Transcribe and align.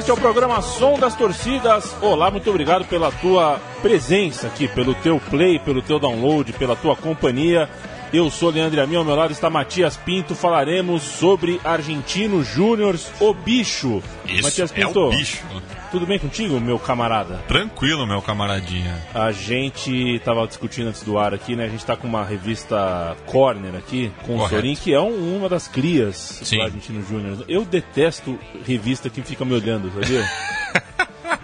Este 0.00 0.10
é 0.10 0.14
o 0.14 0.16
programa 0.16 0.62
Som 0.62 0.98
das 0.98 1.14
Torcidas. 1.14 1.94
Olá, 2.00 2.30
muito 2.30 2.48
obrigado 2.48 2.86
pela 2.86 3.12
tua 3.12 3.60
presença 3.82 4.46
aqui, 4.46 4.66
pelo 4.66 4.94
teu 4.94 5.20
play, 5.20 5.58
pelo 5.58 5.82
teu 5.82 5.98
download, 5.98 6.54
pela 6.54 6.74
tua 6.74 6.96
companhia. 6.96 7.68
Eu 8.10 8.30
sou 8.30 8.48
Leandro 8.48 8.80
Amin, 8.80 8.96
ao 8.96 9.04
meu 9.04 9.14
lado 9.14 9.30
está 9.30 9.50
Matias 9.50 9.98
Pinto. 9.98 10.34
Falaremos 10.34 11.02
sobre 11.02 11.60
Argentinos 11.62 12.46
Júniors, 12.46 13.12
o 13.20 13.34
bicho. 13.34 14.02
Isso 14.24 14.42
Matias 14.42 14.72
é 14.72 14.74
Pinto, 14.74 15.00
o 15.00 15.10
bicho. 15.10 15.44
Tudo 15.90 16.06
bem 16.06 16.18
contigo, 16.18 16.60
meu 16.60 16.78
camarada? 16.78 17.36
Tranquilo, 17.48 18.06
meu 18.06 18.22
camaradinha. 18.22 18.96
A 19.12 19.32
gente 19.32 19.90
estava 20.16 20.46
discutindo 20.46 20.88
antes 20.88 21.02
do 21.02 21.18
ar 21.18 21.34
aqui, 21.34 21.56
né? 21.56 21.64
A 21.64 21.68
gente 21.68 21.80
está 21.80 21.96
com 21.96 22.06
uma 22.06 22.24
revista 22.24 23.16
Corner 23.26 23.74
aqui, 23.74 24.12
com 24.24 24.34
o 24.34 24.38
Correto. 24.38 24.54
Sorin, 24.56 24.74
que 24.76 24.92
é 24.94 25.00
um- 25.00 25.36
uma 25.36 25.48
das 25.48 25.66
crias 25.66 26.16
Sim. 26.44 26.56
do 26.58 26.62
Argentino 26.62 27.02
Júnior. 27.06 27.44
Eu 27.48 27.64
detesto 27.64 28.38
revista 28.66 29.10
que 29.10 29.20
fica 29.22 29.44
me 29.44 29.52
olhando, 29.54 29.90
sabia? 29.92 30.24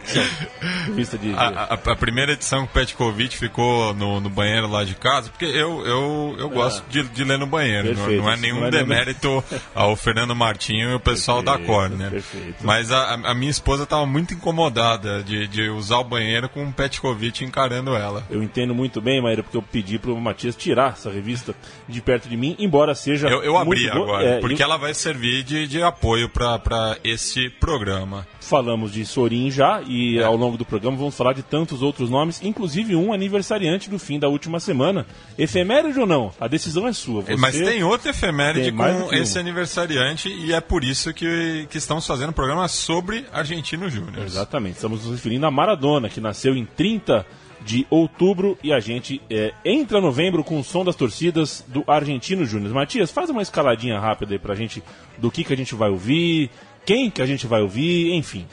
de... 0.07 1.19
de- 1.19 1.35
A, 1.35 1.49
a- 1.75 1.93
a 1.93 1.97
primeira 1.97 2.33
edição 2.33 2.61
que 2.67 2.71
o 2.71 2.75
Petkovic 2.75 3.37
ficou 3.37 3.93
no, 3.95 4.21
no 4.21 4.29
banheiro 4.31 4.69
lá 4.69 4.85
de 4.85 4.95
casa, 4.95 5.31
porque 5.31 5.45
eu, 5.45 5.85
eu, 5.87 6.37
eu 6.39 6.49
gosto 6.51 6.85
de, 6.89 7.03
de 7.03 7.25
ler 7.25 7.39
no 7.39 7.47
banheiro, 7.47 7.89
não, 7.89 7.95
Perfeito, 7.97 8.23
não 8.23 8.31
é 8.31 8.37
nenhum 8.37 8.61
não 8.61 8.67
é 8.67 8.71
demérito 8.71 9.43
ao 9.75 9.95
Fernando 9.97 10.35
Martinho 10.35 10.91
e 10.91 10.95
o 10.95 11.01
pessoal 11.01 11.43
da 11.43 11.53
Perfeito, 11.57 11.73
Cor, 11.73 11.91
né? 11.91 12.11
perfeito. 12.11 12.57
Mas 12.63 12.91
a, 12.93 13.15
a 13.15 13.35
minha 13.35 13.51
esposa 13.51 13.83
estava 13.85 14.07
muito 14.07 14.35
incomodada 14.35 15.23
de, 15.23 15.47
de 15.49 15.69
usar 15.71 15.99
o 15.99 16.05
banheiro 16.05 16.49
com 16.49 16.65
o 16.67 16.73
Petkovic 16.73 17.45
encarando 17.45 17.95
ela. 17.95 18.25
Eu 18.31 18.43
entendo 18.43 18.75
muito 18.75 19.01
bem, 19.01 19.21
Maíra, 19.23 19.43
porque 19.43 19.57
eu 19.57 19.63
pedi 19.63 19.99
pro 19.99 20.17
Matias 20.21 20.55
tirar 20.57 20.93
essa 20.93 21.11
revista 21.11 21.55
de 21.89 22.01
perto 22.01 22.29
de 22.29 22.37
mim, 22.37 22.55
embora 22.59 22.95
seja. 22.95 23.29
Eu, 23.29 23.43
eu 23.43 23.57
abri 23.57 23.89
agora, 23.91 24.25
É, 24.25 24.41
porque 24.41 24.61
e 24.61 24.63
ela 24.63 24.77
vai 24.77 24.95
servir 24.95 25.43
de, 25.43 25.67
de 25.67 25.83
apoio 25.83 26.29
para 26.29 26.97
esse 27.05 27.49
programa. 27.51 28.27
Falamos 28.41 28.93
de 28.93 29.05
Sorin 29.05 29.51
já, 29.51 29.83
e 29.87 29.96
É. 30.19 30.25
ao 30.25 30.37
longo 30.37 30.57
do 30.57 30.65
programa 30.65 30.97
vamos 30.97 31.17
falar 31.17 31.33
de 31.33 31.43
tantos 31.43 31.83
outros 31.83 32.11
nomes, 32.11 32.41
inclusive 32.43 32.95
um 32.95 33.13
aniversariante 33.13 33.91
do 33.91 33.99
fim 33.99 34.19
da 34.19 34.29
última 34.29 34.61
semana. 34.61 35.07
Efeméride 35.39 35.99
ou 35.99 36.07
não? 36.07 36.33
A 36.41 36.49
decisão 36.49 36.87
é 36.87 36.93
sua. 36.93 37.23
Você... 37.23 37.37
Mas 37.37 37.57
tem 37.57 37.83
outro 37.83 38.11
efeméride 38.11 38.73
Tem 38.73 38.77
com 38.77 39.15
esse 39.15 39.39
aniversariante 39.39 40.29
e 40.29 40.53
é 40.53 40.61
por 40.61 40.85
isso 40.85 41.13
que, 41.13 41.67
que 41.71 41.79
estamos 41.79 42.07
fazendo 42.07 42.31
um 42.31 42.35
programa 42.35 42.69
sobre 42.69 43.25
Argentino 43.33 43.89
Júnior. 43.89 44.25
Exatamente, 44.25 44.77
estamos 44.77 45.05
nos 45.05 45.13
referindo 45.13 45.47
a 45.47 45.51
Maradona, 45.51 46.09
que 46.09 46.21
nasceu 46.21 46.55
em 46.57 46.65
30 46.65 47.27
de 47.67 47.85
outubro 47.91 48.57
e 48.63 48.73
a 48.73 48.79
gente 48.79 49.21
é, 49.29 49.53
entra 49.65 50.01
novembro 50.01 50.45
com 50.45 50.59
o 50.61 50.65
som 50.65 50.85
das 50.85 50.95
torcidas 50.95 51.65
do 51.67 51.83
Argentino 51.87 52.45
Júnior. 52.47 52.73
Matias, 52.73 53.11
faz 53.11 53.29
uma 53.29 53.43
escaladinha 53.43 53.99
rápida 53.99 54.35
aí 54.35 54.39
pra 54.39 54.55
gente 54.55 54.83
do 55.19 55.31
que, 55.31 55.43
que 55.43 55.53
a 55.53 55.57
gente 55.57 55.75
vai 55.75 55.91
ouvir, 55.91 56.49
quem 56.85 57.11
que 57.11 57.21
a 57.21 57.27
gente 57.27 57.47
vai 57.47 57.61
ouvir, 57.61 58.13
enfim. 58.15 58.47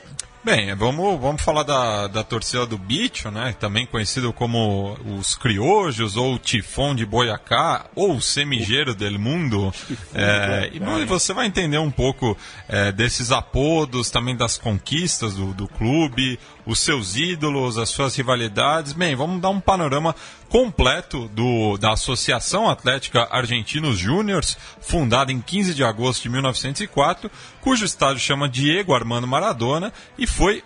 Bem, 0.44 0.74
vamos, 0.74 1.18
vamos 1.18 1.40
falar 1.40 1.62
da, 1.62 2.06
da 2.06 2.22
torcida 2.22 2.66
do 2.66 2.76
Bicho, 2.76 3.30
né? 3.30 3.54
Também 3.58 3.86
conhecido 3.86 4.30
como 4.30 4.94
os 5.18 5.34
Criojos, 5.34 6.18
ou 6.18 6.38
Tifão 6.38 6.94
de 6.94 7.06
Boiacá, 7.06 7.86
ou 7.94 8.20
Semigeiro 8.20 8.94
del 8.94 9.18
Mundo. 9.18 9.72
É, 10.14 10.70
e 10.74 11.04
você 11.06 11.32
vai 11.32 11.46
entender 11.46 11.78
um 11.78 11.90
pouco 11.90 12.36
é, 12.68 12.92
desses 12.92 13.32
apodos, 13.32 14.10
também 14.10 14.36
das 14.36 14.58
conquistas 14.58 15.32
do, 15.32 15.54
do 15.54 15.66
clube, 15.66 16.38
os 16.66 16.78
seus 16.78 17.16
ídolos, 17.16 17.78
as 17.78 17.88
suas 17.88 18.14
rivalidades. 18.14 18.92
Bem, 18.92 19.16
vamos 19.16 19.40
dar 19.40 19.48
um 19.48 19.60
panorama 19.60 20.14
completo 20.54 21.26
do, 21.34 21.76
da 21.76 21.94
Associação 21.94 22.70
Atlética 22.70 23.26
Argentinos 23.28 23.98
Júniors, 23.98 24.56
fundada 24.80 25.32
em 25.32 25.40
15 25.40 25.74
de 25.74 25.82
agosto 25.82 26.22
de 26.22 26.28
1904, 26.28 27.28
cujo 27.60 27.84
estádio 27.84 28.20
chama 28.20 28.48
Diego 28.48 28.94
Armando 28.94 29.26
Maradona 29.26 29.92
e 30.16 30.28
foi 30.28 30.62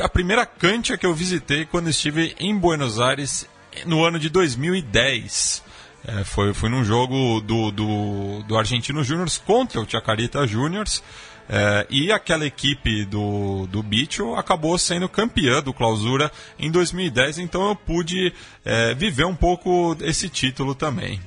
a 0.00 0.08
primeira 0.08 0.46
cancha 0.46 0.96
que 0.96 1.04
eu 1.04 1.12
visitei 1.12 1.64
quando 1.64 1.90
estive 1.90 2.36
em 2.38 2.56
Buenos 2.56 3.00
Aires 3.00 3.48
no 3.84 4.04
ano 4.04 4.16
de 4.16 4.28
2010. 4.28 5.64
É, 6.06 6.22
foi, 6.22 6.54
foi 6.54 6.68
num 6.68 6.84
jogo 6.84 7.40
do, 7.40 7.72
do, 7.72 8.44
do 8.44 8.56
Argentino 8.56 9.02
Júniors 9.02 9.38
contra 9.38 9.80
o 9.80 9.90
Chacarita 9.90 10.46
Júniors. 10.46 11.02
É, 11.48 11.86
e 11.90 12.10
aquela 12.12 12.46
equipe 12.46 13.04
do, 13.04 13.66
do 13.66 13.82
Bicho 13.82 14.34
acabou 14.34 14.78
sendo 14.78 15.08
campeã 15.08 15.62
do 15.62 15.72
Clausura 15.72 16.30
em 16.58 16.70
2010, 16.70 17.38
então 17.38 17.68
eu 17.68 17.76
pude 17.76 18.32
é, 18.64 18.94
viver 18.94 19.26
um 19.26 19.34
pouco 19.34 19.96
esse 20.00 20.28
título 20.28 20.74
também. 20.74 21.20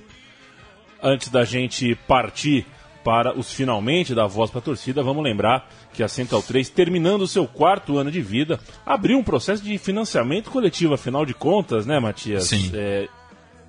Antes 1.01 1.29
da 1.29 1.43
gente 1.43 1.95
partir 2.07 2.65
para 3.03 3.37
os 3.37 3.53
finalmente 3.53 4.15
da 4.15 4.25
voz 4.25 4.49
para 4.49 4.57
a 4.57 4.63
torcida, 4.63 5.03
vamos 5.03 5.23
lembrar 5.23 5.69
que 5.93 6.01
a 6.01 6.07
Central 6.07 6.41
3, 6.41 6.69
terminando 6.69 7.21
o 7.21 7.27
seu 7.27 7.45
quarto 7.45 7.99
ano 7.99 8.09
de 8.09 8.19
vida, 8.19 8.59
abriu 8.83 9.19
um 9.19 9.23
processo 9.23 9.63
de 9.63 9.77
financiamento 9.77 10.49
coletivo, 10.49 10.95
afinal 10.95 11.23
de 11.23 11.35
contas, 11.35 11.85
né, 11.85 11.99
Matias? 11.99 12.45
Sim. 12.45 12.71
É, 12.73 13.07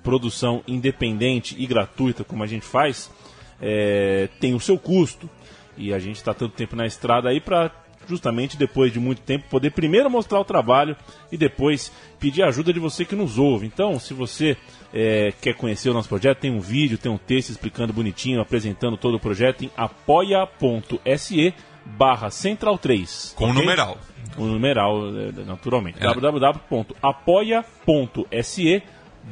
produção 0.01 0.63
independente 0.67 1.55
e 1.59 1.67
gratuita, 1.67 2.23
como 2.23 2.41
a 2.41 2.47
gente 2.47 2.65
faz, 2.65 3.11
é, 3.61 4.27
tem 4.39 4.55
o 4.55 4.59
seu 4.59 4.77
custo. 4.77 5.29
E 5.77 5.93
a 5.93 5.99
gente 5.99 6.15
está 6.15 6.33
tanto 6.33 6.55
tempo 6.55 6.75
na 6.75 6.85
estrada 6.85 7.29
aí 7.29 7.39
para 7.39 7.71
justamente 8.07 8.57
depois 8.57 8.91
de 8.91 8.99
muito 8.99 9.21
tempo 9.21 9.45
poder 9.49 9.71
primeiro 9.71 10.09
mostrar 10.09 10.39
o 10.39 10.45
trabalho 10.45 10.95
e 11.31 11.37
depois 11.37 11.91
pedir 12.19 12.43
a 12.43 12.47
ajuda 12.47 12.71
de 12.71 12.79
você 12.79 13.03
que 13.05 13.15
nos 13.15 13.37
ouve. 13.37 13.67
Então, 13.67 13.99
se 13.99 14.13
você 14.13 14.55
é, 14.93 15.33
quer 15.41 15.53
conhecer 15.53 15.89
o 15.89 15.93
nosso 15.93 16.09
projeto, 16.09 16.39
tem 16.39 16.51
um 16.51 16.59
vídeo, 16.59 16.97
tem 16.97 17.11
um 17.11 17.17
texto 17.17 17.49
explicando 17.49 17.93
bonitinho, 17.93 18.41
apresentando 18.41 18.97
todo 18.97 19.15
o 19.15 19.19
projeto 19.19 19.63
em 19.63 19.71
apoia.se 19.75 21.53
barra 21.85 22.29
central 22.29 22.77
3. 22.77 23.33
Com 23.35 23.49
o 23.49 23.53
numeral. 23.53 23.97
O 24.37 24.45
numeral, 24.45 25.01
é, 25.17 25.31
naturalmente. 25.45 25.97
É. 25.99 26.05
www.apoia.se 26.05 28.83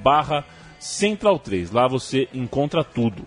barra 0.04 0.44
central 0.80 1.40
3. 1.40 1.72
Lá 1.72 1.88
você 1.88 2.28
encontra 2.34 2.84
tudo. 2.84 3.26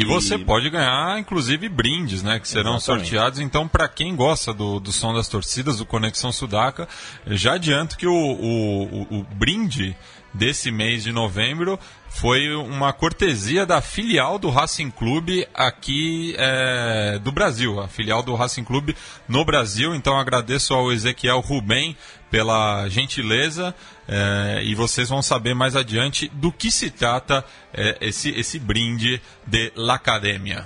E 0.00 0.04
você 0.04 0.38
pode 0.38 0.68
ganhar, 0.70 1.18
inclusive, 1.18 1.68
brindes, 1.68 2.22
né? 2.22 2.38
Que 2.40 2.48
serão 2.48 2.76
Exatamente. 2.76 3.06
sorteados. 3.08 3.38
Então, 3.40 3.66
para 3.68 3.88
quem 3.88 4.14
gosta 4.16 4.52
do, 4.52 4.80
do 4.80 4.92
som 4.92 5.12
das 5.14 5.28
torcidas, 5.28 5.78
do 5.78 5.86
Conexão 5.86 6.32
Sudaca, 6.32 6.88
já 7.26 7.54
adianto 7.54 7.96
que 7.96 8.06
o, 8.06 8.12
o, 8.12 8.82
o- 8.84 9.18
o 9.20 9.22
brinde 9.34 9.96
desse 10.34 10.70
mês 10.70 11.02
de 11.04 11.12
novembro 11.12 11.78
foi 12.08 12.54
uma 12.54 12.90
cortesia 12.92 13.66
da 13.66 13.80
filial 13.82 14.38
do 14.38 14.48
Racing 14.50 14.90
Clube 14.90 15.46
aqui 15.54 16.34
é, 16.38 17.18
do 17.22 17.30
Brasil, 17.30 17.78
a 17.80 17.86
filial 17.88 18.22
do 18.22 18.34
Racing 18.34 18.64
Clube 18.64 18.96
no 19.28 19.44
Brasil. 19.44 19.94
Então 19.94 20.18
agradeço 20.18 20.72
ao 20.74 20.90
Ezequiel 20.92 21.40
Rubem 21.40 21.96
pela 22.32 22.88
gentileza 22.88 23.74
é, 24.08 24.62
e 24.64 24.74
vocês 24.74 25.10
vão 25.10 25.20
saber 25.20 25.54
mais 25.54 25.76
adiante 25.76 26.28
do 26.32 26.50
que 26.50 26.70
se 26.70 26.90
trata 26.90 27.44
é, 27.74 27.98
esse, 28.00 28.30
esse 28.30 28.58
brinde 28.58 29.20
de 29.46 29.70
La 29.76 29.96
Academia. 29.96 30.64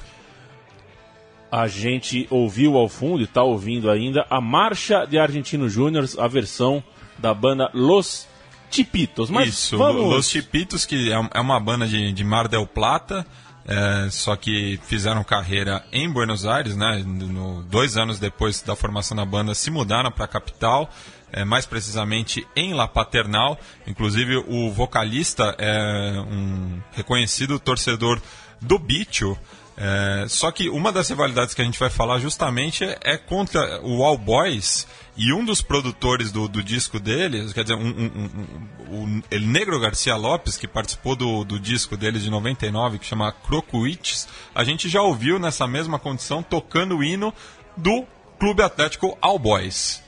A 1.50 1.66
gente 1.66 2.28
ouviu 2.30 2.76
ao 2.76 2.88
fundo 2.88 3.20
e 3.20 3.24
está 3.24 3.42
ouvindo 3.42 3.90
ainda 3.90 4.24
a 4.30 4.40
Marcha 4.40 5.04
de 5.06 5.18
Argentino 5.18 5.68
Júniors, 5.68 6.16
a 6.16 6.28
versão 6.28 6.82
da 7.18 7.34
banda 7.34 7.68
Los 7.74 8.28
Tipitos. 8.70 9.28
Mas 9.28 9.48
Isso, 9.48 9.76
vamos... 9.76 10.04
Los 10.04 10.28
Chipitos, 10.28 10.86
que 10.86 11.12
é 11.12 11.16
é 11.34 11.40
uma 11.40 11.58
banda 11.58 11.84
de, 11.86 12.12
de 12.12 12.22
Mar 12.22 12.46
del 12.46 12.66
Plata, 12.66 13.26
é, 13.66 14.08
só 14.10 14.36
que 14.36 14.78
fizeram 14.84 15.24
carreira 15.24 15.84
em 15.92 16.08
Buenos 16.08 16.46
Aires, 16.46 16.76
né? 16.76 17.02
No, 17.04 17.64
dois 17.64 17.96
anos 17.96 18.20
depois 18.20 18.62
da 18.62 18.76
formação 18.76 19.16
da 19.16 19.24
banda, 19.24 19.54
se 19.54 19.72
mudaram 19.72 20.12
para 20.12 20.24
a 20.24 20.28
capital, 20.28 20.88
é, 21.36 21.44
mais 21.44 21.66
precisamente 21.66 22.46
em 22.56 22.72
La 22.72 22.88
Paternal. 22.88 23.60
Inclusive, 23.86 24.38
o 24.48 24.72
vocalista 24.72 25.54
é 25.58 26.18
um 26.18 26.80
reconhecido 26.92 27.60
torcedor 27.60 28.20
do 28.60 28.78
Bicho. 28.78 29.38
É, 29.76 30.24
só 30.28 30.50
que 30.50 30.70
uma 30.70 30.90
das 30.90 31.10
rivalidades 31.10 31.52
que 31.52 31.60
a 31.60 31.64
gente 31.64 31.78
vai 31.78 31.90
falar 31.90 32.18
justamente 32.18 32.82
é, 33.02 33.18
contra 33.18 33.82
o 33.82 34.02
All 34.02 34.16
Boys 34.16 34.86
e 35.14 35.30
um 35.34 35.44
dos 35.44 35.60
produtores 35.60 36.32
do, 36.32 36.48
do 36.48 36.62
disco 36.62 36.98
deles, 36.98 37.52
quer 37.52 37.64
dizer, 37.64 37.76
um, 37.76 37.86
um, 37.86 38.94
um, 38.94 39.22
o 39.30 39.38
Negro 39.38 39.78
Garcia 39.78 40.16
Lopes, 40.16 40.56
que 40.56 40.66
participou 40.66 41.14
do, 41.14 41.44
do 41.44 41.60
disco 41.60 41.98
deles 41.98 42.22
de 42.22 42.30
99, 42.30 42.98
que 42.98 43.04
chama 43.04 43.30
Crocuites, 43.30 44.26
a 44.54 44.64
gente 44.64 44.88
já 44.88 45.02
ouviu 45.02 45.38
nessa 45.38 45.66
mesma 45.66 45.98
condição 45.98 46.42
tocando 46.42 46.96
o 46.96 47.04
hino 47.04 47.32
do 47.76 48.06
Clube 48.38 48.62
Atlético 48.62 49.18
All 49.20 49.38
Boys. 49.38 50.05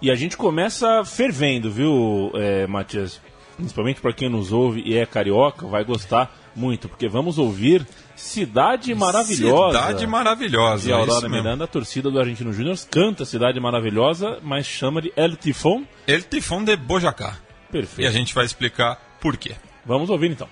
E 0.00 0.10
a 0.10 0.14
gente 0.14 0.36
começa 0.36 1.04
fervendo, 1.04 1.70
viu, 1.70 2.30
é, 2.34 2.66
Matias? 2.66 3.20
Principalmente 3.56 4.00
para 4.00 4.12
quem 4.12 4.28
nos 4.28 4.52
ouve 4.52 4.82
e 4.84 4.96
é 4.96 5.06
carioca, 5.06 5.66
vai 5.66 5.82
gostar 5.82 6.30
muito, 6.54 6.88
porque 6.88 7.08
vamos 7.08 7.38
ouvir 7.38 7.86
Cidade 8.14 8.94
Maravilhosa. 8.94 9.78
Cidade 9.78 10.06
Maravilhosa. 10.06 10.84
De 10.84 10.90
é 10.90 10.94
Aurora. 10.94 11.28
Miranda, 11.28 11.64
a 11.64 11.66
torcida 11.66 12.10
do 12.10 12.18
Argentino 12.18 12.52
Júnior 12.52 12.76
canta 12.90 13.24
Cidade 13.24 13.58
Maravilhosa, 13.58 14.38
mas 14.42 14.66
chama 14.66 15.00
de 15.00 15.10
El 15.16 15.38
Tifón. 15.38 15.86
El 16.06 16.24
Tifón 16.24 16.64
de 16.64 16.76
Bojacá. 16.76 17.38
E 17.68 17.72
Perfeito. 17.72 18.08
a 18.08 18.12
gente 18.12 18.34
vai 18.34 18.44
explicar 18.44 19.00
por 19.20 19.36
quê. 19.36 19.56
Vamos 19.84 20.10
ouvir 20.10 20.30
então. 20.30 20.48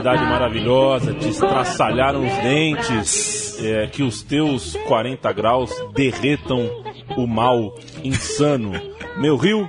Cidade 0.00 0.24
maravilhosa, 0.24 1.12
te 1.12 1.28
estraçalharam 1.28 2.26
os 2.26 2.34
dentes. 2.42 3.60
É, 3.62 3.86
que 3.88 4.02
os 4.02 4.22
teus 4.22 4.74
40 4.86 5.30
graus 5.34 5.70
derretam 5.92 6.66
o 7.14 7.26
mal 7.26 7.78
insano. 8.02 8.72
Meu 9.18 9.36
Rio, 9.36 9.68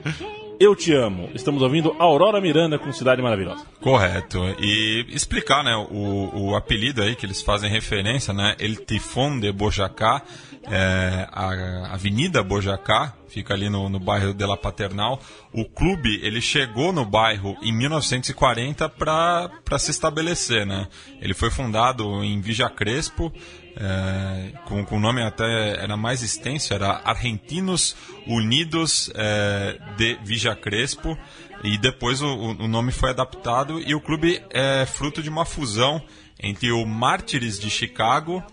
eu 0.57 0.73
te 0.73 0.93
amo. 0.93 1.29
Estamos 1.35 1.61
ouvindo 1.61 1.93
Aurora 1.99 2.39
Miranda 2.39 2.79
com 2.79 2.93
Cidade 2.93 3.21
Maravilhosa. 3.21 3.65
Correto. 3.81 4.39
E 4.61 5.05
explicar, 5.09 5.61
né, 5.61 5.75
o, 5.75 6.51
o 6.51 6.55
apelido 6.55 7.01
aí 7.01 7.17
que 7.17 7.25
eles 7.25 7.41
fazem 7.41 7.69
referência, 7.69 8.33
né, 8.33 8.55
El 8.57 8.77
Tifón 8.77 9.41
de 9.41 9.51
Bojacá, 9.51 10.21
é, 10.63 11.27
a 11.29 11.93
Avenida 11.93 12.41
Bojacá, 12.41 13.13
fica 13.31 13.53
ali 13.53 13.69
no, 13.69 13.87
no 13.87 13.99
bairro 13.99 14.33
de 14.33 14.45
La 14.45 14.57
Paternal. 14.57 15.19
O 15.53 15.63
clube, 15.65 16.19
ele 16.21 16.41
chegou 16.41 16.91
no 16.91 17.05
bairro 17.05 17.55
em 17.61 17.71
1940 17.71 18.89
para 18.89 19.79
se 19.79 19.91
estabelecer, 19.91 20.65
né. 20.65 20.87
Ele 21.21 21.33
foi 21.33 21.49
fundado 21.49 22.23
em 22.23 22.41
Vija 22.41 22.69
Crespo, 22.69 23.31
é, 23.75 24.51
com, 24.65 24.83
com 24.83 24.97
o 24.97 24.99
nome 24.99 25.23
até 25.23 25.81
era 25.81 25.95
mais 25.95 26.21
extenso, 26.21 26.73
era 26.73 27.01
Argentinos 27.05 27.95
Unidos 28.27 29.09
é, 29.15 29.79
de 29.95 30.19
Vija 30.23 30.55
Crespo. 30.55 31.17
E 31.63 31.77
depois 31.77 32.21
o, 32.21 32.27
o 32.27 32.67
nome 32.67 32.91
foi 32.91 33.11
adaptado 33.11 33.79
e 33.79 33.95
o 33.95 34.01
clube 34.01 34.41
é 34.49 34.85
fruto 34.85 35.21
de 35.21 35.29
uma 35.29 35.45
fusão 35.45 36.01
entre 36.41 36.71
o 36.71 36.85
Mártires 36.85 37.59
de 37.59 37.69
Chicago 37.69 38.43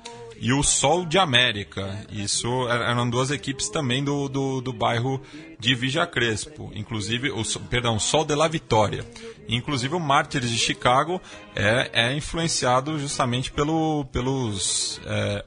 e 0.40 0.52
o 0.52 0.62
Sol 0.62 1.05
de 1.05 1.19
América. 1.19 2.06
Isso 2.11 2.69
eram 2.69 3.08
duas 3.08 3.31
equipes 3.31 3.69
também 3.69 4.02
do, 4.02 4.29
do, 4.29 4.61
do 4.61 4.73
bairro 4.73 5.20
de 5.58 5.75
Vija 5.75 6.06
Crespo. 6.06 6.70
Inclusive, 6.75 7.31
o, 7.31 7.43
perdão, 7.69 7.99
Sol 7.99 8.25
de 8.25 8.35
la 8.35 8.49
Vitória. 8.49 9.05
Inclusive 9.49 9.94
o 9.94 10.00
Mártires 10.00 10.50
de 10.50 10.58
Chicago 10.58 11.20
é, 11.55 11.90
é 11.93 12.14
influenciado 12.14 12.99
justamente 12.99 13.50
pelo, 13.50 14.05
pelos 14.12 15.00
é, 15.06 15.44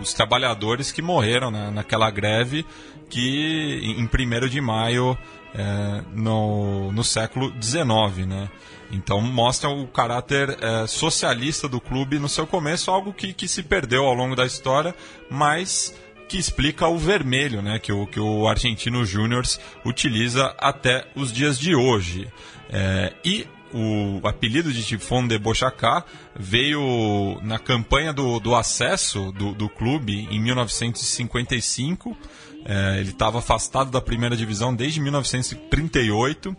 os 0.00 0.12
trabalhadores 0.12 0.90
que 0.90 1.00
morreram 1.00 1.50
na, 1.50 1.70
naquela 1.70 2.10
greve 2.10 2.66
que 3.08 3.80
em 3.82 4.04
1 4.04 4.48
de 4.48 4.60
maio 4.60 5.16
é, 5.54 6.02
no, 6.12 6.92
no 6.92 7.02
século 7.02 7.52
XIX, 7.60 8.26
né? 8.26 8.50
Então 8.90 9.20
mostra 9.20 9.68
o 9.68 9.86
caráter 9.86 10.56
é, 10.60 10.86
socialista 10.86 11.68
do 11.68 11.80
clube 11.80 12.18
no 12.18 12.28
seu 12.28 12.46
começo, 12.46 12.90
algo 12.90 13.12
que, 13.12 13.32
que 13.32 13.46
se 13.46 13.62
perdeu 13.62 14.04
ao 14.04 14.14
longo 14.14 14.34
da 14.34 14.46
história, 14.46 14.94
mas 15.30 15.94
que 16.28 16.38
explica 16.38 16.86
o 16.86 16.98
vermelho 16.98 17.62
né, 17.62 17.78
que, 17.78 17.92
o, 17.92 18.06
que 18.06 18.20
o 18.20 18.46
Argentino 18.46 19.04
Júnior 19.04 19.44
utiliza 19.84 20.54
até 20.58 21.06
os 21.14 21.32
dias 21.32 21.58
de 21.58 21.74
hoje. 21.74 22.28
É, 22.70 23.14
e 23.24 23.46
o 23.72 24.26
apelido 24.26 24.72
de 24.72 24.82
Tifón 24.82 25.26
de 25.26 25.38
Bochacá 25.38 26.04
veio 26.38 27.38
na 27.42 27.58
campanha 27.58 28.12
do, 28.12 28.38
do 28.40 28.54
acesso 28.54 29.32
do, 29.32 29.52
do 29.52 29.68
clube 29.68 30.28
em 30.30 30.40
1955. 30.40 32.16
É, 32.64 33.00
ele 33.00 33.10
estava 33.10 33.38
afastado 33.38 33.90
da 33.90 34.00
primeira 34.00 34.36
divisão 34.36 34.74
desde 34.74 35.00
1938. 35.00 36.56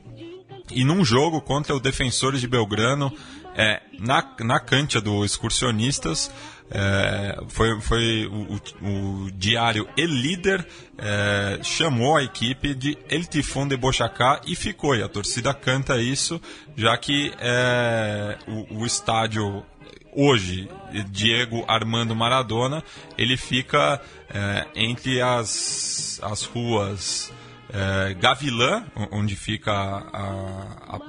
E 0.71 0.83
num 0.83 1.03
jogo 1.03 1.41
contra 1.41 1.75
o 1.75 1.79
Defensores 1.79 2.41
de 2.41 2.47
Belgrano, 2.47 3.11
é, 3.55 3.81
na, 3.99 4.35
na 4.39 4.59
cancha 4.59 5.01
do 5.01 5.25
Excursionistas, 5.25 6.31
é, 6.71 7.35
foi, 7.47 7.81
foi 7.81 8.27
o, 8.27 8.55
o, 8.85 9.25
o 9.25 9.31
diário 9.31 9.87
El 9.97 10.09
Líder 10.09 10.67
é, 10.97 11.59
chamou 11.63 12.17
a 12.17 12.23
equipe 12.23 12.75
de 12.75 12.95
El 13.09 13.25
Tifón 13.25 13.67
de 13.67 13.75
Bochacá 13.75 14.41
e 14.45 14.55
ficou. 14.55 14.95
E 14.95 15.01
a 15.01 15.09
torcida 15.09 15.53
canta 15.53 15.99
isso, 15.99 16.39
já 16.75 16.95
que 16.97 17.33
é, 17.39 18.37
o, 18.47 18.81
o 18.81 18.85
estádio 18.85 19.65
hoje, 20.13 20.69
Diego 21.09 21.63
Armando 21.67 22.15
Maradona, 22.15 22.83
ele 23.17 23.35
fica 23.35 24.01
é, 24.29 24.67
entre 24.75 25.21
as, 25.21 26.19
as 26.23 26.43
ruas 26.43 27.31
é, 27.71 28.13
Gavilã, 28.15 28.83
onde 29.11 29.35
fica 29.35 29.71
a, 29.71 29.97
a, 30.87 30.95
a 30.95 30.99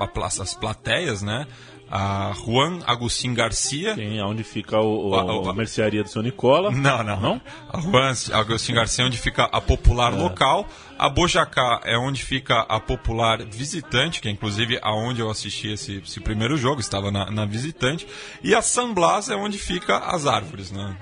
as 0.43 0.55
plateias, 0.55 1.23
né? 1.23 1.47
A 1.91 2.33
Juan 2.47 2.79
Agustín 2.87 3.35
Garcia. 3.35 3.97
Tem 3.97 4.23
onde 4.23 4.45
fica 4.45 4.79
o, 4.79 5.09
o, 5.11 5.15
Ah, 5.17 5.25
o- 5.25 5.51
a 5.51 5.53
mercearia 5.53 6.03
do 6.05 6.09
seu 6.09 6.23
Nicola. 6.23 6.71
Não, 6.71 7.03
não. 7.03 7.21
Não? 7.21 7.41
A 7.69 7.81
Juan 7.81 8.13
Agustín 8.33 8.75
Garcia 8.75 9.05
é 9.05 9.07
onde 9.09 9.19
fica 9.19 9.45
a 9.45 9.61
popular 9.61 10.13
local. 10.15 10.67
A 10.97 11.09
Bojacá 11.09 11.81
é 11.85 11.97
onde 11.99 12.23
fica 12.23 12.61
a 12.61 12.79
popular 12.79 13.43
visitante, 13.45 14.21
que 14.21 14.29
é 14.29 14.31
inclusive 14.31 14.79
aonde 14.83 15.21
eu 15.21 15.31
assisti 15.31 15.69
esse, 15.73 15.97
esse 16.07 16.21
primeiro 16.21 16.57
jogo, 16.59 16.81
estava 16.81 17.11
na, 17.11 17.31
na 17.31 17.45
visitante. 17.47 18.07
E 18.45 18.55
a 18.55 18.61
San 18.63 18.93
Blas 18.93 19.29
é 19.31 19.35
onde 19.35 19.59
fica 19.59 19.97
as 19.99 20.27
árvores, 20.27 20.71
né? 20.71 20.97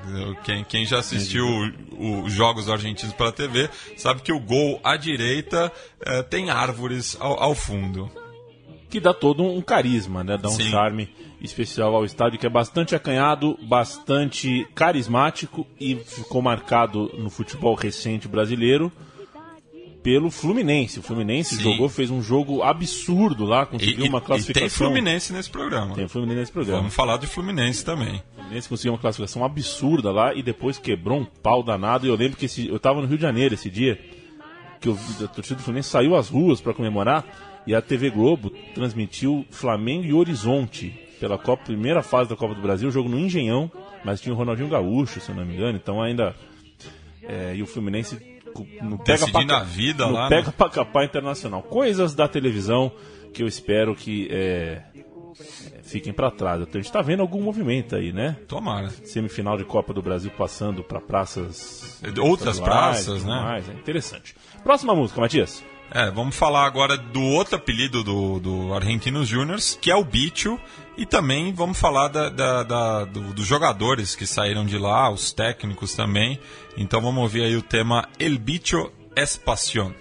Quem, 0.45 0.65
quem 0.65 0.87
já 0.87 1.01
assistiu 1.01 1.45
os 1.99 2.33
jogos 2.33 2.71
argentinos 2.71 3.13
pela 3.13 3.33
TV 3.33 3.69
sabe 3.97 4.23
que 4.23 4.33
o 4.33 4.39
gol 4.41 4.81
à 4.85 4.97
direita 4.97 5.71
eh, 6.01 6.23
tem 6.23 6.49
árvores 6.49 7.17
ao, 7.21 7.43
ao 7.43 7.55
fundo. 7.55 8.09
Que 8.89 9.01
dá 9.01 9.13
todo 9.13 9.43
um 9.43 9.61
carisma, 9.61 10.25
né? 10.25 10.37
Dá 10.37 10.49
um 10.49 10.53
Sim. 10.53 10.71
charme 10.71 11.09
especial 11.41 11.95
ao 11.95 12.05
estádio 12.05 12.39
que 12.39 12.47
é 12.47 12.51
bastante 12.51 12.95
acanhado, 12.95 13.59
bastante 13.63 14.67
carismático 14.75 15.67
e 15.81 15.95
ficou 15.97 16.41
marcado 16.43 17.11
no 17.19 17.31
futebol 17.31 17.75
recente 17.75 18.27
brasileiro 18.27 18.91
pelo 20.03 20.31
Fluminense. 20.31 21.01
O 21.01 21.03
Fluminense 21.03 21.57
Sim. 21.57 21.63
jogou, 21.63 21.89
fez 21.89 22.11
um 22.11 22.23
jogo 22.23 22.63
absurdo 22.63 23.45
lá, 23.45 23.67
conseguiu 23.67 24.07
E, 24.07 24.09
uma 24.09 24.19
e- 24.19 24.23
e 24.23 24.25
classificação. 24.25 24.69
tem 24.69 24.71
Fluminense 24.71 25.33
nesse 25.33 25.51
programa. 25.51 25.95
Tem 25.95 26.09
Fluminense 26.09 26.41
nesse 26.41 26.53
programa. 26.53 26.79
Vamos 26.81 26.95
falar 26.95 27.17
de 27.19 27.27
Fluminense 27.27 27.85
também. 27.85 28.23
O 28.33 28.37
Fluminense 28.41 28.69
conseguiu 28.69 28.93
uma 28.93 28.99
classificação 28.99 29.45
absurda 29.45 30.11
lá 30.11 30.33
e 30.35 30.43
depois 30.43 30.79
quebrou 30.79 31.19
um 31.21 31.25
pau 31.25 31.63
danado. 31.63 32.07
E 32.07 32.09
eu 32.09 32.15
lembro 32.17 32.37
que 32.39 32.47
esse, 32.47 32.69
eu 32.69 32.79
tava 32.79 33.01
no 33.01 33.07
Rio 33.07 33.17
de 33.17 33.23
Janeiro 33.23 33.55
esse 33.55 33.69
dia, 33.69 34.01
que 34.81 34.89
eu, 34.89 34.97
a 35.23 35.27
torcida 35.29 35.57
do 35.57 35.63
Fluminense 35.63 35.91
saiu 35.91 36.15
às 36.17 36.29
ruas 36.29 36.61
para 36.61 36.73
comemorar 36.73 37.25
e 37.69 37.75
a 37.75 37.83
TV 37.83 38.09
Globo 38.09 38.49
transmitiu 38.75 39.45
Flamengo 39.51 40.03
e 40.03 40.15
Horizonte 40.15 40.89
pela 41.21 41.37
Copa, 41.37 41.65
primeira 41.65 42.03
fase 42.03 42.31
da 42.31 42.35
Copa 42.35 42.55
do 42.55 42.63
Brasil, 42.63 42.91
jogo 42.91 43.11
no 43.11 43.19
Engenhão, 43.19 43.71
mas 44.03 44.23
tinha 44.23 44.35
o 44.35 44.39
Ronaldinho 44.39 44.71
Gaúcho, 44.71 45.21
se 45.21 45.29
eu 45.29 45.35
não 45.35 45.45
me 45.45 45.53
engano, 45.53 45.77
então 45.77 46.01
ainda. 46.01 46.35
é, 47.23 47.55
e 47.55 47.63
o 47.63 47.67
Fluminense 47.67 48.41
no 48.81 48.97
pega 48.97 49.19
Decidindo 49.19 49.49
pra, 49.49 49.59
a 49.59 49.65
vida 49.65 50.07
no 50.07 50.13
lá, 50.13 50.31
né? 50.31 50.37
pega 50.37 50.51
pra 50.51 50.71
capar 50.71 51.05
internacional. 51.05 51.63
Coisas 51.63 52.15
da 52.15 52.27
televisão 52.27 52.91
que 53.35 53.43
eu 53.43 53.47
espero 53.47 53.95
que 53.95 54.29
é, 54.31 54.83
é, 55.75 55.83
fiquem 55.83 56.15
para 56.15 56.31
trás. 56.31 56.63
Então 56.63 56.81
a 56.81 56.83
gente 56.83 56.91
tá 56.91 57.03
vendo 57.03 57.21
algum 57.21 57.43
movimento 57.43 57.95
aí, 57.95 58.15
né? 58.15 58.39
Tomara. 58.49 58.89
Semifinal 59.05 59.59
de 59.59 59.65
Copa 59.65 59.93
do 59.93 60.01
Brasil 60.01 60.31
passando 60.31 60.83
para 60.83 61.03
praças. 61.03 62.01
Outras 62.19 62.59
praças, 62.59 63.25
né? 63.25 63.31
mais, 63.31 63.69
é 63.69 63.75
interessante. 63.75 64.35
Próxima 64.65 64.95
música, 64.95 65.21
Matias. 65.21 65.63
É, 65.91 66.11
vamos 66.11 66.37
falar 66.37 66.67
agora 66.67 66.97
do 66.99 67.23
outro 67.23 67.57
apelido 67.57 68.05
do, 68.05 68.39
do 68.39 68.75
Argentinos 68.75 69.27
Júniors, 69.27 69.79
que 69.81 69.91
é 69.91 69.97
o 69.97 70.05
Bicho, 70.05 70.59
e 70.99 71.07
também 71.07 71.53
vamos 71.53 71.79
falar 71.81 72.09
da, 72.09 72.29
da- 72.29 72.63
da- 72.63 73.05
do- 73.07 73.33
dos 73.33 73.47
jogadores 73.47 74.15
que 74.15 74.27
saíram 74.27 74.67
de 74.67 74.77
lá, 74.77 75.11
os 75.11 75.33
técnicos 75.33 75.95
também. 75.95 76.39
Então 76.77 77.01
vamos 77.01 77.23
ouvir 77.23 77.43
aí 77.45 77.57
o 77.57 77.63
tema 77.63 78.07
El 78.19 78.39
Bicho 78.39 78.93
es 79.17 79.37
Pasión. 79.37 79.95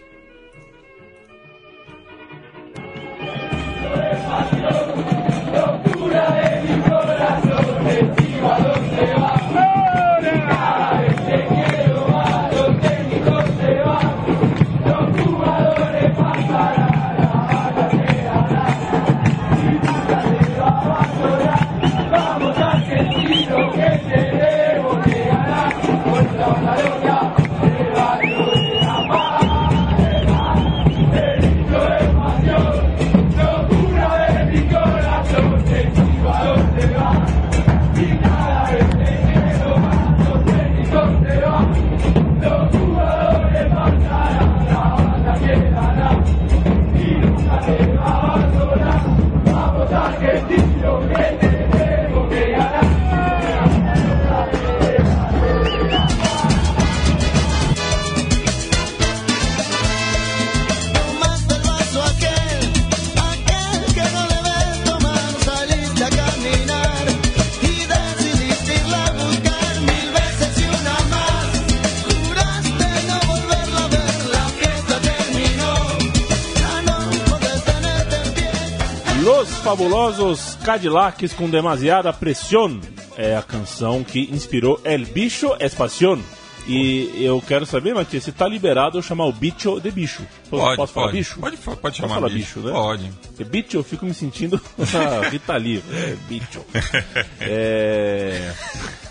Fabulosos 79.67 80.57
Cadillacs 80.63 81.33
com 81.33 81.49
demasiada 81.49 82.13
pressão 82.13 82.79
é 83.17 83.35
a 83.35 83.41
canção 83.41 84.01
que 84.01 84.21
inspirou 84.31 84.79
El 84.85 85.03
Bicho 85.03 85.57
Espacion. 85.59 86.19
E 86.65 87.11
eu 87.21 87.43
quero 87.45 87.65
saber, 87.65 87.93
Matias, 87.93 88.23
se 88.23 88.31
tá 88.31 88.47
liberado 88.47 88.97
eu 88.97 89.01
chamar 89.01 89.25
o 89.25 89.33
bicho 89.33 89.77
de 89.81 89.91
bicho. 89.91 90.25
Posso, 90.49 90.63
Pode, 90.63 90.77
posso 90.77 90.93
falar 90.93 91.07
pode. 91.07 91.17
bicho? 91.17 91.39
Pode, 91.41 91.57
pode 91.57 91.81
Posso 91.81 91.95
chamar 91.97 92.15
falar 92.15 92.29
bicho, 92.29 92.59
bicho, 92.59 92.67
né? 92.67 92.71
Pode. 92.71 93.11
Porque 93.27 93.43
bicho 93.43 93.75
eu 93.75 93.83
fico 93.83 94.05
me 94.05 94.13
sentindo 94.13 94.61
a 94.77 95.27
Rita 95.27 95.57
Lee. 95.57 95.83
É, 95.91 96.15
bicho. 96.29 96.65
É... 97.41 98.53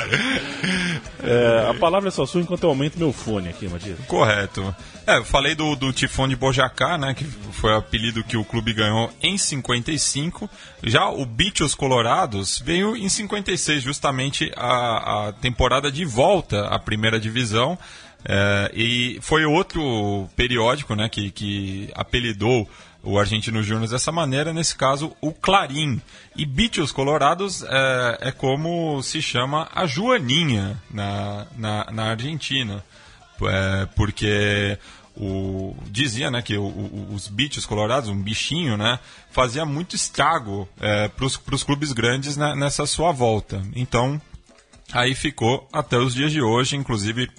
É, 1.24 1.70
a 1.70 1.74
palavra 1.74 2.08
é 2.10 2.12
só 2.12 2.26
sua 2.26 2.42
enquanto 2.42 2.64
eu 2.64 2.70
aumento 2.70 2.98
meu 2.98 3.12
fone 3.12 3.50
aqui, 3.50 3.68
Matias. 3.68 3.98
Correto. 4.08 4.74
É, 5.08 5.16
eu 5.16 5.24
falei 5.24 5.56
do, 5.56 5.74
do 5.74 5.94
Tifão 5.94 6.28
de 6.28 6.36
Bojacá, 6.36 6.98
né? 6.98 7.14
Que 7.14 7.24
foi 7.24 7.72
o 7.72 7.78
apelido 7.78 8.26
que 8.26 8.36
o 8.36 8.44
clube 8.44 8.74
ganhou 8.74 9.10
em 9.24 9.38
55. 9.38 10.50
Já 10.84 11.08
o 11.08 11.26
Bichos 11.26 11.74
Colorados 11.74 12.60
veio 12.60 12.94
em 12.94 13.08
56, 13.08 13.82
justamente 13.82 14.52
a, 14.54 15.30
a 15.30 15.32
temporada 15.32 15.90
de 15.90 16.04
volta 16.04 16.68
à 16.68 16.78
primeira 16.78 17.22
divisão. 17.22 17.80
É, 18.26 18.70
e 18.74 19.18
foi 19.22 19.46
outro 19.46 20.28
periódico 20.36 20.94
né, 20.94 21.08
que, 21.08 21.32
que 21.32 21.90
apelidou 21.96 22.70
o 23.02 23.18
Argentino 23.18 23.64
Júnior 23.64 23.88
dessa 23.88 24.12
maneira, 24.12 24.52
nesse 24.52 24.76
caso, 24.76 25.16
o 25.22 25.32
Clarim. 25.32 26.02
E 26.36 26.46
Bichos 26.46 26.92
Colorados 26.92 27.64
é, 27.64 28.18
é 28.24 28.32
como 28.34 29.02
se 29.02 29.22
chama 29.22 29.70
a 29.74 29.86
Joaninha 29.86 30.76
na, 30.92 31.48
na, 31.56 31.92
na 31.94 32.04
Argentina. 32.10 32.84
É, 33.42 33.88
porque 33.96 34.78
o, 35.20 35.76
dizia 35.90 36.30
né, 36.30 36.42
que 36.42 36.56
o- 36.58 36.64
o- 36.64 37.14
os 37.14 37.28
bichos 37.28 37.66
colorados, 37.66 38.10
um 38.10 38.22
bichinho, 38.22 38.78
né, 38.78 39.00
fazia 39.32 39.66
muito 39.66 39.96
estrago 39.96 40.68
para 41.16 41.56
os 41.56 41.64
clubes 41.64 41.92
grandes 41.92 42.38
né, 42.38 42.56
nessa 42.56 42.86
sua 42.86 43.12
volta. 43.12 43.62
Então, 43.76 44.22
aí 44.94 45.16
ficou 45.16 45.68
até 45.74 45.98
os 45.98 46.14
dias 46.14 46.32
de 46.32 46.42
hoje, 46.42 46.76
inclusive 46.76 47.30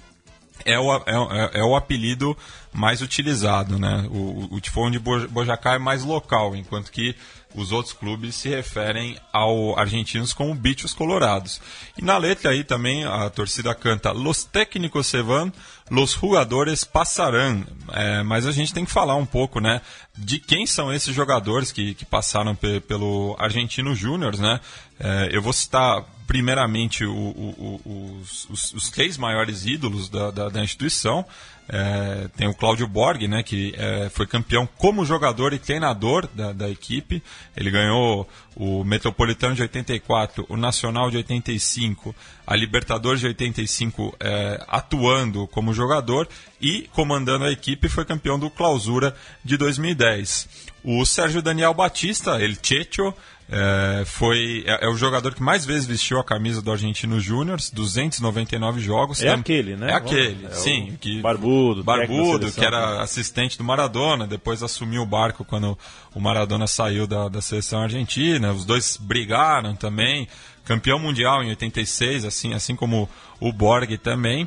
é 0.65 0.79
o, 0.79 0.93
é, 0.97 1.03
é- 1.07 1.61
é 1.61 1.63
o 1.65 1.77
apelido 1.77 2.37
mais 2.73 3.01
utilizado, 3.01 3.79
né? 3.79 4.07
O, 4.11 4.49
o 4.57 4.61
Tifão 4.61 4.91
de 4.91 4.99
Bo- 4.99 5.29
Bojacá 5.29 5.75
é 5.75 5.79
mais 5.79 6.03
local, 6.05 6.55
enquanto 6.57 6.91
que 6.91 7.15
os 7.55 7.73
outros 7.73 7.95
clubes 7.95 8.35
se 8.35 8.49
referem 8.49 9.17
ao 9.33 9.79
argentinos 9.79 10.33
como 10.35 10.55
bichos 10.55 10.93
colorados. 10.93 11.61
E 11.97 12.03
na 12.05 12.19
letra 12.19 12.51
aí 12.51 12.63
também 12.65 13.05
a 13.05 13.31
torcida 13.31 13.75
canta 13.75 14.11
Los 14.13 14.45
técnicos 14.45 15.07
se 15.07 15.23
van, 15.23 15.51
los 15.91 16.13
jugadores 16.13 16.85
passarão. 16.85 17.65
É, 17.93 18.23
mas 18.23 18.47
a 18.47 18.53
gente 18.53 18.73
tem 18.75 18.85
que 18.85 18.91
falar 18.91 19.15
um 19.17 19.27
pouco, 19.27 19.61
né? 19.61 19.81
De 20.17 20.39
quem 20.39 20.67
são 20.67 20.93
esses 20.93 21.15
jogadores 21.15 21.73
que, 21.73 21.95
que 21.95 22.05
passaram 22.05 22.55
pe- 22.55 22.81
pelo 22.81 23.37
Argentino 23.39 23.95
Júnior, 23.95 24.37
né? 24.39 24.61
É, 24.99 25.29
eu 25.33 25.41
vou 25.41 25.53
citar 25.53 26.05
primeiramente 26.27 27.05
o- 27.05 27.13
o- 27.15 27.81
o- 27.85 28.21
os, 28.51 28.73
os- 28.75 28.91
três 28.91 29.17
maiores 29.17 29.65
ídolos 29.65 30.09
da, 30.11 30.31
da- 30.31 30.49
da 30.51 30.63
instituição. 30.63 31.25
É, 31.69 32.29
tem 32.37 32.49
o 32.49 32.55
Cláudio 32.55 32.89
Borg, 32.89 33.29
né, 33.29 33.43
que 33.43 33.75
é, 33.77 34.09
foi 34.09 34.27
campeão 34.27 34.67
como 34.79 35.05
jogador 35.05 35.53
e 35.53 35.59
treinador 35.59 36.27
da, 36.35 36.53
da 36.53 36.69
equipe. 36.69 37.23
Ele 37.57 37.71
ganhou 37.71 38.27
o 38.57 38.83
Metropolitano 38.85 39.55
de 39.55 39.63
84, 39.63 40.47
o 40.49 40.57
Nacional 40.57 41.11
de 41.11 41.19
85, 41.19 42.15
a 42.47 42.57
Libertadores 42.57 43.21
de 43.21 43.27
85 43.27 44.17
é, 44.19 44.65
atuando 44.67 45.47
como 45.49 45.75
jogador 45.75 46.27
e 46.61 46.89
comandando 46.93 47.45
a 47.45 47.53
equipe 47.53 47.89
foi 47.89 48.05
campeão 48.05 48.39
do 48.39 48.49
Clausura 48.49 49.15
de 49.45 49.57
2010. 49.57 50.49
O 50.83 51.05
Sérgio 51.05 51.43
Daniel 51.43 51.75
Batista, 51.75 52.41
ele 52.43 52.57
Checho, 52.63 53.13
é, 53.51 54.05
foi, 54.05 54.63
é, 54.67 54.85
é 54.85 54.89
o 54.89 54.95
jogador 54.95 55.35
que 55.35 55.43
mais 55.43 55.65
vezes 55.65 55.87
vestiu 55.87 56.19
a 56.19 56.25
camisa 56.25 56.61
do 56.61 56.71
Argentino 56.71 57.19
Júnior, 57.19 57.59
299 57.73 58.79
jogos. 58.81 59.23
É 59.23 59.31
aquele, 59.31 59.75
né? 59.75 59.91
É 59.91 59.95
aquele, 59.95 60.47
É 60.47 60.51
sim. 60.51 60.99
Que, 61.01 61.23
barbudo, 61.23 61.83
Barbudo, 61.83 62.51
seleção. 62.51 62.61
que 62.61 62.67
era 62.67 63.01
assistente 63.01 63.57
do 63.57 63.65
Maradona, 63.65 64.27
depois 64.27 64.63
assumiu 64.63 65.03
o 65.03 65.07
barco 65.07 65.47
quando 65.47 65.79
o 66.15 66.21
Maradona 66.21 66.67
saiu 66.67 67.07
da, 67.07 67.29
da 67.29 67.41
seleção 67.41 67.81
argentina. 67.81 68.53
Os 68.53 68.67
dois 68.67 68.99
brigaram 69.01 69.75
também. 69.75 70.29
Campeão 70.65 70.99
mundial 70.99 71.43
em 71.43 71.49
86, 71.49 72.27
assim, 72.27 72.53
assim 72.53 72.77
como 72.77 73.09
o 73.41 73.51
Borg 73.51 73.97
também. 73.97 74.47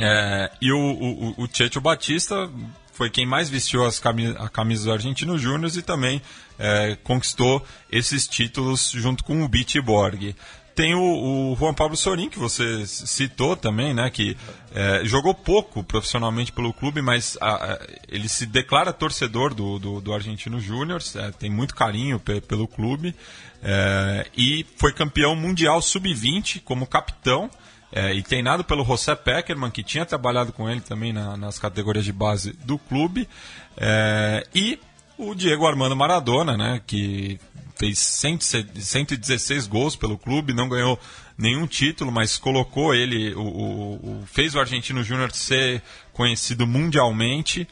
É, 0.00 0.52
e 0.62 0.70
o, 0.70 0.78
o, 0.78 1.44
o 1.44 1.48
Checho 1.52 1.80
Batista 1.80 2.48
foi 2.94 3.10
quem 3.10 3.26
mais 3.26 3.48
vestiu 3.50 3.84
as 3.84 3.98
cami 3.98 4.34
a 4.38 4.48
camisa 4.48 4.84
do 4.84 4.92
Argentino 4.92 5.36
Júnior 5.38 5.70
e 5.76 5.82
também 5.82 6.22
é, 6.58 6.96
conquistou 7.04 7.64
esses 7.90 8.26
títulos 8.26 8.90
junto 8.90 9.22
com 9.24 9.42
o 9.42 9.48
Beat 9.48 9.76
Borg. 9.80 10.34
Tem 10.74 10.92
o, 10.92 11.52
o 11.52 11.56
Juan 11.56 11.72
Pablo 11.72 11.96
Sorin, 11.96 12.28
que 12.28 12.38
você 12.38 12.84
citou 12.84 13.54
também, 13.56 13.94
né? 13.94 14.10
Que 14.10 14.36
é, 14.74 15.02
jogou 15.04 15.32
pouco 15.32 15.84
profissionalmente 15.84 16.50
pelo 16.50 16.72
clube, 16.72 17.00
mas 17.00 17.38
a- 17.40 17.74
a- 17.74 17.80
ele 18.08 18.28
se 18.28 18.44
declara 18.44 18.92
torcedor 18.92 19.54
do, 19.54 19.78
do, 19.78 20.00
do 20.00 20.12
Argentino 20.12 20.58
Júnior, 20.58 21.00
é, 21.14 21.30
tem 21.30 21.48
muito 21.48 21.76
carinho 21.76 22.18
pe- 22.18 22.40
pelo 22.40 22.66
clube. 22.66 23.14
é, 23.62 24.26
e 24.36 24.66
foi 24.76 24.92
campeão 24.92 25.36
mundial 25.36 25.80
sub-20 25.80 26.60
como 26.64 26.86
capitão. 26.88 27.48
É, 27.96 28.12
e 28.12 28.22
treinado 28.24 28.64
pelo 28.64 28.84
José 28.84 29.14
Peckerman, 29.14 29.70
que 29.70 29.82
tinha 29.84 30.04
trabalhado 30.04 30.52
com 30.52 30.68
ele 30.68 30.80
também 30.80 31.12
na- 31.12 31.36
nas 31.36 31.60
categorias 31.60 32.04
de 32.04 32.12
base 32.12 32.52
do 32.64 32.76
clube. 32.76 33.28
É, 33.76 34.44
e 34.52 34.80
o 35.16 35.32
Diego 35.32 35.64
Armando 35.64 35.94
Maradona, 35.94 36.56
né, 36.56 36.80
que 36.84 37.38
fez 37.76 37.98
100 38.00 38.38
116 38.74 39.68
gols 39.68 39.94
pelo 39.94 40.18
clube, 40.18 40.52
não 40.52 40.68
ganhou 40.68 40.98
nenhum 41.38 41.68
título, 41.68 42.10
mas 42.10 42.36
colocou 42.36 42.92
ele, 42.94 43.32
o, 43.34 43.40
o- 43.42 43.94
o- 44.22 44.24
fez 44.26 44.54
o 44.56 44.60
Argentino 44.60 45.02
Júnior 45.04 45.30
ser 45.32 45.80
conhecido 46.12 46.66
mundialmente. 46.66 47.66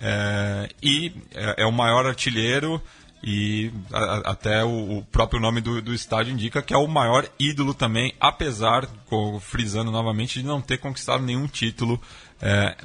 é, 0.00 0.68
e 0.80 1.12
é, 1.34 1.62
é 1.62 1.66
o 1.66 1.72
maior 1.72 2.06
artilheiro 2.06 2.80
e 3.22 3.70
a- 3.92 4.30
até 4.30 4.64
o, 4.64 4.98
o 4.98 5.04
próprio 5.04 5.40
nome 5.40 5.60
do, 5.60 5.82
do 5.82 5.92
estádio 5.92 6.32
indica 6.32 6.62
que 6.62 6.72
é 6.74 6.76
o 6.76 6.86
maior 6.86 7.28
ídolo 7.38 7.74
também, 7.74 8.12
apesar, 8.20 8.86
frisando 9.40 9.90
novamente, 9.90 10.40
de 10.40 10.46
não 10.46 10.60
ter 10.60 10.78
conquistado 10.78 11.22
nenhum 11.24 11.46
título 11.46 12.00
é, 12.40 12.76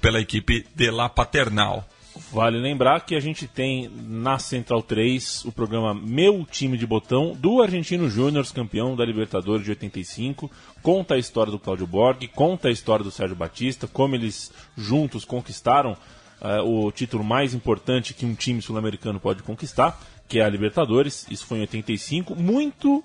pela 0.00 0.20
equipe 0.20 0.66
de 0.74 0.90
La 0.90 1.08
Paternal. 1.08 1.86
Vale 2.32 2.58
lembrar 2.58 3.00
que 3.04 3.14
a 3.14 3.20
gente 3.20 3.46
tem 3.46 3.90
na 3.90 4.38
Central 4.38 4.82
3 4.82 5.44
o 5.44 5.52
programa 5.52 5.92
Meu 5.92 6.46
Time 6.50 6.78
de 6.78 6.86
Botão 6.86 7.34
do 7.38 7.60
Argentino 7.60 8.08
Júnior, 8.08 8.46
campeão 8.54 8.96
da 8.96 9.04
Libertadores 9.04 9.62
de 9.64 9.70
85. 9.72 10.50
Conta 10.82 11.14
a 11.14 11.18
história 11.18 11.52
do 11.52 11.58
Cláudio 11.58 11.86
Borg, 11.86 12.26
conta 12.28 12.68
a 12.68 12.70
história 12.70 13.04
do 13.04 13.10
Sérgio 13.10 13.36
Batista, 13.36 13.86
como 13.86 14.14
eles 14.14 14.50
juntos 14.74 15.26
conquistaram 15.26 15.94
o 16.64 16.90
título 16.92 17.24
mais 17.24 17.54
importante 17.54 18.14
que 18.14 18.26
um 18.26 18.34
time 18.34 18.60
sul-americano 18.60 19.18
pode 19.18 19.42
conquistar, 19.42 20.00
que 20.28 20.38
é 20.38 20.44
a 20.44 20.48
Libertadores. 20.48 21.26
Isso 21.30 21.46
foi 21.46 21.58
em 21.58 21.62
85, 21.62 22.34
muito 22.34 23.02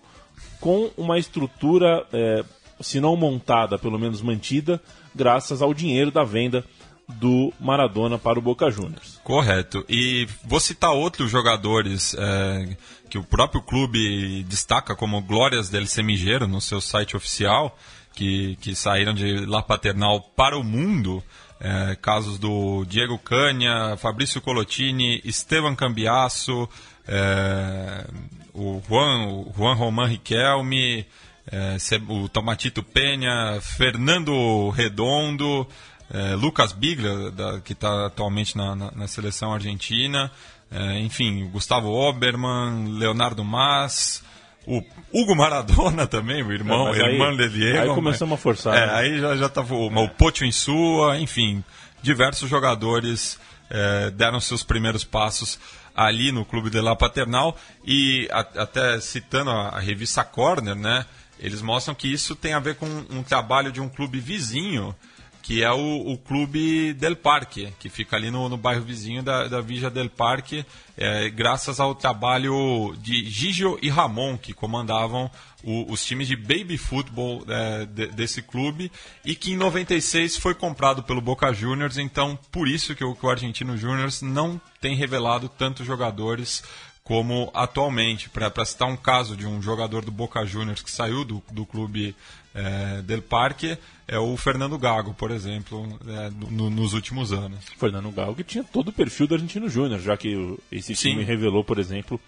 com 0.59 0.91
uma 0.97 1.17
estrutura, 1.17 2.05
eh, 2.11 2.43
se 2.79 2.99
não 2.99 3.15
montada, 3.15 3.77
pelo 3.77 3.99
menos 3.99 4.21
mantida, 4.21 4.81
graças 5.13 5.61
ao 5.61 5.73
dinheiro 5.73 6.11
da 6.11 6.23
venda 6.23 6.65
do 7.11 7.53
Maradona 7.59 8.17
para 8.17 8.39
o 8.39 8.41
Boca 8.41 8.69
Juniors. 8.69 9.19
Correto. 9.23 9.85
E 9.89 10.27
vou 10.45 10.59
citar 10.59 10.91
outros 10.91 11.29
jogadores 11.29 12.15
é, 12.17 12.77
que 13.09 13.17
o 13.17 13.23
próprio 13.23 13.61
clube 13.61 14.43
destaca 14.43 14.95
como 14.95 15.21
glórias 15.21 15.69
del 15.69 15.85
Semigero 15.87 16.47
no 16.47 16.61
seu 16.61 16.79
site 16.79 17.17
oficial, 17.17 17.77
que, 18.13 18.55
que 18.61 18.75
saíram 18.75 19.13
de 19.13 19.45
La 19.45 19.61
Paternal 19.61 20.21
para 20.35 20.57
o 20.57 20.63
mundo. 20.63 21.23
É, 21.63 21.95
casos 21.95 22.39
do 22.39 22.83
Diego 22.85 23.19
Canha, 23.19 23.95
Fabrício 23.95 24.41
Colottini, 24.41 25.21
Esteban 25.23 25.75
Cambiasso, 25.75 26.67
é, 27.07 28.05
o 28.53 28.81
Juan, 28.89 29.27
o 29.27 29.53
Juan 29.55 29.75
Román 29.75 30.07
Riquelme, 30.07 31.05
é, 31.51 31.77
o 32.09 32.27
Tomatito 32.27 32.81
Penha, 32.81 33.59
Fernando 33.61 34.69
Redondo, 34.69 35.67
é, 36.11 36.33
Lucas 36.35 36.71
Biglia, 36.73 37.29
da- 37.31 37.59
que 37.61 37.73
está 37.73 38.07
atualmente 38.07 38.57
na, 38.57 38.75
na- 38.75 38.91
na 38.91 39.07
seleção 39.07 39.53
argentina, 39.53 40.31
é, 40.71 40.99
enfim, 40.99 41.47
Gustavo 41.51 41.89
Oberman, 41.91 42.87
Leonardo 42.97 43.43
Mas, 43.43 44.23
o 44.67 44.83
Hugo 45.13 45.35
Maradona 45.35 46.05
também, 46.07 46.43
o 46.43 46.51
irmão, 46.51 46.87
É, 46.87 46.91
mas 46.91 46.99
aí- 47.01 47.13
irmão 47.13 47.35
de 47.35 47.49
Diego. 47.49 47.79
aí 47.79 47.95
começamos 47.95 48.37
a 48.37 48.41
forçar, 48.41 48.75
É, 48.77 48.85
né? 48.85 48.93
aí 48.95 49.19
já, 49.19 49.35
já 49.35 49.49
tava 49.49 49.73
o, 49.73 49.87
o 49.87 50.09
Pocho 50.09 50.45
em 50.45 50.51
sua, 50.51 51.19
enfim, 51.19 51.63
diversos 52.01 52.49
jogadores 52.49 53.39
é, 53.69 54.11
deram 54.11 54.39
seus 54.39 54.63
primeiros 54.63 55.03
passos 55.03 55.57
ali 55.95 56.31
no 56.31 56.43
clube 56.45 56.69
de 56.69 56.79
La 56.81 56.95
Paternal 56.95 57.55
e 57.85 58.27
a- 58.31 58.39
até 58.63 58.99
citando 58.99 59.49
a, 59.49 59.69
a 59.69 59.79
revista 59.79 60.23
Corner, 60.23 60.75
né? 60.75 61.05
Eles 61.39 61.61
mostram 61.61 61.95
que 61.95 62.07
isso 62.11 62.35
tem 62.35 62.53
a 62.53 62.59
ver 62.59 62.75
com 62.75 62.85
um 63.09 63.23
trabalho 63.23 63.71
de 63.71 63.81
um 63.81 63.89
clube 63.89 64.19
vizinho, 64.19 64.95
que 65.41 65.63
é 65.63 65.71
o, 65.71 66.11
o 66.11 66.17
Clube 66.17 66.93
del 66.93 67.15
Parque, 67.15 67.73
que 67.79 67.89
fica 67.89 68.15
ali 68.15 68.29
no, 68.29 68.47
no 68.47 68.57
bairro 68.57 68.83
vizinho 68.83 69.23
da, 69.23 69.47
da 69.47 69.59
Villa 69.61 69.89
del 69.89 70.09
Parque, 70.09 70.65
é, 70.97 71.29
graças 71.29 71.79
ao 71.79 71.95
trabalho 71.95 72.95
de 73.01 73.29
Gigio 73.29 73.77
e 73.81 73.89
Ramon, 73.89 74.37
que 74.37 74.53
comandavam 74.53 75.29
o- 75.63 75.91
os 75.91 76.05
times 76.05 76.27
de 76.27 76.35
baby 76.35 76.77
futebol 76.77 77.43
é, 77.47 77.85
de- 77.85 78.07
desse 78.07 78.41
clube, 78.41 78.91
e 79.25 79.35
que 79.35 79.51
em 79.53 79.57
96 79.57 80.37
foi 80.37 80.53
comprado 80.53 81.01
pelo 81.03 81.21
Boca 81.21 81.51
Juniors, 81.53 81.97
então 81.97 82.37
por 82.51 82.67
isso 82.67 82.95
que 82.95 83.03
o, 83.03 83.15
que 83.15 83.25
o 83.25 83.29
Argentino 83.29 83.75
Juniors 83.75 84.21
não 84.21 84.59
tem 84.79 84.95
revelado 84.95 85.49
tantos 85.49 85.85
jogadores 85.85 86.63
como 87.03 87.49
atualmente. 87.53 88.29
Para 88.29 88.51
citar 88.63 88.87
um 88.87 88.95
caso 88.95 89.35
de 89.35 89.45
um 89.47 89.59
jogador 89.61 90.05
do 90.05 90.11
Boca 90.11 90.45
Juniors 90.45 90.81
que 90.83 90.91
saiu 90.91 91.25
do, 91.25 91.41
do 91.51 91.65
clube 91.65 92.15
é, 92.53 93.01
del 93.01 93.21
Parque, 93.21 93.77
é 94.07 94.19
o 94.19 94.35
Fernando 94.35 94.77
Gago, 94.77 95.13
por 95.13 95.31
exemplo, 95.31 95.97
é, 96.07 96.29
no- 96.49 96.69
nos 96.69 96.93
últimos 96.93 97.31
anos. 97.31 97.59
Fernando 97.77 98.11
Gal, 98.11 98.35
que 98.35 98.43
tinha 98.43 98.63
todo 98.63 98.89
o 98.89 98.93
perfil 98.93 99.27
do 99.27 99.35
Argentino 99.35 99.69
Júnior, 99.69 99.99
já 99.99 100.17
que 100.17 100.57
esse 100.71 100.95
Sim. 100.95 101.11
time 101.11 101.23
revelou, 101.23 101.63
por 101.63 101.79
exemplo, 101.79 102.19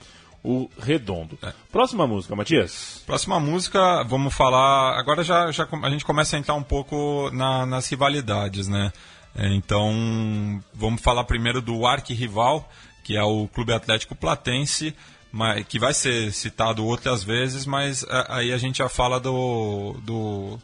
o 0.43 0.69
Redondo. 0.79 1.37
É. 1.41 1.53
Próxima 1.71 2.05
música, 2.07 2.35
Matias. 2.35 3.01
Próxima 3.05 3.39
música, 3.39 4.03
vamos 4.03 4.33
falar. 4.33 4.97
Agora 4.99 5.23
já, 5.23 5.51
já 5.51 5.67
a 5.83 5.89
gente 5.89 6.05
começa 6.05 6.35
a 6.35 6.39
entrar 6.39 6.53
um 6.55 6.63
pouco 6.63 7.29
na- 7.33 7.65
nas 7.65 7.87
rivalidades, 7.89 8.67
né? 8.67 8.91
É, 9.35 9.47
então, 9.55 10.61
vamos 10.73 11.01
falar 11.01 11.23
primeiro 11.23 11.61
do 11.61 11.85
arquirrival, 11.87 12.69
que 13.03 13.17
é 13.17 13.23
o 13.23 13.47
Clube 13.47 13.73
Atlético 13.73 14.15
Platense, 14.15 14.93
mas, 15.33 15.65
que 15.65 15.79
vai 15.79 15.93
ser 15.95 16.31
citado 16.31 16.85
outras 16.85 17.23
vezes, 17.23 17.65
mas 17.65 18.03
a- 18.05 18.37
aí 18.37 18.53
a 18.53 18.57
gente 18.57 18.77
já 18.77 18.87
fala 18.87 19.19
do. 19.19 19.97
do 20.03 20.59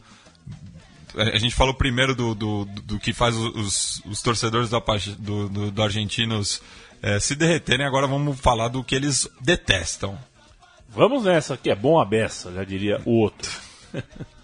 a 1.16 1.38
gente 1.38 1.56
falou 1.56 1.74
primeiro 1.74 2.14
do, 2.14 2.36
do, 2.36 2.64
do 2.64 2.98
que 3.00 3.12
faz 3.12 3.34
os, 3.36 4.00
os 4.06 4.22
torcedores 4.22 4.70
do, 4.70 5.48
do, 5.48 5.70
do 5.72 5.82
argentinos 5.82 6.62
eh, 7.02 7.18
se 7.18 7.34
derreterem, 7.34 7.84
agora 7.84 8.06
vamos 8.06 8.38
falar 8.38 8.68
do 8.68 8.84
que 8.84 8.94
eles 8.94 9.28
detestam. 9.40 10.16
Vamos 10.88 11.24
nessa, 11.24 11.56
que 11.56 11.68
é 11.68 11.74
bom 11.74 12.00
a 12.00 12.04
beça, 12.04 12.52
já 12.52 12.62
diria 12.62 13.00
o 13.04 13.10
outro. 13.22 13.50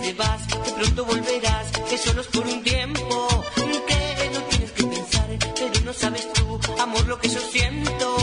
te 0.00 0.12
vas, 0.14 0.46
que 0.46 0.70
pronto 0.72 1.04
volverás, 1.04 1.70
que 1.88 1.98
solo 1.98 2.20
es 2.22 2.26
por 2.28 2.46
un 2.46 2.62
tiempo, 2.62 3.28
que 3.88 4.30
no 4.32 4.40
tienes 4.50 4.70
que 4.72 4.84
pensar, 4.84 5.28
pero 5.54 5.80
no 5.84 5.92
sabes 5.92 6.32
tú, 6.32 6.60
amor, 6.80 7.06
lo 7.06 7.18
que 7.18 7.28
yo 7.28 7.40
siento. 7.40 8.16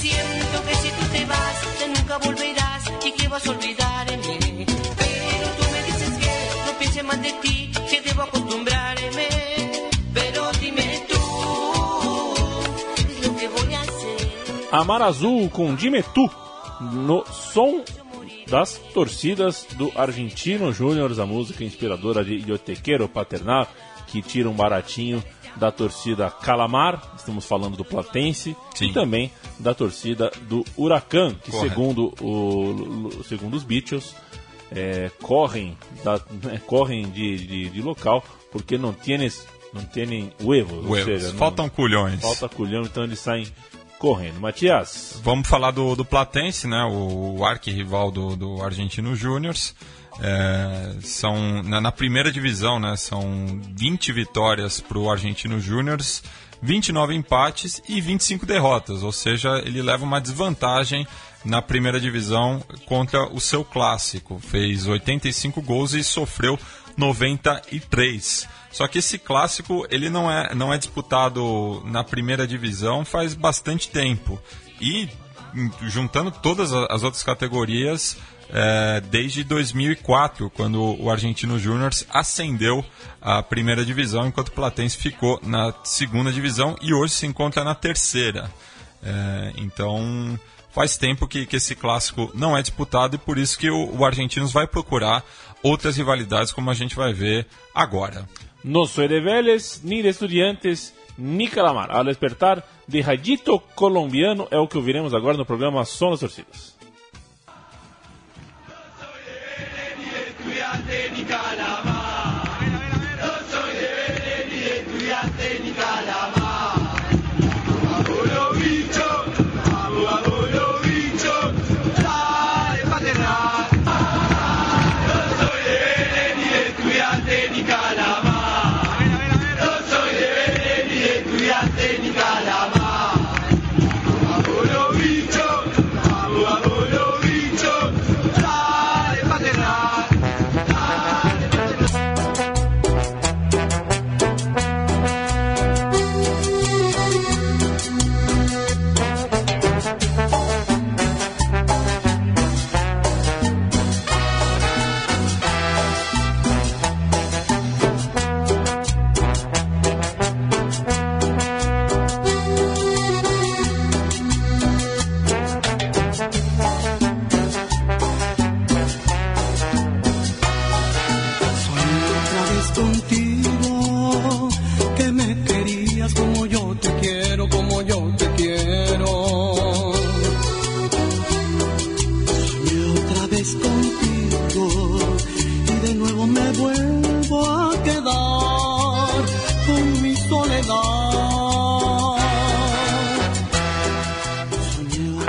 Siento 0.00 0.56
que 0.66 0.74
si 0.82 0.88
tú 0.88 1.04
te 1.12 1.24
vas, 1.24 1.56
ya 1.80 1.86
nunca 1.88 2.18
volverás 2.18 2.82
y 3.06 3.12
que 3.12 3.28
vas 3.28 3.46
a 3.46 3.50
olvidarme. 3.50 4.66
Pero 5.02 5.46
tú 5.56 5.64
me 5.72 5.82
dices 5.88 6.12
que 6.22 6.32
no 6.66 6.78
piense 6.78 7.02
más 7.02 7.22
de 7.22 7.32
ti, 7.42 7.72
que 7.90 8.00
debo 8.02 8.22
acostumbrarme. 8.22 9.28
Pero 10.12 10.52
dime 10.60 11.06
tú, 11.08 11.20
¿qué 12.96 13.12
es 13.12 13.26
lo 13.26 13.36
que 13.36 13.48
voy 13.48 13.74
a 13.74 13.80
hacer? 13.80 14.68
Amar 14.72 15.02
Azul 15.02 15.50
com 15.50 15.76
Dimetu 15.76 16.30
no 16.80 17.24
som 17.26 17.84
das 18.52 18.76
torcidas 18.92 19.66
do 19.78 19.90
Argentino 19.96 20.74
Júnior, 20.74 21.18
a 21.18 21.24
música 21.24 21.64
inspiradora 21.64 22.22
de 22.22 22.34
Iotequero 22.46 23.08
Paternal, 23.08 23.66
que 24.08 24.20
tira 24.20 24.46
um 24.46 24.52
baratinho 24.52 25.24
da 25.56 25.72
torcida 25.72 26.30
Calamar, 26.30 27.14
estamos 27.16 27.46
falando 27.46 27.78
do 27.78 27.84
Platense, 27.84 28.54
Sim. 28.74 28.90
e 28.90 28.92
também 28.92 29.32
da 29.58 29.72
torcida 29.72 30.30
do 30.48 30.62
Huracan, 30.76 31.34
que 31.42 31.50
Correto. 31.50 31.68
segundo, 31.70 32.14
o, 32.20 33.24
segundo 33.26 33.54
os 33.56 33.64
Beatles, 33.64 34.14
é, 34.70 35.10
correm, 35.22 35.74
da, 36.04 36.20
né, 36.42 36.60
correm 36.66 37.08
de, 37.10 37.38
de, 37.46 37.68
de 37.70 37.80
local 37.82 38.22
porque 38.50 38.76
não 38.76 38.92
tienes, 38.92 39.46
não 39.72 39.82
têm 39.82 40.30
huevos, 40.42 40.84
ou 40.84 40.90
Huevos. 40.90 41.04
seja, 41.06 41.28
não- 41.32 41.38
Faltam 41.38 41.68
culhões. 41.70 42.20
falta 42.20 42.50
culhão, 42.50 42.82
então 42.82 43.02
eles 43.04 43.18
saem 43.18 43.46
correndo. 44.02 44.40
Matias, 44.40 45.20
Vamos 45.22 45.46
falar 45.46 45.70
do, 45.70 45.94
do 45.94 46.04
Platense, 46.04 46.66
né? 46.66 46.82
O, 46.90 47.36
o 47.38 47.44
arquirrival 47.44 48.10
do, 48.10 48.34
do 48.34 48.60
Argentino 48.60 49.14
Júniors. 49.14 49.76
É, 50.20 50.96
são 51.02 51.62
na, 51.62 51.80
na 51.80 51.92
primeira 51.92 52.32
divisão, 52.32 52.80
né? 52.80 52.96
São 52.96 53.60
20 53.76 54.12
vitórias 54.12 54.80
para 54.80 54.98
o 54.98 55.08
Argentino 55.08 55.60
Júniors, 55.60 56.20
29 56.60 57.14
empates 57.14 57.80
e 57.88 58.00
25 58.00 58.44
derrotas. 58.44 59.04
Ou 59.04 59.12
seja, 59.12 59.62
ele 59.64 59.80
leva 59.80 60.04
uma 60.04 60.20
desvantagem 60.20 61.06
na 61.44 61.62
primeira 61.62 62.00
divisão 62.00 62.60
contra 62.86 63.28
o 63.28 63.40
seu 63.40 63.64
clássico. 63.64 64.40
Fez 64.40 64.84
85 64.84 65.62
gols 65.62 65.92
e 65.92 66.02
sofreu 66.02 66.58
93. 66.96 68.48
Só 68.72 68.88
que 68.88 68.98
esse 68.98 69.18
clássico 69.18 69.86
ele 69.90 70.08
não 70.08 70.30
é, 70.30 70.54
não 70.54 70.72
é 70.72 70.78
disputado 70.78 71.82
na 71.84 72.02
primeira 72.02 72.46
divisão 72.46 73.04
faz 73.04 73.34
bastante 73.34 73.88
tempo. 73.88 74.40
E 74.80 75.08
hum, 75.54 75.70
juntando 75.82 76.30
todas 76.30 76.72
as 76.72 77.02
outras 77.02 77.22
categorias, 77.22 78.16
é, 78.48 79.00
desde 79.00 79.44
2004, 79.44 80.50
quando 80.50 81.00
o 81.00 81.10
Argentino 81.10 81.58
Júnior 81.58 81.90
ascendeu 82.10 82.84
à 83.20 83.42
primeira 83.42 83.84
divisão, 83.84 84.26
enquanto 84.26 84.48
o 84.48 84.52
Platense 84.52 84.96
ficou 84.96 85.38
na 85.42 85.74
segunda 85.84 86.32
divisão 86.32 86.76
e 86.80 86.92
hoje 86.92 87.14
se 87.14 87.26
encontra 87.26 87.62
na 87.62 87.74
terceira. 87.74 88.50
É, 89.02 89.52
então 89.56 90.38
faz 90.72 90.96
tempo 90.96 91.28
que, 91.28 91.46
que 91.46 91.56
esse 91.56 91.74
clássico 91.74 92.30
não 92.34 92.56
é 92.56 92.62
disputado 92.62 93.14
e 93.14 93.18
por 93.18 93.38
isso 93.38 93.58
que 93.58 93.70
o, 93.70 93.96
o 93.96 94.04
Argentinos 94.04 94.52
vai 94.52 94.66
procurar 94.66 95.24
outras 95.62 95.96
rivalidades, 95.96 96.52
como 96.52 96.70
a 96.70 96.74
gente 96.74 96.96
vai 96.96 97.12
ver 97.12 97.46
agora. 97.74 98.26
No 98.64 98.86
soy 98.86 99.08
de 99.08 99.20
Vélez, 99.20 99.80
ni 99.84 100.02
de 100.02 100.08
Estudiantes, 100.08 100.94
ni 101.16 101.48
Calamar. 101.48 101.90
Ao 101.90 102.04
despertar 102.04 102.64
de 102.86 103.00
Rayito 103.00 103.58
Colombiano 103.74 104.48
é 104.50 104.58
o 104.58 104.66
que 104.66 104.76
ouviremos 104.76 105.14
agora 105.14 105.36
no 105.36 105.46
programa 105.46 105.84
Som 105.84 106.10
das 106.10 106.20
Torcidas. 106.20 106.71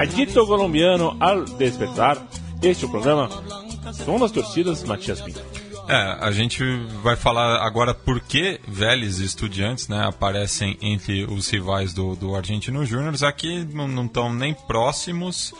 Rayito 0.03 0.45
Colombiano 0.45 1.15
ao 1.17 1.45
despertar. 1.45 2.17
Este 2.61 2.83
é 2.83 2.87
o 2.87 2.91
programa 2.91 3.29
Som 3.93 4.19
das 4.19 4.31
Torcidas, 4.31 4.83
Matias 4.83 5.21
Pinto. 5.21 5.41
É, 5.87 6.17
a 6.19 6.29
gente 6.31 6.61
vai 7.01 7.15
falar 7.15 7.65
agora 7.65 7.93
por 7.93 8.19
que 8.19 8.59
Vélez 8.67 9.19
e 9.21 9.25
Estudiantes 9.25 9.87
né, 9.87 10.05
aparecem 10.05 10.77
entre 10.81 11.23
os 11.23 11.47
rivais 11.49 11.93
do, 11.93 12.17
do 12.17 12.35
Argentino 12.35 12.85
Júnior. 12.85 13.13
Aqui 13.23 13.65
não 13.73 14.05
estão 14.05 14.33
nem 14.33 14.53
próximos, 14.53 15.53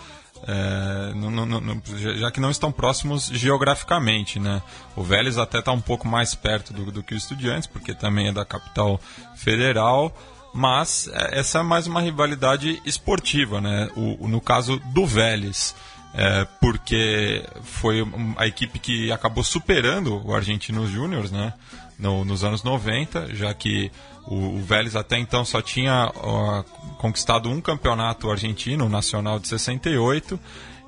é, 0.45 1.13
não- 1.15 1.31
não- 1.31 1.45
não- 1.61 1.81
já 2.17 2.29
que 2.29 2.41
não 2.41 2.51
estão 2.51 2.69
próximos 2.69 3.27
geograficamente. 3.27 4.39
Né? 4.41 4.61
O 4.93 5.03
Vélez 5.03 5.37
até 5.37 5.59
está 5.59 5.71
um 5.71 5.81
pouco 5.81 6.05
mais 6.05 6.35
perto 6.35 6.73
do, 6.73 6.91
do 6.91 7.01
que 7.01 7.13
o 7.13 7.17
Estudiantes, 7.17 7.67
porque 7.67 7.93
também 7.93 8.27
é 8.27 8.31
da 8.33 8.43
capital 8.43 8.99
federal. 9.37 10.13
Mas 10.53 11.09
é, 11.11 11.39
essa 11.39 11.59
é 11.59 11.63
mais 11.63 11.87
uma 11.87 12.01
rivalidade 12.01 12.81
esportiva, 12.85 13.59
né? 13.59 13.89
O- 13.95 14.27
no 14.27 14.39
caso 14.39 14.79
do 14.93 15.05
Vélez 15.05 15.75
é, 16.15 16.45
porque 16.61 17.43
foi 17.63 18.05
a 18.37 18.45
equipe 18.45 18.77
que 18.77 19.11
acabou 19.11 19.43
superando 19.43 20.23
o 20.23 20.35
Argentinos 20.35 20.91
Júnior 20.91 21.31
né, 21.31 21.53
no- 21.97 22.23
nos 22.23 22.43
anos 22.43 22.61
90, 22.61 23.33
já 23.33 23.51
que 23.51 23.91
o, 24.27 24.57
o 24.57 24.61
Vélez 24.61 24.95
até 24.95 25.17
então 25.17 25.43
só 25.43 25.59
tinha 25.59 26.11
ó, 26.15 26.61
conquistado 26.99 27.49
um 27.49 27.59
campeonato 27.59 28.29
argentino, 28.29 28.85
o 28.85 28.89
Nacional 28.89 29.39
de 29.39 29.47
68, 29.47 30.39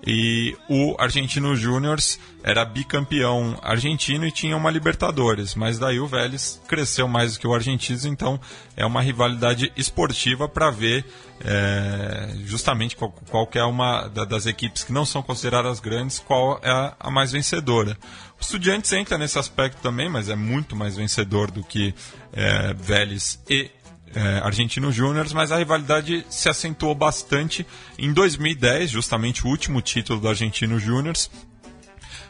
e 0.05 0.55
o 0.69 0.95
Argentino 0.99 1.55
Júnior 1.55 1.97
era 2.43 2.63
bicampeão 2.63 3.57
argentino 3.63 4.25
e 4.25 4.31
tinha 4.31 4.55
uma 4.55 4.69
Libertadores, 4.69 5.55
mas 5.55 5.79
daí 5.79 5.99
o 5.99 6.05
Vélez 6.05 6.61
cresceu 6.67 7.07
mais 7.07 7.33
do 7.33 7.39
que 7.39 7.47
o 7.47 7.53
Argentinos, 7.55 8.05
então 8.05 8.39
é 8.77 8.85
uma 8.85 9.01
rivalidade 9.01 9.71
esportiva 9.75 10.47
para 10.47 10.69
ver 10.69 11.03
é, 11.43 12.33
justamente 12.45 12.95
qual, 12.95 13.11
qual 13.29 13.49
é 13.53 13.63
uma 13.63 14.07
da- 14.07 14.25
das 14.25 14.45
equipes 14.45 14.83
que 14.83 14.93
não 14.93 15.05
são 15.05 15.21
consideradas 15.23 15.79
grandes, 15.79 16.19
qual 16.19 16.59
é 16.63 16.69
a, 16.69 16.93
a 16.99 17.09
mais 17.11 17.31
vencedora. 17.31 17.97
O 18.39 18.41
Estudiantes 18.41 18.91
entra 18.93 19.17
nesse 19.17 19.39
aspecto 19.39 19.81
também, 19.81 20.09
mas 20.09 20.29
é 20.29 20.35
muito 20.35 20.75
mais 20.75 20.95
vencedor 20.95 21.49
do 21.51 21.63
que 21.63 21.93
é, 22.31 22.73
Vélez 22.75 23.41
e 23.49 23.69
é, 24.15 24.39
Argentino 24.43 24.91
Júnior, 24.91 25.27
mas 25.33 25.51
a 25.51 25.57
rivalidade 25.57 26.25
se 26.29 26.47
acentuou 26.49 26.95
bastante 26.95 27.65
em 27.99 28.13
2010, 28.13 28.89
justamente 28.89 29.45
o 29.45 29.49
último 29.49 29.81
título 29.81 30.19
do 30.21 30.27
Argentino 30.29 30.79
Júnior, 30.79 31.15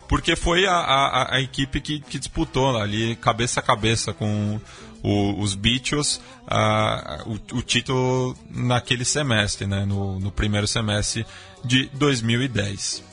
porque 0.08 0.36
foi 0.36 0.66
a, 0.66 0.74
a- 0.76 1.36
a 1.36 1.42
equipe 1.42 1.80
que, 1.82 2.00
que 2.00 2.20
disputou 2.20 2.78
ali 2.78 3.16
cabeça 3.16 3.60
a 3.60 3.64
cabeça 3.64 4.14
com 4.14 4.60
o- 5.04 5.40
os 5.42 5.56
Bichos 5.56 6.22
a- 6.48 7.24
o, 7.26 7.58
o 7.58 7.62
título 7.62 8.36
naquele 8.50 9.06
semestre, 9.06 9.66
né, 9.68 9.86
no, 9.86 10.20
no 10.20 10.32
primeiro 10.32 10.68
semestre 10.68 11.26
de 11.64 11.90
2010. 11.94 13.04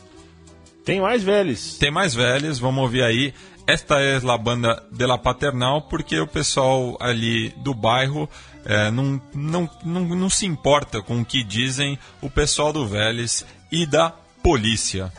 Tem 0.85 1.01
mais 1.01 1.23
Vélez. 1.23 1.77
Tem 1.79 1.91
mais 1.93 2.13
velhos, 2.13 2.59
vamos 2.59 2.83
ouvir 2.83 3.05
aí. 3.05 3.33
Esta 3.67 4.01
é 4.01 4.17
a 4.17 4.39
banda 4.39 4.83
de 4.91 5.07
la 5.07 5.19
Paternal, 5.19 5.83
porque 5.83 6.19
o 6.19 6.27
pessoal 6.27 6.97
ali 7.01 7.51
do 7.59 7.73
bairro 7.75 8.29
eh, 8.65 8.91
não, 8.91 9.21
não, 9.33 9.71
não, 9.85 10.01
não 10.03 10.31
se 10.31 10.47
importa 10.47 11.01
com 11.01 11.21
o 11.21 11.25
que 11.25 11.45
dizem 11.45 11.99
o 12.21 12.29
pessoal 12.29 12.73
do 12.73 12.87
Vélez 12.87 13.47
e 13.71 13.87
da 13.87 14.13
polícia. 14.43 15.13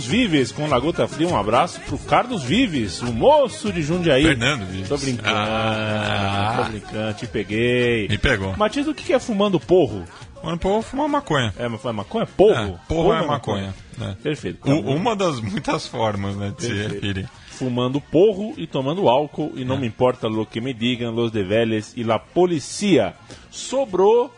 Carlos 0.00 0.06
Vives 0.06 0.50
com 0.52 0.66
Lagota 0.66 1.06
Fria. 1.06 1.28
Um 1.28 1.36
abraço 1.36 1.78
pro 1.82 1.98
Carlos 1.98 2.42
Vives, 2.42 3.02
o 3.02 3.12
moço 3.12 3.70
de 3.70 3.82
Jundiaí. 3.82 4.22
Fernando 4.22 4.64
Vives. 4.64 4.88
Tô 4.88 4.96
brincando, 4.96 5.28
Ah. 5.28 6.54
tô 6.64 6.70
brincando, 6.70 7.14
te 7.14 7.26
peguei. 7.26 8.08
Me 8.08 8.16
pegou. 8.16 8.56
Matias, 8.56 8.86
o 8.88 8.94
que 8.94 9.12
é 9.12 9.18
fumando 9.18 9.60
porro? 9.60 10.04
Mano, 10.42 10.56
pô, 10.58 10.80
fumar 10.80 11.06
maconha. 11.06 11.52
É, 11.58 11.68
mas 11.68 11.84
é 11.84 11.92
maconha? 11.92 12.24
Porro? 12.26 12.54
É, 12.54 12.78
porro 12.88 13.12
é 13.12 13.26
maconha. 13.26 13.74
né? 13.98 14.16
Perfeito. 14.22 14.66
U- 14.70 14.90
uma 14.94 15.14
das 15.14 15.38
muitas 15.38 15.86
formas, 15.86 16.34
né, 16.34 16.50
de 16.56 16.62
se 16.64 16.68
Perfeito. 16.72 16.94
referir. 16.94 17.28
Fumando 17.50 18.00
porro 18.00 18.54
e 18.56 18.66
tomando 18.66 19.06
álcool, 19.06 19.52
e 19.54 19.66
não 19.66 19.76
É. 19.76 19.80
me 19.80 19.86
importa 19.86 20.28
lo 20.28 20.46
que 20.46 20.62
me 20.62 20.72
digam, 20.72 21.12
los 21.12 21.30
develes 21.30 21.92
e 21.94 22.02
la 22.02 22.18
policia. 22.18 23.12
Sobrou 23.50 24.32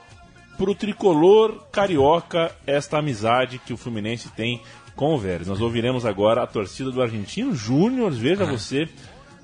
pro 0.59 0.75
tricolor 0.75 1.64
carioca 1.70 2.51
esta 2.66 2.98
amizade 2.98 3.61
que 3.64 3.72
o 3.72 3.77
Fluminense 3.77 4.29
tem 4.31 4.61
com 4.96 5.14
o 5.14 5.18
Vélez. 5.18 5.48
Nós 5.48 5.61
ouviremos 5.61 6.05
agora 6.05 6.42
a 6.42 6.46
torcida 6.46 6.90
do 6.90 7.02
Argentino 7.02 7.55
Júnior, 7.55 8.11
veja 8.12 8.44
você, 8.44 8.88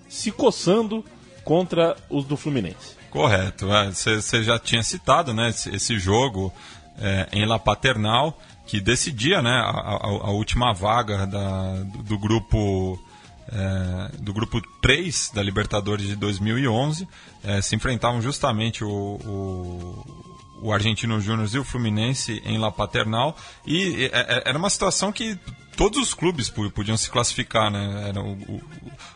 se 0.09 0.31
coçando 0.31 1.05
contra 1.45 1.97
os 2.11 2.25
do 2.25 2.37
Fluminense. 2.37 2.97
Correto. 3.11 3.67
Você 3.93 4.43
já 4.43 4.59
tinha 4.59 4.83
citado 4.83 5.33
né, 5.33 5.49
esse, 5.49 5.99
jogo 5.99 6.53
é, 6.99 7.29
em 7.33 7.47
La 7.47 7.59
Paternal, 7.59 8.39
que 8.67 8.81
decidia 8.81 9.41
né, 9.41 9.51
a, 9.65 9.71
a- 9.71 10.31
última 10.31 10.75
vaga 10.75 11.27
da- 11.27 11.83
do, 11.85 12.03
do 12.03 12.19
grupo 12.19 13.01
é, 13.51 14.11
do 14.19 14.35
grupo 14.35 14.61
3 14.83 15.31
da 15.35 15.43
Libertadores 15.43 16.07
de 16.07 16.15
2011. 16.17 17.09
É, 17.43 17.63
se 17.63 17.75
enfrentavam 17.75 18.21
justamente 18.21 18.85
o, 18.85 18.91
o, 18.91 20.38
o 20.61 20.73
Argentino 20.73 21.21
Júnior 21.21 21.49
e 21.53 21.59
o 21.59 21.65
Fluminense 21.65 22.43
em 22.45 22.59
La 22.59 22.71
Paternal. 22.71 23.37
E 23.67 24.11
é, 24.13 24.21
é, 24.21 24.43
era 24.47 24.59
uma 24.59 24.71
situação 24.71 25.13
que 25.13 25.39
todos 25.77 25.99
os 25.99 26.15
clubes 26.15 26.49
podiam 26.75 26.97
se 26.97 27.11
classificar. 27.11 27.71
Né? 27.71 28.13
O- 28.17 28.61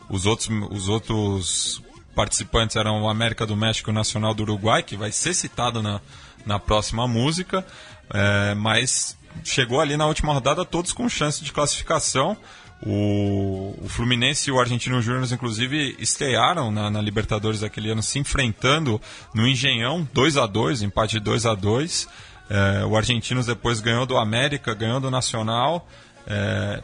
os 0.08 0.26
outros, 0.26 0.48
os 0.70 0.88
outros 0.88 1.82
participantes 2.14 2.76
eram 2.76 3.02
o 3.02 3.08
América 3.08 3.46
do 3.46 3.56
México 3.56 3.90
e 3.90 3.92
o 3.92 3.94
Nacional 3.94 4.34
do 4.34 4.42
Uruguai, 4.42 4.82
que 4.82 4.96
vai 4.96 5.10
ser 5.10 5.34
citado 5.34 5.82
na, 5.82 6.00
na 6.44 6.58
próxima 6.58 7.08
música, 7.08 7.66
é, 8.12 8.54
mas 8.54 9.16
chegou 9.42 9.80
ali 9.80 9.96
na 9.96 10.06
última 10.06 10.32
rodada 10.32 10.64
todos 10.64 10.92
com 10.92 11.08
chance 11.08 11.42
de 11.42 11.52
classificação. 11.52 12.36
O, 12.84 13.76
o 13.80 13.88
Fluminense 13.88 14.50
e 14.50 14.52
o 14.52 14.58
Argentino 14.58 15.00
Júnior, 15.00 15.24
inclusive, 15.32 15.96
estrearam 15.98 16.70
na, 16.70 16.90
na 16.90 17.00
Libertadores 17.00 17.60
daquele 17.60 17.90
ano 17.90 18.02
se 18.02 18.18
enfrentando 18.18 19.00
no 19.32 19.46
Engenhão, 19.46 20.08
2 20.12 20.36
a 20.36 20.46
2 20.46 20.82
empate 20.82 21.12
de 21.12 21.20
2 21.20 21.46
a 21.46 21.54
2 21.54 22.08
é, 22.50 22.84
O 22.84 22.96
Argentinos 22.96 23.46
depois 23.46 23.80
ganhou 23.80 24.04
do 24.04 24.16
América, 24.16 24.74
ganhou 24.74 25.00
do 25.00 25.10
Nacional. 25.10 25.86
é, 26.26 26.82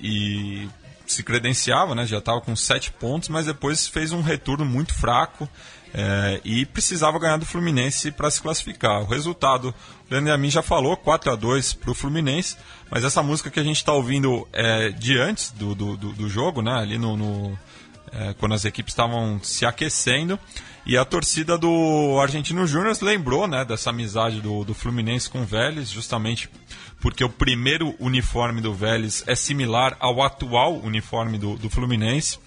e 0.00 0.68
se 1.06 1.22
credenciava, 1.22 1.94
né? 1.94 2.06
Já 2.06 2.18
estava 2.18 2.40
com 2.40 2.54
sete 2.54 2.92
pontos, 2.92 3.28
mas 3.28 3.46
depois 3.46 3.86
fez 3.86 4.12
um 4.12 4.20
retorno 4.20 4.64
muito 4.64 4.92
fraco 4.94 5.48
é, 5.94 6.40
e 6.44 6.66
precisava 6.66 7.18
ganhar 7.18 7.36
do 7.36 7.46
Fluminense 7.46 8.10
para 8.10 8.30
se 8.30 8.40
classificar. 8.40 9.02
O 9.02 9.06
resultado, 9.06 9.68
o 9.68 9.74
Leandro 10.10 10.32
Amin 10.32 10.50
já 10.50 10.62
falou, 10.62 10.96
4 10.96 11.32
a 11.32 11.36
2 11.36 11.74
para 11.74 11.90
o 11.90 11.94
Fluminense, 11.94 12.56
mas 12.90 13.04
essa 13.04 13.22
música 13.22 13.50
que 13.50 13.60
a 13.60 13.64
gente 13.64 13.76
está 13.76 13.92
ouvindo 13.92 14.46
é 14.52 14.90
de 14.90 15.18
antes 15.18 15.50
do, 15.50 15.74
do, 15.74 15.96
do, 15.96 16.12
do 16.12 16.28
jogo, 16.28 16.62
né? 16.62 16.72
Ali 16.72 16.98
no, 16.98 17.16
no, 17.16 17.58
é, 18.12 18.34
quando 18.34 18.54
as 18.54 18.64
equipes 18.64 18.92
estavam 18.92 19.40
se 19.42 19.64
aquecendo. 19.64 20.38
E 20.86 20.96
a 20.96 21.04
torcida 21.04 21.58
do 21.58 22.18
Argentino 22.18 22.66
Júnior 22.66 22.96
lembrou 23.02 23.46
né, 23.46 23.62
dessa 23.62 23.90
amizade 23.90 24.40
do, 24.40 24.64
do 24.64 24.72
Fluminense 24.72 25.28
com 25.28 25.42
o 25.42 25.44
Vélez, 25.44 25.90
justamente 25.90 26.48
porque 26.98 27.22
o 27.22 27.28
primeiro 27.28 27.94
uniforme 28.00 28.62
do 28.62 28.72
Vélez 28.72 29.22
é 29.26 29.34
similar 29.34 29.96
ao 30.00 30.22
atual 30.22 30.76
uniforme 30.78 31.36
do, 31.36 31.56
do 31.56 31.68
Fluminense. 31.68 32.38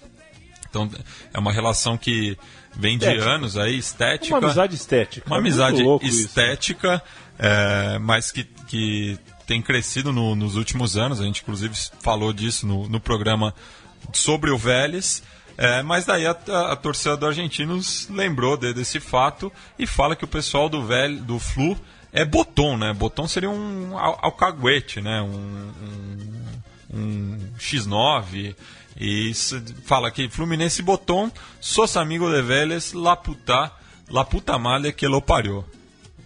Então 0.72 0.90
é 1.34 1.38
uma 1.38 1.52
relação 1.52 1.98
que 1.98 2.36
vem 2.74 2.96
de 2.96 3.04
Estética. 3.04 3.30
anos 3.30 3.56
aí, 3.58 3.76
estética. 3.76 4.34
Uma 4.38 4.46
amizade 4.46 4.74
estética. 4.74 5.26
Uma 5.26 5.36
É 5.36 5.38
amizade 5.38 5.82
isso. 6.02 6.20
estética, 6.26 7.02
é, 7.38 7.98
mas 7.98 8.32
que, 8.32 8.44
que 8.66 9.18
tem 9.46 9.60
crescido 9.60 10.10
no- 10.12 10.34
nos 10.34 10.56
últimos 10.56 10.96
anos. 10.96 11.20
A 11.20 11.24
gente, 11.24 11.42
inclusive, 11.42 11.74
falou 12.00 12.32
disso 12.32 12.66
no, 12.66 12.88
no 12.88 12.98
programa 12.98 13.54
sobre 14.14 14.50
o 14.50 14.56
Vélez. 14.56 15.22
É, 15.58 15.82
mas 15.82 16.06
daí 16.06 16.26
a, 16.26 16.34
a, 16.48 16.72
a 16.72 16.76
torcida 16.76 17.14
do 17.14 17.26
Argentinos 17.26 18.08
lembrou 18.08 18.56
de- 18.56 18.72
desse 18.72 18.98
fato 18.98 19.52
e 19.78 19.86
fala 19.86 20.16
que 20.16 20.24
o 20.24 20.28
pessoal 20.28 20.70
do, 20.70 20.82
Vel, 20.82 21.18
do 21.18 21.38
Flu 21.38 21.76
é 22.10 22.24
botom, 22.24 22.78
né? 22.78 22.94
Botom 22.94 23.28
seria 23.28 23.50
um 23.50 23.98
al- 23.98 24.18
alcaguete, 24.22 25.02
né? 25.02 25.20
Um, 25.20 25.70
um, 26.94 26.98
um 26.98 27.38
X9. 27.58 28.54
E 29.00 29.32
fala 29.84 30.10
que 30.10 30.28
Fluminense 30.28 30.82
Botom, 30.82 31.30
sos 31.60 31.96
amigo 31.96 32.30
de 32.30 32.42
Vélez, 32.42 32.92
la 32.92 33.16
puta, 33.16 33.72
la 34.10 34.24
puta 34.24 34.58
madre 34.58 34.92
que 34.92 35.08
lo 35.08 35.20
pariu. 35.22 35.64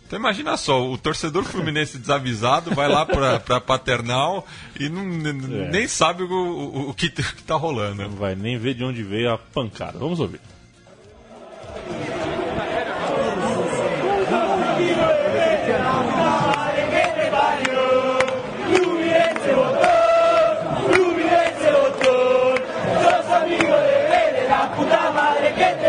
Então 0.06 0.18
imagina 0.18 0.56
só, 0.56 0.88
o 0.88 0.96
torcedor 0.96 1.42
fluminense 1.50 1.98
desavisado 1.98 2.72
vai 2.74 2.88
lá 2.88 3.04
pra, 3.04 3.40
pra 3.40 3.60
Paternal 3.60 4.46
e 4.78 4.88
não, 4.88 5.02
É. 5.02 5.70
nem 5.70 5.88
sabe 5.88 6.22
o, 6.22 6.28
o, 6.30 6.90
o 6.90 6.94
que, 6.94 7.08
t- 7.10 7.22
que 7.22 7.42
tá 7.44 7.56
rolando. 7.56 8.02
Não 8.02 8.10
vai 8.10 8.36
nem 8.36 8.56
ver 8.56 8.74
de 8.74 8.84
onde 8.84 9.02
veio 9.02 9.32
a 9.32 9.38
pancada. 9.38 9.98
Vamos 9.98 10.20
ouvir. 10.20 10.40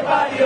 Me 0.08 0.37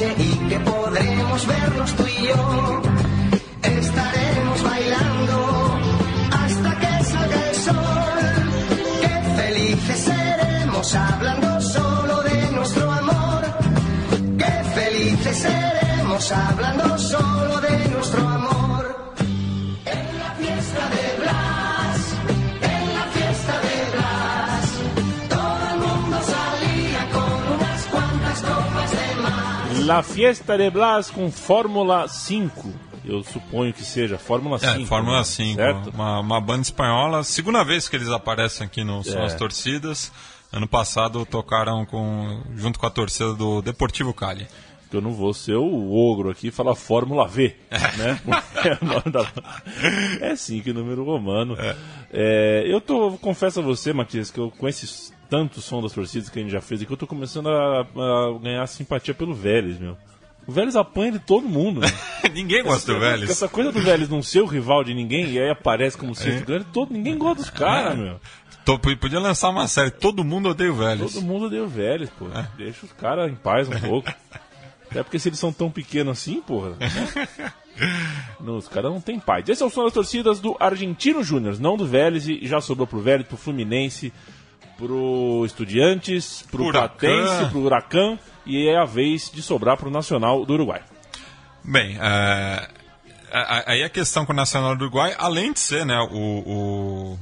y 0.00 0.48
que 0.48 0.60
podremos 0.60 1.44
vernos 1.46 1.92
tú 1.96 2.04
y 2.06 2.26
yo. 2.28 2.82
Estaremos 3.62 4.62
bailando 4.62 5.78
hasta 6.30 6.78
que 6.78 7.04
salga 7.04 7.48
el 7.48 7.54
sol. 7.56 7.74
Qué 9.02 9.42
felices 9.42 9.98
seremos 9.98 10.94
hablando 10.94 11.60
solo 11.60 12.22
de 12.22 12.50
nuestro 12.52 12.92
amor. 12.92 13.42
Qué 14.38 14.64
felices 14.80 15.36
seremos 15.36 16.32
hablando 16.32 16.98
solo 16.98 17.60
de 17.60 17.67
La 29.88 30.02
Fiesta 30.02 30.58
de 30.58 30.68
Blas 30.68 31.10
com 31.10 31.30
Fórmula 31.30 32.06
5. 32.06 32.70
Eu 33.06 33.22
suponho 33.24 33.72
que 33.72 33.82
seja 33.82 34.18
Fórmula 34.18 34.58
5. 34.58 34.82
É, 34.82 34.84
Fórmula 34.84 35.18
né? 35.20 35.24
5, 35.24 35.54
Certo? 35.54 35.90
uma, 35.94 36.20
uma 36.20 36.38
banda 36.42 36.60
espanhola. 36.60 37.24
Segunda 37.24 37.64
vez 37.64 37.88
que 37.88 37.96
eles 37.96 38.10
aparecem 38.10 38.66
aqui 38.66 38.84
no 38.84 39.02
São 39.02 39.22
É. 39.22 39.24
as 39.24 39.34
Torcidas. 39.34 40.12
Ano 40.52 40.68
passado 40.68 41.24
tocaram 41.24 41.86
com, 41.86 42.42
junto 42.54 42.78
com 42.78 42.84
a 42.84 42.90
torcida 42.90 43.32
do 43.32 43.62
Deportivo 43.62 44.12
Cali. 44.12 44.46
que 44.90 44.96
eu 44.96 45.00
não 45.00 45.12
vou 45.12 45.32
ser 45.32 45.56
o 45.56 45.94
ogro 45.94 46.28
aqui 46.30 46.48
e 46.48 46.50
falar 46.50 46.74
Fórmula 46.74 47.26
V, 47.26 47.56
né? 47.96 48.20
é, 48.64 49.10
da... 49.10 49.26
é 50.20 50.36
sim, 50.36 50.60
que 50.60 50.70
número 50.72 51.02
romano. 51.02 51.56
É, 52.12 52.64
eu 52.66 52.78
tô, 52.80 53.12
confesso 53.18 53.60
a 53.60 53.62
você, 53.62 53.94
Matias, 53.94 54.30
que 54.30 54.38
eu 54.38 54.50
com 54.50 54.68
esses 54.68 55.12
tantos 55.28 55.64
som 55.64 55.82
das 55.82 55.92
torcidas 55.92 56.28
que 56.28 56.38
a 56.38 56.42
gente 56.42 56.50
já 56.50 56.60
fez 56.60 56.82
aqui, 56.82 56.92
eu 56.92 56.96
tô 56.96 57.06
começando 57.06 57.48
a, 57.48 57.80
a 57.82 58.38
ganhar 58.42 58.66
simpatia 58.66 59.14
pelo 59.14 59.34
Vélez, 59.34 59.78
meu. 59.78 59.96
O 60.46 60.52
Vélez 60.52 60.76
apanha 60.76 61.12
de 61.12 61.18
todo 61.18 61.46
mundo? 61.46 61.80
Ninguém 62.32 62.62
gosta 62.62 62.92
do 62.94 62.98
Vélez. 63.00 63.28
Essa 63.28 63.48
coisa 63.48 63.70
do 63.70 63.80
Vélez 63.80 64.08
não 64.08 64.22
ser 64.22 64.40
o 64.40 64.46
rival 64.46 64.82
de 64.82 64.94
ninguém 64.94 65.30
e 65.30 65.38
aí 65.38 65.50
aparece 65.50 65.96
como 65.98 66.14
sexto 66.14 66.46
grande, 66.46 66.64
todo, 66.72 66.90
ninguém 66.92 67.18
gosta 67.18 67.42
dos 67.42 67.50
caras, 67.50 67.98
meu. 67.98 68.18
Tô- 68.64 68.78
Podia 68.78 69.18
lançar 69.20 69.50
uma 69.50 69.66
série, 69.68 69.90
todo 69.90 70.24
mundo 70.24 70.48
odeia 70.50 70.70
o 70.72 70.74
Vélez. 70.74 71.12
Todo 71.12 71.22
mundo 71.24 71.46
odeia 71.46 71.62
o 71.64 71.68
Vélez, 71.68 72.08
pô. 72.18 72.26
Deixa 72.56 72.86
os 72.86 72.92
caras 72.92 73.30
em 73.30 73.34
paz 73.34 73.68
um 73.68 73.72
pouco. 73.80 74.10
Até 74.90 75.02
porque 75.02 75.18
se 75.18 75.28
eles 75.28 75.38
são 75.38 75.52
tão 75.52 75.70
pequenos 75.70 76.18
assim, 76.18 76.40
porra. 76.40 76.70
né? 76.70 76.88
Os 78.40 78.66
caras 78.68 78.90
não 78.90 79.00
tem 79.00 79.20
paz. 79.20 79.48
Esse 79.48 79.62
é 79.62 79.66
o 79.66 79.70
som 79.70 79.84
das 79.84 79.92
torcidas 79.92 80.40
do 80.40 80.56
Argentino 80.58 81.22
Júnior, 81.22 81.58
não 81.60 81.76
do 81.76 81.86
Vélez, 81.86 82.26
e 82.26 82.40
já 82.46 82.60
sobrou 82.60 82.86
pro 82.86 83.00
Vélez, 83.00 83.26
pro 83.28 83.36
Fluminense, 83.36 84.12
pro 84.78 85.42
Estudiantes, 85.44 86.44
pro 86.50 86.64
Huracan. 86.64 86.96
Platense, 86.96 87.50
pro 87.50 87.60
Huracan, 87.60 88.18
e 88.46 88.66
é 88.68 88.78
a 88.80 88.84
vez 88.84 89.30
de 89.30 89.42
sobrar 89.42 89.76
pro 89.76 89.90
Nacional 89.90 90.46
do 90.46 90.54
Uruguai. 90.54 90.80
Bem, 91.64 91.98
é, 92.00 92.68
aí 93.66 93.82
a 93.82 93.90
questão 93.90 94.24
com 94.24 94.32
o 94.32 94.36
Nacional 94.36 94.74
do 94.76 94.82
Uruguai, 94.84 95.14
além 95.18 95.52
de 95.52 95.58
ser 95.60 95.84
né, 95.84 95.98
o, 96.10 96.16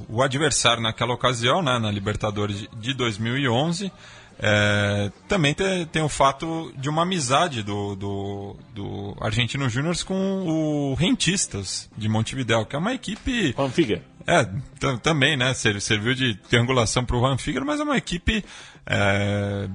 o, 0.08 0.16
o 0.18 0.22
adversário 0.22 0.82
naquela 0.82 1.14
ocasião, 1.14 1.62
né, 1.62 1.78
na 1.78 1.90
Libertadores 1.90 2.60
de- 2.60 2.68
de 2.76 2.94
2011, 2.94 3.90
é, 4.38 5.10
também 5.26 5.54
tem, 5.54 5.86
tem 5.86 6.02
o 6.02 6.08
fato 6.10 6.70
de 6.76 6.88
uma 6.90 7.02
amizade 7.02 7.62
do, 7.62 7.96
do, 7.96 8.56
do 8.74 9.16
Argentino 9.20 9.66
Júnior 9.68 9.96
com 10.04 10.44
o 10.46 10.94
Rentistas 10.94 11.88
de 11.96 12.06
Montevideo, 12.08 12.66
que 12.66 12.76
é 12.76 12.78
uma 12.78 12.92
equipe 12.92 13.52
Juan 13.56 13.70
Figa. 13.70 14.02
É, 14.26 14.44
tam- 14.80 14.98
também, 14.98 15.36
né? 15.36 15.54
ser- 15.54 15.80
Serviu 15.80 16.14
de 16.14 16.34
triangulação 16.34 17.04
para 17.04 17.16
o 17.16 17.20
Juan 17.20 17.38
Figueira, 17.38 17.64
mas 17.64 17.80
é 17.80 17.84
uma 17.84 17.96
equipe 17.96 18.44
é, 18.86 19.68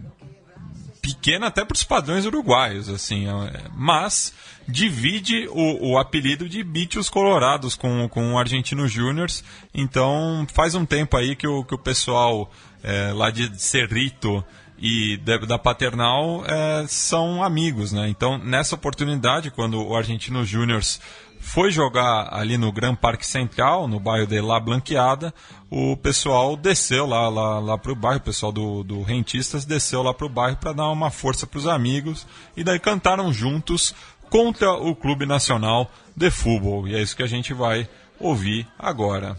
pequena 1.02 1.48
até 1.48 1.66
para 1.66 1.76
os 1.76 1.84
padrões 1.84 2.26
uruguaios, 2.26 2.90
assim. 2.90 3.28
é, 3.28 3.64
mas 3.76 4.34
divide 4.68 5.48
o, 5.50 5.92
o 5.94 5.98
apelido 5.98 6.48
de 6.48 6.64
Bichos 6.64 7.10
Colorados 7.10 7.76
com, 7.76 8.08
com 8.08 8.34
o 8.34 8.38
Argentino 8.40 8.88
Júniors. 8.88 9.44
Então 9.74 10.46
faz 10.54 10.76
um 10.76 10.86
tempo 10.86 11.18
aí 11.18 11.36
que 11.36 11.48
o, 11.48 11.64
que 11.64 11.74
o 11.74 11.80
pessoal 11.80 12.52
é, 12.84 13.12
lá 13.12 13.32
de 13.32 13.60
Cerrito 13.60 14.44
e 14.78 15.18
da, 15.18 15.38
da 15.38 15.58
Paternal 15.60 16.44
é, 16.48 16.86
são 16.88 17.44
amigos, 17.44 17.92
né? 17.92 18.08
Então 18.10 18.38
nessa 18.38 18.76
oportunidade, 18.76 19.52
quando 19.52 19.82
o 19.84 19.96
Argentino 19.96 20.46
Júniors 20.46 21.02
foi 21.42 21.72
jogar 21.72 22.30
ali 22.32 22.58
no 22.58 22.72
Gran 22.72 22.96
Parque 22.96 23.26
Central, 23.26 23.88
no 23.88 24.00
bairro 24.00 24.28
de 24.28 24.40
La 24.40 24.60
Blanqueada, 24.60 25.34
o 25.70 25.98
pessoal 25.98 26.56
desceu 26.56 27.06
lá, 27.06 27.28
lá, 27.28 27.60
lá 27.60 27.78
para 27.78 27.92
o 27.92 27.96
bairro, 27.96 28.20
o 28.20 28.24
pessoal 28.24 28.52
do, 28.52 28.84
do 28.84 29.02
Rentistas 29.02 29.66
desceu 29.66 30.04
lá 30.04 30.14
para 30.14 30.28
o 30.28 30.30
bairro 30.30 30.58
para 30.58 30.72
dar 30.72 30.90
uma 30.90 31.10
força 31.10 31.48
para 31.48 31.58
os 31.58 31.68
amigos 31.68 32.28
e 32.56 32.64
daí 32.64 32.80
cantaram 32.80 33.34
juntos 33.34 33.94
contra 34.30 34.72
o 34.72 34.96
Clube 34.96 35.26
Nacional 35.26 35.90
de 36.16 36.30
Futebol. 36.30 36.88
E 36.88 36.96
é 36.96 37.02
isso 37.02 37.16
que 37.16 37.24
a 37.24 37.28
gente 37.28 37.54
vai 37.54 37.90
ouvir 38.20 38.68
agora. 38.78 39.36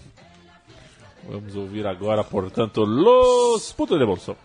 Vamos 1.27 1.55
ouvir 1.55 1.87
agora, 1.87 2.25
portanto, 2.25 2.85
Los 2.85 3.73
Putos 3.73 3.99
de 3.99 4.05
Bolso. 4.05 4.37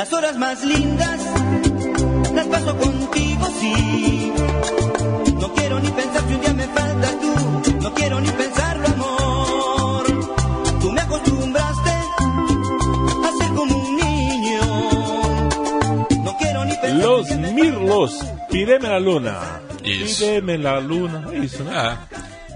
Las 0.00 0.14
horas 0.14 0.38
más 0.38 0.64
lindas 0.64 1.20
las 2.34 2.46
paso 2.46 2.74
contigo, 2.74 3.46
sí. 3.60 4.32
No 5.38 5.52
quiero 5.52 5.78
ni 5.78 5.90
pensar 5.90 6.22
si 6.26 6.34
un 6.36 6.40
día 6.40 6.54
me 6.54 6.66
faltas 6.68 7.20
tú. 7.20 7.72
No 7.82 7.92
quiero 7.92 8.18
ni 8.18 8.30
pensarlo, 8.30 8.86
amor. 8.86 10.06
Tú 10.80 10.90
me 10.90 11.02
acostumbraste 11.02 11.90
a 11.90 13.32
ser 13.40 13.48
como 13.54 13.76
un 13.76 13.96
niño. 13.96 14.60
No 16.24 16.34
quiero 16.38 16.64
ni 16.64 16.74
pensar 16.76 16.94
Los 16.94 17.28
si 17.28 17.36
Mirlos, 17.36 18.24
Pídeme 18.50 18.88
la 18.88 18.98
Luna. 18.98 19.60
Isso. 19.84 20.24
Pídeme 20.24 20.56
la 20.56 20.78
Luna. 20.80 21.28
É 21.30 21.38
isso, 21.40 21.62
né? 21.62 21.98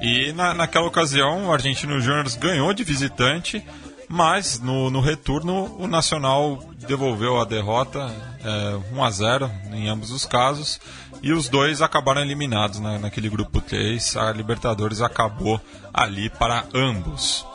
É. 0.00 0.06
E 0.06 0.32
na, 0.32 0.54
naquela 0.54 0.86
ocasião 0.86 1.48
o 1.48 1.52
Argentino 1.52 2.00
Júnior 2.00 2.24
ganhou 2.40 2.72
de 2.72 2.84
visitante, 2.84 3.62
mas 4.08 4.58
no, 4.60 4.88
no 4.88 5.02
retorno 5.02 5.76
o 5.78 5.86
Nacional 5.86 6.58
devolveu 6.84 7.40
a 7.40 7.44
derrota 7.44 8.10
é, 8.44 8.94
1 8.94 9.04
a 9.04 9.10
0 9.10 9.50
em 9.72 9.88
ambos 9.88 10.10
os 10.10 10.24
casos 10.24 10.80
e 11.22 11.32
os 11.32 11.48
dois 11.48 11.80
acabaram 11.80 12.20
eliminados 12.20 12.78
né, 12.78 12.98
naquele 12.98 13.28
grupo 13.28 13.60
3. 13.60 14.16
A 14.16 14.32
Libertadores 14.32 15.00
acabou 15.00 15.60
ali 15.92 16.28
para 16.28 16.64
ambos. 16.74 17.46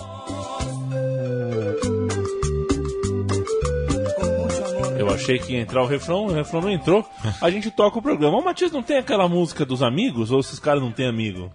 Eu 4.98 5.10
achei 5.10 5.40
que 5.40 5.54
ia 5.54 5.62
entrar 5.62 5.82
o 5.84 5.88
refrão, 5.88 6.26
o 6.26 6.34
refrão 6.34 6.62
não 6.62 6.70
entrou. 6.70 7.08
A 7.40 7.50
gente 7.50 7.70
toca 7.72 8.00
o 8.00 8.02
programa. 8.02 8.38
Ô, 8.38 8.42
Matias, 8.42 8.72
não 8.72 8.84
tem 8.84 8.98
aquela 8.98 9.30
música 9.30 9.66
dos 9.66 9.84
amigos? 9.84 10.32
Ou 10.32 10.40
esses 10.40 10.60
caras 10.60 10.82
não 10.82 10.92
têm 10.92 11.08
amigo? 11.08 11.52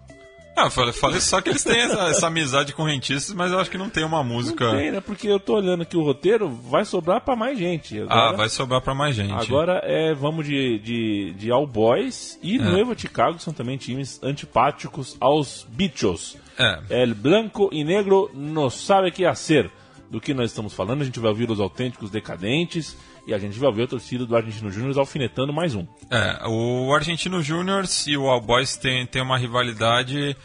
Ah, 0.57 0.71
falei, 0.71 0.93
falei 0.93 1.21
só 1.21 1.41
que 1.41 1.51
eles 1.51 1.65
têm 1.65 1.81
essa, 1.81 2.01
essa 2.11 2.27
amizade 2.29 2.73
com 2.73 2.85
rentistas, 2.85 3.35
mas 3.35 3.51
eu 3.51 3.59
acho 3.59 3.71
que 3.71 3.77
não 3.79 3.91
tem 3.91 4.05
uma 4.05 4.23
música. 4.23 4.65
Não 4.67 4.79
tem, 4.79 4.93
né? 4.93 5.01
Porque 5.01 5.27
eu 5.27 5.41
tô 5.41 5.57
olhando 5.57 5.83
aqui 5.83 5.97
o 5.97 6.03
roteiro, 6.03 6.49
vai 6.49 6.85
sobrar 6.85 7.21
pra 7.21 7.35
mais 7.35 7.59
gente. 7.59 7.99
Ah, 8.03 8.05
Agora, 8.05 8.37
vai 8.37 8.49
sobrar 8.49 8.81
para 8.81 8.95
mais 8.95 9.17
gente. 9.17 9.33
agora 9.33 9.81
é, 9.85 10.15
vamos 10.15 10.47
de, 10.47 10.79
de, 10.79 11.35
de 11.37 11.51
All 11.51 11.67
Boys 11.67 12.39
e 12.43 12.57
É. 12.57 12.59
Nueva 12.63 12.97
Chicago, 12.97 13.39
são 13.41 13.53
também 13.53 13.77
times 13.77 14.21
antipáticos 14.23 15.17
aos 15.21 15.67
bichos. 15.69 16.37
É. 16.59 17.03
El 17.03 17.15
Blanco 17.15 17.69
e 17.73 17.83
Negro 17.83 18.31
não 18.33 18.71
sabe 18.71 19.09
o 19.09 19.13
que 19.13 19.25
hacer. 19.25 19.71
Do 20.11 20.21
que 20.21 20.33
nós 20.33 20.51
estamos 20.51 20.73
falando, 20.73 21.03
a 21.03 21.05
gente 21.05 21.19
vai 21.19 21.31
ouvir 21.31 21.51
os 21.51 21.59
autênticos 21.59 22.09
decadentes 22.11 22.97
e 23.27 23.35
a 23.35 23.39
gente 23.39 23.59
vai 23.59 23.69
ouvir 23.69 23.83
a 23.83 23.87
torcida 23.89 24.27
do 24.27 24.37
Argentino 24.37 24.71
Júnior 24.71 24.99
alfinetando 24.99 25.53
mais 25.53 25.75
um. 25.75 25.87
É, 26.11 26.47
o 26.47 26.93
Argentino 26.95 27.43
Júnior 27.43 27.85
e 28.07 28.17
o 28.17 28.29
All 28.29 28.41
Boys 28.41 28.77
têm, 28.77 29.07
têm 29.07 29.23
uma 29.23 29.39
rivalidade 29.39 30.37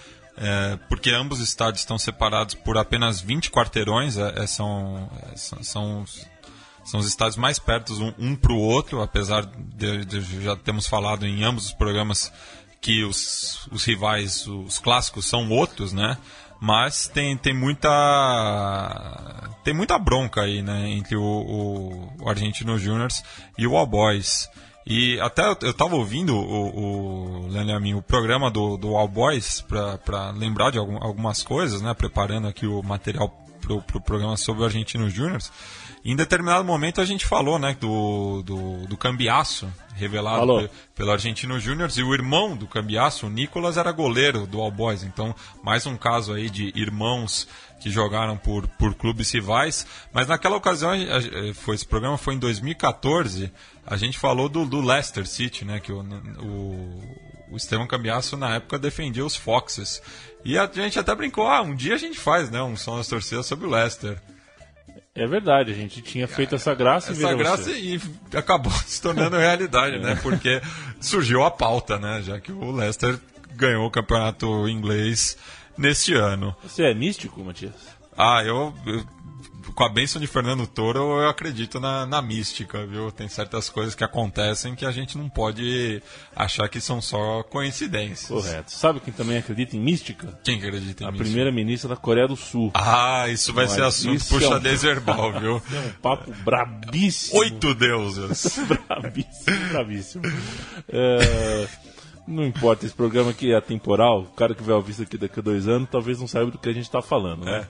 é, 0.42 0.78
porque 0.88 1.10
ambos 1.10 1.42
os 1.42 1.50
estádios 1.50 1.82
estão 1.82 1.98
separados 1.98 2.56
por 2.56 2.78
apenas 2.78 3.20
20 3.20 3.52
quarteirões, 3.52 4.18
é, 4.18 4.44
é, 4.44 4.48
são, 4.48 5.10
é, 5.24 5.36
são, 5.36 6.06
são 6.86 7.00
os 7.00 7.06
estádios 7.06 7.36
mais 7.36 7.60
perto 7.60 7.94
um, 8.02 8.14
um 8.18 8.36
para 8.38 8.54
o 8.54 8.58
outro, 8.58 9.02
apesar 9.02 9.46
de, 9.46 10.06
de 10.06 10.42
já 10.42 10.56
termos 10.56 10.88
falado 10.88 11.26
em 11.28 11.44
ambos 11.44 11.66
os 11.66 11.74
programas 11.74 12.32
que 12.80 13.04
os, 13.04 13.68
os 13.70 13.84
rivais, 13.84 14.48
os 14.48 14.80
clássicos 14.80 15.26
são 15.26 15.50
outros, 15.50 15.92
né? 15.92 16.18
Mas 16.60 17.08
tem, 17.08 17.38
tem 17.38 17.54
muita 17.54 17.90
tem 19.64 19.74
muita 19.74 19.98
bronca 19.98 20.42
aí, 20.42 20.62
né, 20.62 20.90
entre 20.90 21.16
o, 21.16 21.22
o, 21.22 22.14
o 22.22 22.30
Argentino 22.30 22.78
Juniors 22.78 23.24
e 23.58 23.68
o 23.68 23.78
All 23.78 23.86
Boys. 23.86 24.50
E 24.86 25.20
até 25.22 25.44
eu, 25.44 25.56
eu 25.62 25.74
tava 25.74 25.96
ouvindo 25.96 26.36
o, 26.36 27.46
o, 27.46 27.48
Leandro 27.48 27.98
o 27.98 28.02
programa 28.02 28.50
do, 28.50 28.76
do 28.76 28.96
All 28.96 29.08
Boys 29.08 29.62
para 29.62 30.32
lembrar 30.32 30.72
de 30.72 30.80
algum, 30.80 30.98
algumas 31.04 31.44
coisas, 31.44 31.82
né? 31.82 31.94
Preparando 31.94 32.48
aqui 32.48 32.66
o 32.66 32.82
material 32.82 33.30
pro, 33.62 33.82
pro 33.84 34.02
programa 34.02 34.36
sobre 34.36 34.64
o 34.64 34.66
Argentino 34.66 35.10
Juniors. 35.10 35.52
Em 36.04 36.16
determinado 36.16 36.64
momento 36.64 37.02
a 37.02 37.06
gente 37.06 37.26
falou, 37.26 37.60
né, 37.60 37.76
do, 37.80 38.42
do, 38.44 38.88
do 38.88 38.98
cambiaço 38.98 39.72
revelado 39.96 40.38
Falou. 40.40 40.70
pelo 40.96 41.12
Argentino 41.12 41.60
Júnior 41.60 41.90
e 41.98 42.02
o 42.04 42.14
irmão 42.14 42.56
do 42.56 42.66
Cambiaço, 42.66 43.28
o 43.28 43.30
Nicolas, 43.30 43.76
era 43.76 43.92
goleiro 43.92 44.48
do 44.48 44.62
All 44.62 44.72
Boys. 44.72 45.04
Então, 45.04 45.36
mais 45.62 45.86
um 45.86 45.98
caso 45.98 46.34
aí 46.34 46.50
de 46.50 46.72
irmãos 46.74 47.46
que 47.82 47.90
jogaram 47.90 48.38
por, 48.38 48.66
por 48.66 48.96
clubes 48.96 49.30
rivais. 49.34 49.86
Mas 50.14 50.28
naquela 50.30 50.56
ocasião, 50.56 50.92
a- 50.94 51.54
foi, 51.54 51.76
esse 51.76 51.86
programa 51.86 52.18
foi 52.18 52.36
em 52.36 52.40
2014, 52.40 53.52
a 53.86 53.98
gente 53.98 54.18
falou 54.18 54.48
do, 54.48 54.66
do 54.66 54.80
Leicester 54.80 55.28
City, 55.28 55.66
né? 55.66 55.82
Que 55.82 55.92
o, 55.92 56.00
o, 56.02 57.04
o 57.52 57.58
Estevão 57.58 57.86
Cambiaço, 57.88 58.38
na 58.38 58.56
época, 58.56 58.80
defendia 58.80 59.26
os 59.26 59.36
Foxes. 59.36 60.02
E 60.46 60.58
a 60.58 60.70
gente 60.74 60.98
até 60.98 61.14
brincou, 61.14 61.46
ah, 61.46 61.62
um 61.62 61.76
dia 61.76 61.96
a 61.96 61.98
gente 61.98 62.18
faz, 62.18 62.50
né? 62.50 62.62
Um 62.64 62.78
som 62.78 62.96
das 62.96 63.08
torcidas 63.10 63.46
sobre 63.46 63.68
o 63.68 63.70
Leicester. 63.70 64.18
É 65.20 65.28
verdade, 65.28 65.72
a 65.74 65.76
gente 65.76 66.02
tinha 66.02 66.30
feito 66.30 66.56
essa 66.56 66.74
graça 66.74 67.12
e 67.12 67.18
essa 67.18 67.34
graça 67.34 67.72
e 67.72 68.00
acabou 68.34 68.72
se 68.88 69.02
tornando 69.02 69.36
realidade, 69.36 70.00
né? 70.00 70.18
Porque 70.24 70.62
surgiu 71.02 71.44
a 71.44 71.52
pauta, 71.52 72.00
né? 72.00 72.22
Já 72.22 72.40
que 72.40 72.54
o 72.54 72.72
Leicester 72.72 73.20
ganhou 73.54 73.86
o 73.86 73.92
campeonato 73.92 74.70
inglês 74.70 75.38
neste 75.78 76.14
ano. 76.14 76.56
Você 76.64 76.84
é 76.84 76.94
místico, 76.94 77.44
Matias? 77.44 77.74
Ah, 78.18 78.42
eu, 78.46 78.74
eu 78.86 79.04
com 79.76 79.84
a 79.84 79.90
bênção 79.90 80.20
de 80.20 80.28
Fernando 80.28 80.66
Toro, 80.68 81.00
eu 81.22 81.30
acredito 81.30 81.80
na, 81.80 82.06
na 82.06 82.22
mística, 82.22 82.86
viu? 82.86 83.12
Tem 83.12 83.28
certas 83.28 83.70
coisas 83.70 83.96
que 83.96 84.04
acontecem 84.04 84.76
que 84.76 84.86
a 84.86 84.92
gente 84.92 85.18
não 85.18 85.30
pode 85.30 86.02
achar 86.36 86.68
que 86.70 86.80
são 86.82 87.02
só 87.02 87.44
coincidências. 87.44 88.28
Correto. 88.30 88.72
Sabe 88.72 89.00
quem 89.00 89.14
também 89.14 89.38
acredita 89.38 89.76
em 89.76 89.80
mística? 89.80 90.40
Quem 90.44 90.58
acredita 90.58 91.04
em 91.04 91.08
A 91.08 91.12
mística? 91.12 91.26
primeira-ministra 91.30 91.90
da 91.90 91.96
Coreia 91.96 92.28
do 92.28 92.36
Sul. 92.36 92.72
Ah, 92.74 93.28
isso 93.30 93.54
vai 93.54 93.66
Mas 93.66 93.74
ser 93.74 93.84
assunto 93.84 94.16
isso 94.16 94.36
é 94.44 94.50
um- 94.58 94.60
verbal, 94.78 95.40
viu? 95.40 95.62
É 95.74 95.80
um 95.80 95.92
papo 96.02 96.32
brabíssimo. 96.44 97.40
Oito 97.40 97.74
deuses. 97.76 98.60
Bravíssimo, 98.88 99.70
bravíssimo. 99.72 100.24
É, 100.88 101.68
não 102.28 102.44
importa, 102.46 102.86
esse 102.86 102.94
programa 102.96 103.32
aqui 103.32 103.52
é 103.52 103.56
atemporal. 103.58 104.22
O 104.22 104.26
cara 104.36 104.54
que 104.54 104.64
vai 104.64 104.76
ouvir 104.76 104.92
isso 104.92 105.02
aqui 105.04 105.18
daqui 105.18 105.40
a 105.40 105.44
dois 105.44 105.68
anos 105.68 105.90
talvez 105.92 106.20
não 106.20 106.28
saiba 106.28 106.52
do 106.52 106.58
que 106.58 106.70
a 106.70 106.74
gente 106.74 106.84
está 106.86 107.02
falando, 107.02 107.46
né? 107.46 107.68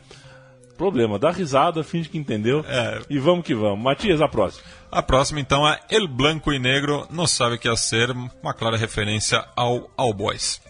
Problema, 0.80 1.19
dá 1.19 1.30
risada, 1.30 1.84
finge 1.84 2.07
que 2.07 2.17
entendeu. 2.17 2.63
É. 2.65 3.01
E 3.09 3.19
vamos 3.19 3.43
que 3.43 3.53
vamos. 3.53 3.84
Matias, 3.84 4.21
a 4.21 4.30
próxima. 4.30 4.63
A 4.89 5.03
próxima, 5.03 5.41
então, 5.41 5.67
é 5.67 5.77
El 5.89 6.07
Blanco 6.07 6.53
e 6.53 6.57
Negro, 6.57 7.05
não 7.11 7.27
sabe 7.27 7.55
o 7.55 7.59
que 7.59 7.67
é 7.67 7.75
ser, 7.75 8.11
uma 8.11 8.53
clara 8.53 8.77
referência 8.77 9.43
ao 9.57 9.91
All 9.97 10.13
Boys. 10.13 10.61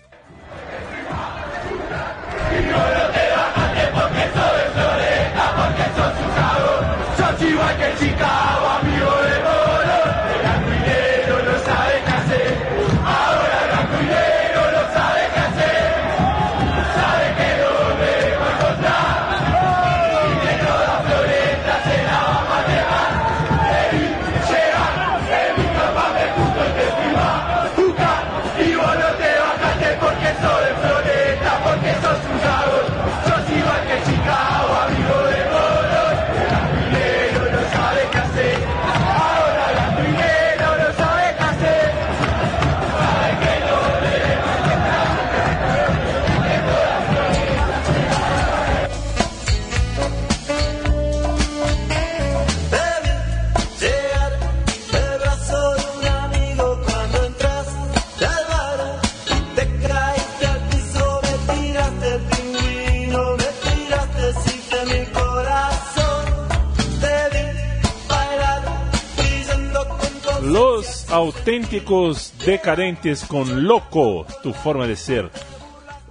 Los 71.49 71.55
auténticos 71.57 72.33
decadentes 72.45 73.23
con 73.23 73.63
loco, 73.67 74.25
tu 74.43 74.53
forma 74.53 74.85
de 74.87 74.95
ser. 74.95 75.29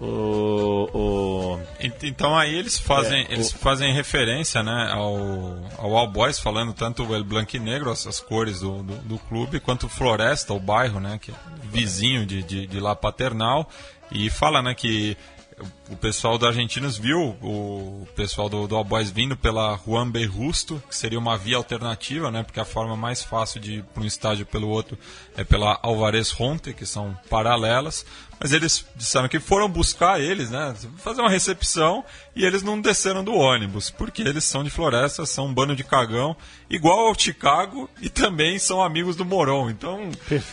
O, 0.00 0.88
o- 0.92 1.60
Ent- 1.80 2.04
Então 2.04 2.36
aí 2.36 2.54
eles 2.56 2.78
fazem, 2.78 3.24
É, 3.28 3.32
eles 3.32 3.52
fazem 3.52 3.92
referência 3.92 4.62
né, 4.62 4.90
ao, 4.92 5.16
ao 5.78 5.96
All 5.96 6.06
Boys, 6.08 6.38
falando 6.38 6.72
tanto 6.72 7.04
o 7.04 7.14
El 7.14 7.24
Blanco 7.24 7.56
e 7.56 7.60
Negro, 7.60 7.90
as, 7.90 8.06
as 8.06 8.20
cores 8.20 8.60
do, 8.60 8.82
do, 8.82 8.94
do 8.96 9.18
clube, 9.18 9.58
quanto 9.60 9.86
o 9.86 9.88
Floresta, 9.88 10.52
o 10.52 10.60
bairro, 10.60 10.98
né, 11.00 11.18
que 11.20 11.30
é 11.30 11.34
vizinho 11.64 12.24
de, 12.26 12.42
de, 12.42 12.66
de 12.66 12.80
lá 12.80 12.94
paternal, 12.96 13.68
e 14.10 14.30
fala 14.30 14.62
né, 14.62 14.74
que 14.74 15.16
o 15.90 15.96
pessoal 15.96 16.36
da 16.38 16.48
Argentinos 16.48 16.96
viu 16.98 17.36
o 17.42 18.06
pessoal 18.14 18.48
do, 18.48 18.66
do 18.66 18.76
All 18.76 18.84
Boys 18.84 19.10
vindo 19.10 19.36
pela 19.36 19.78
Juan 19.86 20.10
B. 20.10 20.24
Justo, 20.28 20.82
que 20.88 20.94
seria 20.94 21.18
uma 21.18 21.36
via 21.36 21.56
alternativa, 21.56 22.30
né, 22.30 22.42
porque 22.42 22.60
a 22.60 22.64
forma 22.64 22.96
mais 22.96 23.22
fácil 23.22 23.60
de 23.60 23.74
ir 23.76 23.82
para 23.84 24.02
um 24.02 24.06
estádio 24.06 24.44
pelo 24.46 24.68
outro 24.68 24.98
é 25.36 25.44
pela 25.44 25.78
Alvarez 25.82 26.30
Ronte, 26.30 26.72
que 26.72 26.84
são 26.86 27.16
paralelas. 27.30 28.04
Mas 28.40 28.52
eles 28.52 28.86
disseram 28.94 29.28
que 29.28 29.40
foram 29.40 29.68
buscar 29.68 30.20
eles, 30.20 30.48
né? 30.50 30.72
Fazer 30.98 31.20
uma 31.20 31.28
recepção 31.30 32.04
e 32.36 32.44
eles 32.44 32.62
não 32.62 32.80
desceram 32.80 33.24
do 33.24 33.34
ônibus, 33.34 33.90
porque 33.90 34.22
eles 34.22 34.44
são 34.44 34.62
de 34.62 34.70
floresta, 34.70 35.26
são 35.26 35.46
um 35.46 35.52
bando 35.52 35.74
de 35.74 35.82
cagão, 35.82 36.36
igual 36.70 37.08
ao 37.08 37.18
Chicago 37.18 37.90
e 38.00 38.08
também 38.08 38.56
são 38.60 38.80
amigos 38.80 39.16
do 39.16 39.24
Moron. 39.24 39.68
Então, 39.70 40.08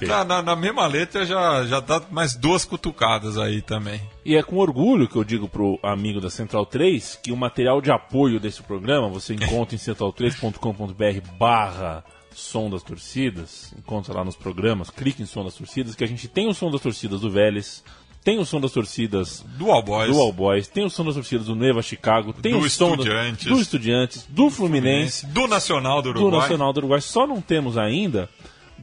na, 0.07 0.23
na- 0.25 0.41
na 0.41 0.55
mesma 0.55 0.87
letra 0.87 1.27
já, 1.27 1.63
já 1.67 1.79
dá 1.79 2.01
mais 2.09 2.33
duas 2.33 2.65
cutucadas 2.65 3.37
aí 3.37 3.61
também. 3.61 4.01
E 4.25 4.35
é 4.35 4.41
com 4.41 4.57
orgulho 4.57 5.07
que 5.07 5.15
eu 5.15 5.23
digo 5.23 5.47
pro 5.47 5.79
amigo 5.83 6.19
da 6.19 6.31
Central 6.31 6.65
3 6.65 7.19
que 7.21 7.31
o 7.31 7.37
material 7.37 7.79
de 7.79 7.91
apoio 7.91 8.39
desse 8.39 8.63
programa 8.63 9.07
você 9.07 9.35
encontra 9.35 9.75
em 9.75 9.77
central3.com.br 9.77 11.29
barra 11.37 12.03
som 12.33 12.69
das 12.69 12.81
torcidas, 12.83 13.73
encontra 13.77 14.13
lá 14.15 14.23
nos 14.25 14.35
programas, 14.35 14.89
clique 14.89 15.21
em 15.21 15.25
som 15.25 15.43
das 15.43 15.53
torcidas, 15.53 15.95
que 15.95 16.03
a 16.03 16.07
gente 16.07 16.27
tem 16.27 16.47
o 16.49 16.53
som 16.53 16.69
das 16.71 16.81
torcidas 16.81 17.21
do 17.21 17.29
Vélez, 17.29 17.83
tem 18.25 18.39
o 18.39 18.45
som 18.45 18.59
das 18.59 18.71
torcidas 18.71 19.45
Do 19.57 19.71
All 19.71 19.83
Boys. 19.83 20.11
do 20.11 20.19
All 20.19 20.33
Boys, 20.33 20.67
tem 20.67 20.83
o 20.83 20.89
som 20.89 21.05
das 21.05 21.13
torcidas 21.13 21.45
do 21.45 21.55
Neva 21.55 21.81
Chicago, 21.83 22.33
tem 22.33 22.53
Do 22.53 22.57
o 22.65 22.69
som 22.69 22.93
Estudiantes. 22.95 23.45
do 23.45 23.59
Estudiantes, 23.61 24.25
do 24.27 24.49
Fluminense, 24.49 25.27
do 25.27 25.47
Nacional 25.47 26.01
do 26.01 26.11
do 26.11 26.19
Uruguai 26.21 26.41
Nacional 26.41 26.73
do 26.73 26.77
Uruguai. 26.79 26.99
Só 26.99 27.27
não 27.27 27.39
temos 27.39 27.77
ainda 27.77 28.27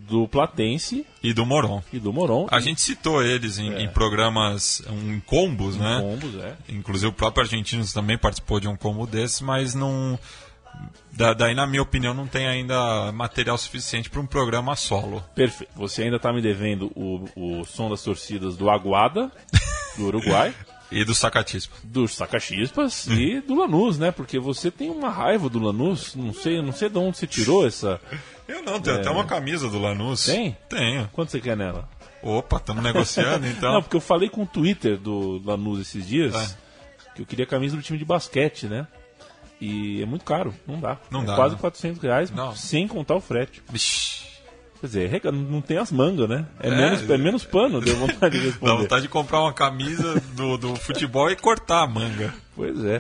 do 0.09 0.27
Platense 0.29 1.07
e 1.23 1.33
do 1.33 1.47
Moron. 1.47 1.83
e 1.93 1.99
do 1.99 2.13
Moron. 2.13 2.47
A 2.51 2.61
gente 2.61 2.81
citou 2.81 3.23
eles 3.25 3.59
em, 3.59 3.73
em 3.83 3.89
programas, 3.89 4.83
em 4.91 5.21
combos, 5.21 5.77
né? 5.77 6.01
Combos, 6.01 6.35
é. 6.43 6.57
Inclusive 6.69 7.09
o 7.09 7.13
próprio 7.13 7.45
Argentinos 7.45 7.93
também 7.93 8.19
participou 8.19 8.61
de 8.61 8.69
um 8.69 8.77
combo 8.77 9.07
desse, 9.07 9.43
mas 9.45 9.75
não. 9.75 10.19
da- 11.13 11.35
daí, 11.35 11.55
na 11.55 11.67
minha 11.67 11.83
opinião, 11.83 12.13
não 12.15 12.27
tem 12.27 12.47
ainda 12.47 13.13
material 13.13 13.57
suficiente 13.59 14.11
para 14.11 14.21
um 14.21 14.27
programa 14.27 14.75
solo. 14.77 15.23
Perfeito. 15.35 15.71
Você 15.77 16.03
ainda 16.03 16.17
está 16.17 16.33
me 16.33 16.43
devendo 16.43 16.91
o, 16.95 17.29
o 17.61 17.65
som 17.65 17.89
das 17.91 18.03
torcidas 18.03 18.57
do 18.57 18.69
Aguada, 18.71 19.31
do 19.97 20.07
Uruguai, 20.07 20.55
E 20.95 21.07
do 21.07 21.15
Sacatispa. 21.15 21.75
dos 21.85 22.15
Sacachispas 22.15 23.07
e 23.07 23.41
do 23.41 23.55
Lanús, 23.55 23.99
né? 23.99 24.11
Porque 24.11 24.39
você 24.39 24.71
tem 24.71 24.91
uma 24.91 25.09
raiva 25.09 25.49
do 25.49 25.59
Lanús. 25.59 26.15
Não 26.15 26.35
sei, 26.35 26.61
não 26.61 26.71
sei 26.73 26.91
de 26.91 26.99
onde 26.99 27.17
você 27.17 27.27
tirou 27.27 27.67
essa. 27.67 27.99
Eu 28.53 28.63
não, 28.63 28.81
tenho 28.81 28.97
até 28.97 29.11
uma 29.11 29.25
camisa 29.25 29.69
do 29.69 29.79
Lanús. 29.79 30.25
Tem? 30.25 30.57
Tenho. 30.69 31.09
Quanto 31.13 31.31
você 31.31 31.41
quer 31.41 31.57
nela? 31.57 31.89
Opa, 32.23 32.57
estamos 32.59 32.83
negociando 32.83 33.47
então. 33.49 33.73
Não, 33.75 33.83
porque 33.83 33.97
eu 33.97 34.01
falei 34.01 34.29
com 34.29 34.43
o 34.43 34.47
Twitter 34.47 34.97
do 34.99 35.41
Lanús 35.45 35.81
esses 35.81 36.07
dias 36.07 36.35
É. 36.35 37.13
que 37.15 37.23
eu 37.23 37.27
queria 37.27 37.45
a 37.45 37.49
camisa 37.49 37.77
do 37.77 37.83
time 37.83 37.99
de 37.99 38.05
basquete, 38.05 38.67
né? 38.67 38.87
E 39.61 40.03
é 40.03 40.07
muito 40.07 40.25
caro, 40.25 40.53
não 40.67 40.81
dá. 40.81 40.99
Não 41.11 41.23
É 41.23 41.25
dá, 41.27 41.35
Quase 41.37 41.55
né? 41.55 41.61
400 41.61 42.03
reais, 42.03 42.31
Não. 42.31 42.55
sem 42.55 42.87
contar 42.89 43.15
o 43.15 43.21
frete. 43.21 43.63
Vixe, 43.71 44.23
Quer 44.81 44.87
dizer, 44.89 45.09
rega- 45.11 45.31
não 45.31 45.61
tem 45.61 45.79
as 45.79 45.93
mangas, 45.93 46.29
né? 46.29 46.45
É, 46.59 46.67
É. 46.69 46.71
menos, 46.77 47.09
é 47.09 47.17
menos 47.17 47.45
pano, 47.45 47.81
deu 47.81 47.95
vontade 47.97 48.35
de 48.37 48.41
dá 48.47 48.51
responder. 48.51 48.77
vontade 48.83 49.03
de 49.03 49.09
comprar 49.09 49.41
uma 49.41 49.53
camisa 49.53 50.21
do, 50.35 50.59
do 50.59 50.75
futebol 50.75 51.31
e 51.31 51.37
cortar 51.37 51.85
a 51.85 51.87
manga. 51.87 52.35
Pois 52.57 52.85
é. 52.85 52.99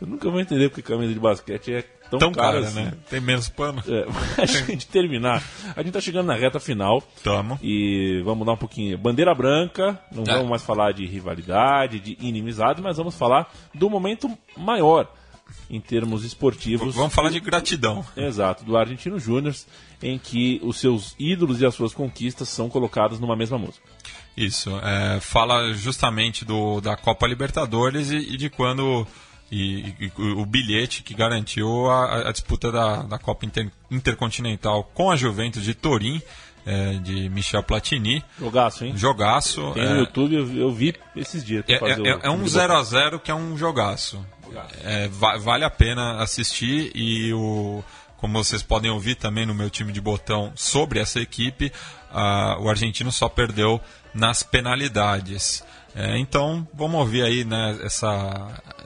Eu 0.00 0.06
nunca 0.06 0.30
vou 0.30 0.40
entender 0.40 0.68
porque 0.68 0.82
camisa 0.82 1.12
de 1.12 1.18
basquete 1.18 1.72
é 1.74 1.82
tão, 2.18 2.30
Tão 2.30 2.32
cara, 2.32 2.56
cara, 2.58 2.66
assim. 2.66 2.82
né? 2.84 2.92
Tem 3.08 3.20
menos 3.20 3.48
pano. 3.48 3.82
É, 3.86 4.06
a 4.42 4.46
gente 4.46 4.86
terminar. 4.86 5.42
A 5.76 5.82
gente 5.82 5.92
tá 5.92 6.00
chegando 6.00 6.26
na 6.26 6.34
reta 6.34 6.58
final. 6.60 7.02
Tamo. 7.22 7.58
E 7.62 8.20
vamos 8.24 8.38
mudar 8.40 8.52
um 8.52 8.56
pouquinho. 8.56 8.96
Bandeira 8.98 9.34
branca, 9.34 9.98
não 10.12 10.22
É. 10.24 10.34
vamos 10.34 10.48
mais 10.50 10.62
falar 10.62 10.92
de 10.92 11.04
rivalidade, 11.06 12.00
de 12.00 12.16
inimizade, 12.20 12.80
mas 12.82 12.96
vamos 12.96 13.16
falar 13.16 13.52
do 13.74 13.88
momento 13.90 14.30
maior 14.56 15.08
em 15.68 15.80
termos 15.80 16.24
esportivos. 16.24 16.94
Vamos 16.94 17.14
falar 17.14 17.30
de 17.30 17.38
gratidão. 17.40 18.04
Exato, 18.16 18.64
do 18.64 18.76
Argentino 18.76 19.18
Júnior, 19.18 19.54
em 20.02 20.18
que 20.18 20.58
os 20.62 20.78
seus 20.78 21.14
ídolos 21.18 21.60
e 21.60 21.66
as 21.66 21.74
suas 21.74 21.92
conquistas 21.92 22.48
são 22.48 22.68
colocados 22.68 23.20
numa 23.20 23.36
mesma 23.36 23.58
música. 23.58 23.86
Isso, 24.36 24.70
é, 24.82 25.20
fala 25.20 25.72
justamente 25.74 26.44
do, 26.44 26.80
da 26.80 26.96
Copa 26.96 27.26
Libertadores 27.26 28.10
e, 28.10 28.16
e 28.16 28.36
de 28.36 28.50
quando 28.50 29.06
e, 29.54 30.06
e- 30.06 30.12
o 30.22 30.44
bilhete 30.46 31.02
que 31.02 31.14
garantiu 31.14 31.90
a, 31.90 32.28
a 32.28 32.32
disputa 32.32 32.72
da, 32.72 33.02
da 33.02 33.18
Copa 33.18 33.46
Inter- 33.46 33.70
Intercontinental 33.90 34.84
com 34.94 35.10
a 35.10 35.16
Juventus 35.16 35.62
de 35.62 35.74
Turim, 35.74 36.20
é, 36.66 36.94
de 36.94 37.28
Michel 37.28 37.62
Platini. 37.62 38.24
Jogaço, 38.38 38.84
hein? 38.84 38.92
Jogaço. 38.96 39.72
Tem 39.74 39.84
é, 39.84 39.88
no 39.90 40.00
YouTube, 40.00 40.34
eu, 40.34 40.56
eu 40.56 40.72
vi 40.72 40.94
esses 41.14 41.44
dias. 41.44 41.64
é, 41.68 41.74
é- 42.08 42.18
é 42.22 42.30
um 42.30 42.34
time 42.34 42.44
de 42.44 42.50
0 42.50 42.74
a 42.76 42.82
0 42.82 43.20
que 43.20 43.30
é 43.30 43.34
um 43.34 43.56
jogaço. 43.56 44.24
É, 44.82 45.08
va- 45.08 45.36
vale 45.38 45.64
a 45.64 45.70
pena 45.70 46.22
assistir 46.22 46.90
e 46.94 47.32
o 47.34 47.82
como 48.16 48.42
vocês 48.42 48.62
podem 48.62 48.90
ouvir 48.90 49.16
também 49.16 49.44
no 49.44 49.54
meu 49.54 49.68
time 49.68 49.92
de 49.92 50.00
botão 50.00 50.50
sobre 50.54 50.98
essa 50.98 51.20
equipe, 51.20 51.70
ah, 52.10 52.56
o 52.58 52.70
argentino 52.70 53.12
só 53.12 53.28
perdeu 53.28 53.78
nas 54.14 54.42
penalidades. 54.42 55.62
Então 56.16 56.66
vamos 56.72 56.98
ouvir 57.00 57.22
aí 57.22 57.44
né, 57.44 57.78
essa, 57.82 58.08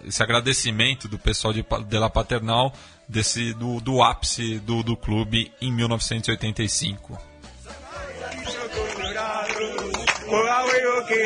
esse 0.04 0.22
agradecimento 0.22 1.08
do 1.08 1.18
pessoal 1.18 1.52
de, 1.52 1.64
de 1.86 1.98
La 1.98 2.10
Paternal 2.10 2.72
desse, 3.08 3.54
do, 3.54 3.80
do 3.80 4.02
ápice 4.02 4.58
do, 4.58 4.82
do 4.82 4.96
clube 4.96 5.52
em 5.60 5.72
1985. 5.72 7.18
Juega 10.28 10.60
juego 10.68 11.06
que 11.06 11.22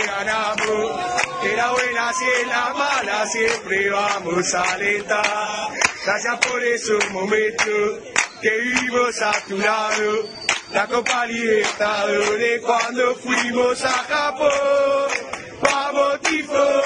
a 9.22 9.32
tu 9.46 9.56
lado. 9.56 10.28
La 10.72 10.86
Copa 10.86 11.26
Libertadores 11.26 12.62
cuando 12.62 13.14
fuimos 13.16 13.84
a 13.84 14.04
Japón. 14.08 15.41
Vamos 15.62 16.20
tifo, 16.22 16.82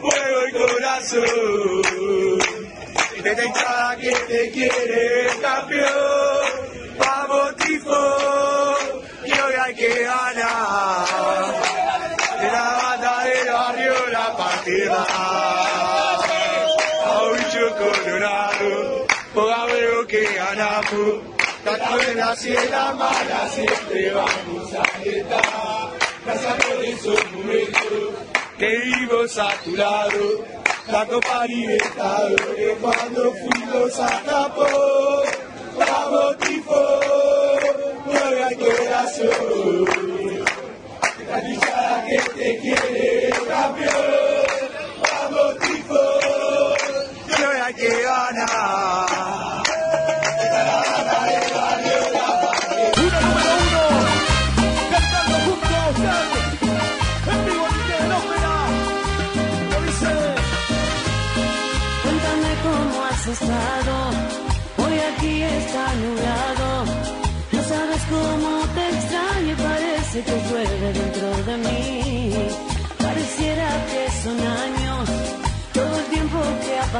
fuego 0.00 0.40
y 0.48 0.52
corazón. 0.52 2.32
Desde 3.22 3.46
hinchada 3.46 3.96
que 3.96 4.10
te 4.12 4.50
quiere 4.50 5.26
campeón. 5.42 6.64
Vamos 6.98 7.56
tifo, 7.56 8.76
y 9.24 9.32
hoy 9.32 9.54
hay 9.64 9.74
que 9.74 10.04
ganar. 10.04 11.06
De 12.40 12.52
la 12.52 12.80
banda 12.82 13.24
del 13.24 13.52
barrio 13.52 13.94
la 14.12 14.36
partida. 14.36 15.06
A 17.04 17.22
un 17.22 17.36
bicho 17.36 17.76
colorado, 17.76 19.06
ponga 19.34 19.64
veo 19.66 20.06
que 20.06 20.22
ganamos. 20.34 21.34
Tanto 21.64 21.90
buena 21.92 22.36
si 22.36 22.52
es 22.52 22.70
la 22.70 22.92
mala, 22.92 23.48
siempre 23.48 24.12
vamos 24.12 24.74
a 24.74 24.82
alentar. 24.96 25.73
Gracias 26.24 26.54
por 26.54 26.84
esos 26.84 27.32
momentos 27.32 28.14
que 28.58 28.78
vivimos 28.78 29.38
a 29.38 29.48
tu 29.62 29.76
lado. 29.76 30.44
La 30.88 31.06
Copa 31.06 31.46
Libertadores 31.46 32.78
cuando 32.80 33.32
fuimos 33.32 34.00
a 34.00 34.08
Japón. 34.08 35.24
Vamos, 35.78 36.38
tifo, 36.38 37.00
mueve 38.06 38.42
el 38.50 38.58
corazón. 38.58 39.84
La 41.28 41.48
hinchada 41.48 42.04
que 42.06 42.18
te 42.18 42.58
quiere, 42.58 43.30
campeón. 43.48 43.94
Vamos, 45.02 45.58
tifo, 45.58 46.00
que 47.36 47.46
hoy 47.46 47.56
hay 47.64 47.74
que 47.74 48.02
ganar. 48.02 49.13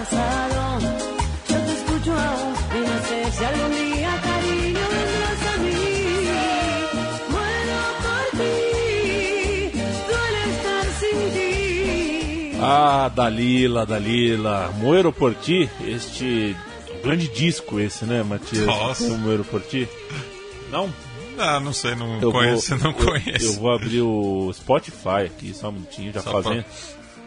Pasado. 0.08 0.80
Yo 1.48 1.56
te 1.56 1.72
escucho 1.72 2.12
aún 2.12 2.54
y 2.74 2.80
no 2.80 2.96
sé 3.08 3.32
si 3.32 3.44
algún 3.44 3.70
día, 3.72 4.20
cariño, 4.22 4.80
vendrás 4.94 5.46
a 5.52 5.56
mí. 5.58 5.72
Muero 7.30 7.80
por 8.04 8.38
ti, 8.38 9.70
duele 10.08 10.42
estar 10.52 10.86
sin 11.00 11.32
ti. 11.32 12.58
Ah, 12.60 13.10
Dalila, 13.14 13.84
Dalila, 13.86 14.70
Moero 14.80 15.12
por 15.12 15.34
ti, 15.34 15.68
este 15.86 16.56
grande 17.02 17.28
disco 17.28 17.78
esse, 17.80 18.04
né, 18.04 18.22
Matias? 18.22 18.66
Nossa. 18.66 19.04
O 19.04 19.18
Moero 19.18 19.44
por 19.44 19.62
ti. 19.62 19.88
Não? 20.70 20.92
Ah, 21.38 21.58
não 21.58 21.72
sei, 21.72 21.94
não 21.96 22.20
Eu 22.20 22.30
conheço, 22.30 22.76
vou, 22.76 22.92
não 22.92 22.98
eu- 22.98 23.06
conheço. 23.06 23.44
Eu, 23.46 23.52
vou 23.54 23.72
abrir 23.72 24.00
o 24.02 24.52
Spotify 24.54 25.26
aqui, 25.26 25.52
só 25.52 25.68
um 25.68 25.72
minutinho, 25.72 26.12
já 26.12 26.20
Só 26.22 26.30
fazendo, 26.30 26.64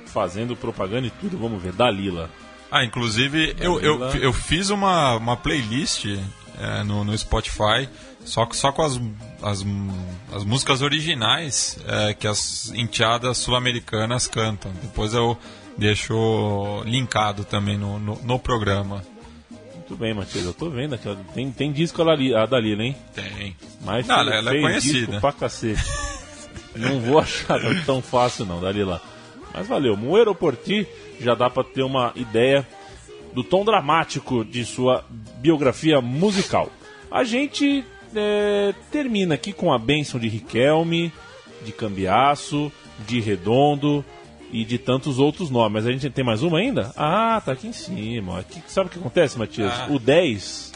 fazendo 0.06 0.56
propaganda 0.56 1.08
e 1.08 1.12
tudo. 1.12 1.38
Vamos 1.38 1.62
ver, 1.62 1.74
Dalila. 1.74 2.30
Ah, 2.72 2.84
inclusive 2.84 3.56
eu, 3.60 3.80
eu, 3.80 4.00
eu 4.16 4.34
fiz 4.34 4.70
uma, 4.70 5.16
uma 5.16 5.38
playlist 5.38 6.06
é, 6.60 6.84
no, 6.84 7.04
no 7.04 7.18
Spotify 7.18 7.88
só, 8.26 8.48
só 8.52 8.72
com 8.74 8.82
as, 8.82 9.00
as, 9.42 9.66
as 10.36 10.44
músicas 10.44 10.82
originais 10.82 11.78
é, 11.88 12.14
que 12.14 12.28
as 12.28 12.70
enteadas 12.76 13.38
sul-americanas 13.38 14.28
cantam. 14.28 14.72
Depois 14.82 15.14
eu 15.14 15.38
deixo 15.78 16.82
linkado 16.86 17.46
também 17.46 17.78
no, 17.78 17.98
no, 18.00 18.16
no 18.24 18.38
programa. 18.40 19.02
Muito 19.76 19.96
bem, 19.96 20.14
Matias, 20.14 20.44
eu 20.44 20.54
tô 20.54 20.70
vendo 20.70 20.96
aqui. 20.96 21.16
Tem, 21.34 21.50
tem 21.52 21.72
disco 21.72 22.02
a 22.02 22.06
Dalila, 22.06 22.44
a 22.44 22.46
Dalila, 22.46 22.84
hein? 22.84 22.98
Tem. 23.16 23.56
Mas 23.82 24.06
Não, 24.06 24.20
ela- 24.20 24.36
ela 24.36 24.56
é 24.58 24.62
conhecida. 24.62 25.22
pra 25.22 25.32
cacete. 25.32 25.82
não 26.76 27.00
vou 27.00 27.20
achar 27.22 27.60
tão 27.86 28.02
fácil 28.02 28.46
não, 28.46 28.60
Dalila. 28.60 29.02
Mas 29.54 29.66
valeu. 29.68 29.96
Moero 29.96 30.36
por 30.36 30.56
ti 30.58 30.86
já 31.20 31.36
dá 31.36 31.50
pra 31.50 31.64
ter 31.64 31.84
uma 31.84 32.12
ideia 32.16 32.68
do 33.34 33.44
tom 33.44 33.64
dramático 33.66 34.44
de 34.46 34.66
sua 34.66 35.06
biografia 35.38 36.02
musical. 36.02 36.70
A 37.12 37.24
gente 37.24 37.84
é, 38.16 38.74
termina 38.92 39.36
aqui 39.36 39.54
com 39.54 39.72
a 39.72 39.78
bênção 39.78 40.20
de 40.20 40.28
Riquelme, 40.28 41.12
de 41.64 41.72
Cambiaço, 41.72 42.72
de 43.06 43.20
Redondo 43.20 44.04
e 44.52 44.64
de 44.66 44.78
tantos 44.78 45.20
outros 45.20 45.50
nomes. 45.50 45.74
Mas 45.74 45.88
a 45.88 45.92
gente 45.92 46.10
tem 46.10 46.24
mais 46.24 46.42
uma 46.42 46.58
ainda? 46.60 46.92
Ah, 46.96 47.42
tá 47.46 47.52
aqui 47.52 47.68
em 47.68 47.74
cima. 47.74 48.40
Aqui, 48.40 48.62
sabe 48.68 48.88
o 48.88 48.92
que 48.92 48.98
acontece, 49.00 49.38
Matias? 49.38 49.72
Ah. 49.74 49.88
O 49.90 50.00
10. 50.00 50.74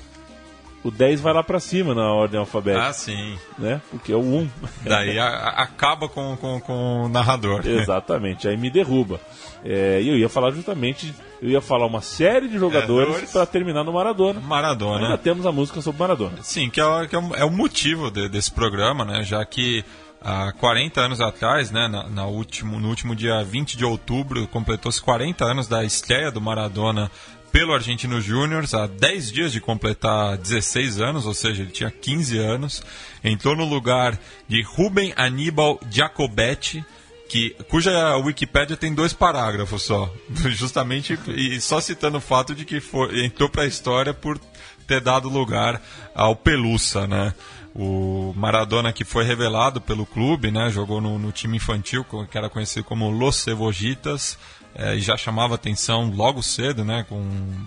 O 0.83 0.89
10 0.89 1.21
vai 1.21 1.31
lá 1.33 1.43
pra 1.43 1.59
cima 1.59 1.93
na 1.93 2.11
ordem 2.11 2.39
alfabética 2.39 2.87
Ah, 2.87 2.93
sim. 2.93 3.37
né? 3.59 3.79
Porque 3.91 4.11
é 4.11 4.15
o 4.15 4.19
1. 4.21 4.49
Daí 4.83 5.17
a- 5.19 5.49
acaba 5.57 6.09
com, 6.09 6.35
com, 6.37 6.59
com 6.59 7.03
o 7.03 7.09
narrador. 7.09 7.61
Exatamente, 7.65 8.47
aí 8.47 8.57
me 8.57 8.69
derruba. 8.71 9.19
É, 9.63 10.01
E 10.01 10.09
eu 10.09 10.17
ia 10.17 10.27
falar 10.29 10.51
justamente, 10.51 11.13
eu 11.41 11.49
ia 11.49 11.61
falar 11.61 11.85
uma 11.85 12.01
série 12.01 12.47
de 12.47 12.57
jogadores 12.57 13.07
Jogadores. 13.07 13.31
para 13.31 13.45
terminar 13.45 13.83
no 13.83 13.93
Maradona. 13.93 14.39
Ainda 14.39 14.47
Maradona. 14.47 15.17
temos 15.17 15.45
a 15.45 15.51
música 15.51 15.81
sobre 15.81 15.99
Maradona. 15.99 16.37
Sim, 16.41 16.69
que 16.69 16.79
é, 16.79 16.85
o- 16.85 17.07
que 17.07 17.15
é 17.15 17.19
o- 17.19 17.35
é 17.35 17.45
o 17.45 17.51
motivo 17.51 18.09
de- 18.09 18.27
desse 18.29 18.51
programa, 18.51 19.05
né? 19.05 19.23
Já 19.23 19.45
que 19.45 19.83
há 20.21 20.51
40 20.53 21.01
anos 21.01 21.19
atrás, 21.21 21.71
né, 21.71 21.87
na, 21.87 22.07
na 22.09 22.25
último, 22.25 22.79
no 22.79 22.89
último 22.89 23.15
dia 23.15 23.43
20 23.43 23.77
de 23.77 23.85
outubro, 23.85 24.47
completou-se 24.47 25.01
40 25.01 25.45
anos 25.45 25.67
da 25.67 25.83
estreia 25.83 26.31
do 26.31 26.39
Maradona 26.41 27.09
pelo 27.51 27.73
Argentino 27.73 28.21
Júnior, 28.21 28.63
há 28.73 28.87
10 28.87 29.29
dias 29.31 29.51
de 29.51 29.59
completar 29.59 30.37
16 30.37 31.01
anos, 31.01 31.25
ou 31.25 31.33
seja, 31.33 31.61
ele 31.63 31.71
tinha 31.71 31.91
15 31.91 32.37
anos. 32.37 32.81
Entrou 33.23 33.55
no 33.57 33.65
lugar 33.65 34.17
de 34.47 34.61
Rubem 34.63 35.11
Aníbal 35.17 35.77
Giacobetti, 35.89 36.83
que, 37.31 37.55
cuja 37.69 38.17
Wikipédia 38.17 38.75
tem 38.75 38.93
dois 38.93 39.13
parágrafos 39.13 39.83
só, 39.83 40.13
justamente 40.49 41.17
e 41.29 41.61
só 41.61 41.79
citando 41.79 42.17
o 42.17 42.21
fato 42.21 42.53
de 42.53 42.65
que 42.65 42.83
entrou 43.23 43.47
para 43.47 43.63
a 43.63 43.67
história 43.67 44.13
por 44.13 44.37
ter 44.85 44.99
dado 44.99 45.29
lugar 45.29 45.81
ao 46.13 46.35
Pelusa, 46.35 47.07
né? 47.07 47.33
O 47.73 48.33
Maradona 48.35 48.91
que 48.91 49.05
foi 49.05 49.23
revelado 49.23 49.79
pelo 49.79 50.05
clube, 50.05 50.51
né? 50.51 50.69
Jogou 50.69 50.99
no, 50.99 51.17
no 51.17 51.31
time 51.31 51.55
infantil, 51.55 52.05
que 52.29 52.37
era 52.37 52.49
conhecido 52.49 52.83
como 52.83 53.09
Los 53.09 53.41
Cebollitas, 53.41 54.37
e 54.75 54.99
já 55.01 55.17
chamava 55.17 55.55
atenção 55.55 56.09
logo 56.15 56.41
cedo, 56.41 56.85
né? 56.85 57.05
Com 57.09 57.23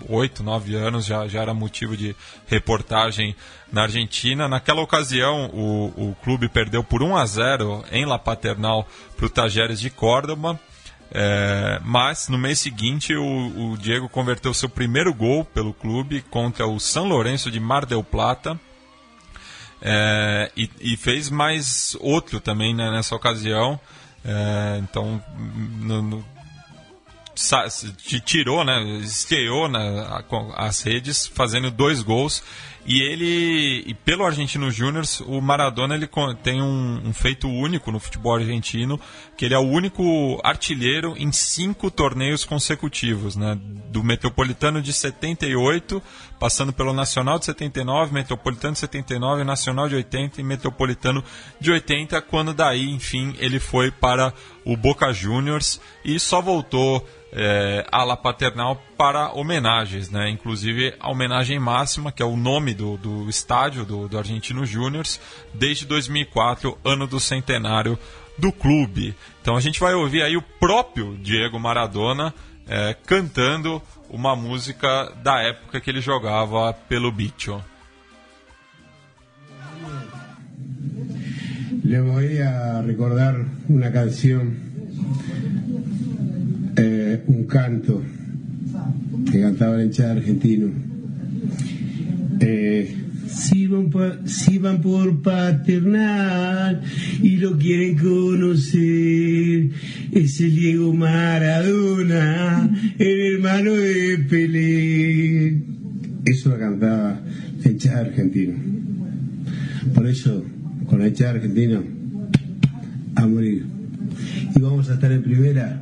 8, 0.09 0.41
9 0.43 0.75
anos 0.75 1.05
já, 1.05 1.27
já 1.27 1.41
era 1.41 1.53
motivo 1.53 1.95
de 1.95 2.15
reportagem 2.47 3.35
na 3.71 3.83
Argentina. 3.83 4.47
Naquela 4.47 4.81
ocasião, 4.81 5.49
o, 5.53 6.09
o 6.09 6.15
clube 6.23 6.49
perdeu 6.49 6.83
por 6.83 7.03
1 7.03 7.15
a 7.15 7.25
0 7.25 7.85
em 7.91 8.05
La 8.05 8.17
Paternal 8.17 8.87
para 9.15 9.25
o 9.25 9.29
Tajeres 9.29 9.79
de 9.79 9.89
Córdoba. 9.89 10.59
É, 11.11 11.79
mas 11.85 12.27
no 12.27 12.37
mês 12.37 12.57
seguinte 12.59 13.15
o, 13.15 13.71
o 13.73 13.77
Diego 13.77 14.09
converteu 14.09 14.51
seu 14.55 14.67
primeiro 14.67 15.13
gol 15.13 15.45
pelo 15.45 15.71
clube 15.71 16.21
contra 16.31 16.65
o 16.67 16.79
São 16.79 17.07
Lourenço 17.07 17.51
de 17.51 17.59
Mar 17.59 17.85
del 17.85 18.03
Plata 18.03 18.59
É, 19.81 20.51
e, 20.57 20.69
e 20.81 20.97
fez 20.97 21.29
mais 21.29 21.95
outro 21.99 22.39
também 22.39 22.73
né, 22.73 22.89
nessa 22.89 23.15
ocasião. 23.15 23.79
É, 24.25 24.79
então 24.81 25.21
no- 25.79 26.01
no- 26.01 26.25
tirou, 28.21 28.63
né, 28.63 28.81
estreou 29.03 29.67
na, 29.67 30.23
com 30.23 30.53
as 30.55 30.81
redes 30.81 31.27
fazendo 31.27 31.69
dois 31.69 32.01
gols 32.01 32.41
e 32.85 33.01
ele 33.01 33.83
e 33.87 33.93
pelo 33.93 34.25
Argentino 34.25 34.69
Júnior 34.69 35.03
o 35.25 35.41
Maradona 35.41 35.95
ele 35.95 36.07
tem 36.43 36.61
um, 36.61 37.01
um 37.05 37.13
feito 37.13 37.47
único 37.47 37.91
no 37.91 37.99
futebol 37.99 38.35
argentino 38.35 38.99
que 39.35 39.45
ele 39.45 39.55
é 39.55 39.57
o 39.57 39.67
único 39.67 40.39
artilheiro 40.43 41.15
em 41.17 41.31
cinco 41.31 41.89
torneios 41.89 42.45
consecutivos, 42.45 43.35
né, 43.35 43.57
do 43.89 44.03
Metropolitano 44.03 44.81
de 44.81 44.93
78 44.93 46.01
passando 46.39 46.73
pelo 46.73 46.93
Nacional 46.93 47.39
de 47.39 47.45
79, 47.45 48.13
Metropolitano 48.13 48.73
de 48.73 48.79
79, 48.79 49.43
Nacional 49.43 49.87
de 49.87 49.95
80 49.95 50.41
e 50.41 50.43
Metropolitano 50.43 51.23
de 51.59 51.71
80, 51.71 52.21
quando 52.21 52.53
daí, 52.53 52.89
enfim, 52.89 53.33
ele 53.39 53.59
foi 53.59 53.89
para 53.89 54.33
o 54.63 54.75
Boca 54.75 55.11
Juniors 55.13 55.79
e 56.03 56.19
só 56.19 56.41
voltou 56.41 57.07
é, 57.31 57.85
à 57.91 58.03
La 58.03 58.17
Paternal 58.17 58.81
para 58.97 59.31
homenagens, 59.31 60.09
né? 60.09 60.29
Inclusive 60.29 60.93
a 60.99 61.09
homenagem 61.09 61.59
máxima, 61.59 62.11
que 62.11 62.23
é 62.23 62.25
o 62.25 62.35
nome 62.35 62.73
do, 62.73 62.97
do 62.97 63.29
estádio 63.29 63.85
do, 63.85 64.07
do 64.07 64.17
Argentino 64.17 64.65
Júniors, 64.65 65.19
desde 65.53 65.85
2004, 65.85 66.77
ano 66.83 67.05
do 67.07 67.19
centenário 67.19 67.97
do 68.37 68.51
clube. 68.51 69.15
Então 69.41 69.55
a 69.55 69.61
gente 69.61 69.79
vai 69.79 69.93
ouvir 69.93 70.21
aí 70.21 70.35
o 70.35 70.41
próprio 70.41 71.17
Diego 71.17 71.59
Maradona 71.59 72.33
eh, 72.67 72.95
cantando 73.05 73.81
uma 74.09 74.35
música 74.35 75.11
da 75.23 75.41
época 75.41 75.79
que 75.79 75.89
ele 75.89 76.01
jogava 76.01 76.73
pelo 76.73 77.11
Bicho. 77.11 77.63
Le 81.83 82.01
voy 82.01 82.41
a 82.41 82.81
recordar 82.81 83.45
una 83.69 83.91
canción, 83.91 84.57
eh, 86.75 87.23
un 87.27 87.45
canto 87.45 88.01
que 89.31 89.41
cantaba 89.41 89.79
el 89.81 89.87
hinchada 89.87 90.11
argentino. 90.13 90.67
Eh, 92.39 92.95
si, 93.27 93.67
van 93.67 93.89
pa- 93.89 94.19
si 94.25 94.57
van 94.59 94.81
por 94.81 95.21
paternal 95.21 96.81
y 97.21 97.37
lo 97.37 97.57
quieren 97.57 97.97
conocer, 97.97 99.69
es 100.11 100.39
el 100.41 100.55
Diego 100.55 100.93
Maradona, 100.93 102.69
el 102.99 103.19
hermano 103.35 103.73
de 103.73 104.17
Pelé. 104.29 105.61
Eso 106.25 106.49
lo 106.49 106.59
cantaba 106.59 107.21
la 107.63 107.71
hinchada 107.71 108.01
argentina. 108.01 108.53
Por 109.93 110.07
eso, 110.07 110.43
con 110.87 110.99
la 110.99 111.07
hinchada 111.07 111.31
argentina, 111.31 111.81
a 113.15 113.27
morir. 113.27 113.63
Y 114.55 114.59
vamos 114.59 114.89
a 114.89 114.95
estar 114.95 115.11
en 115.11 115.23
primera 115.23 115.81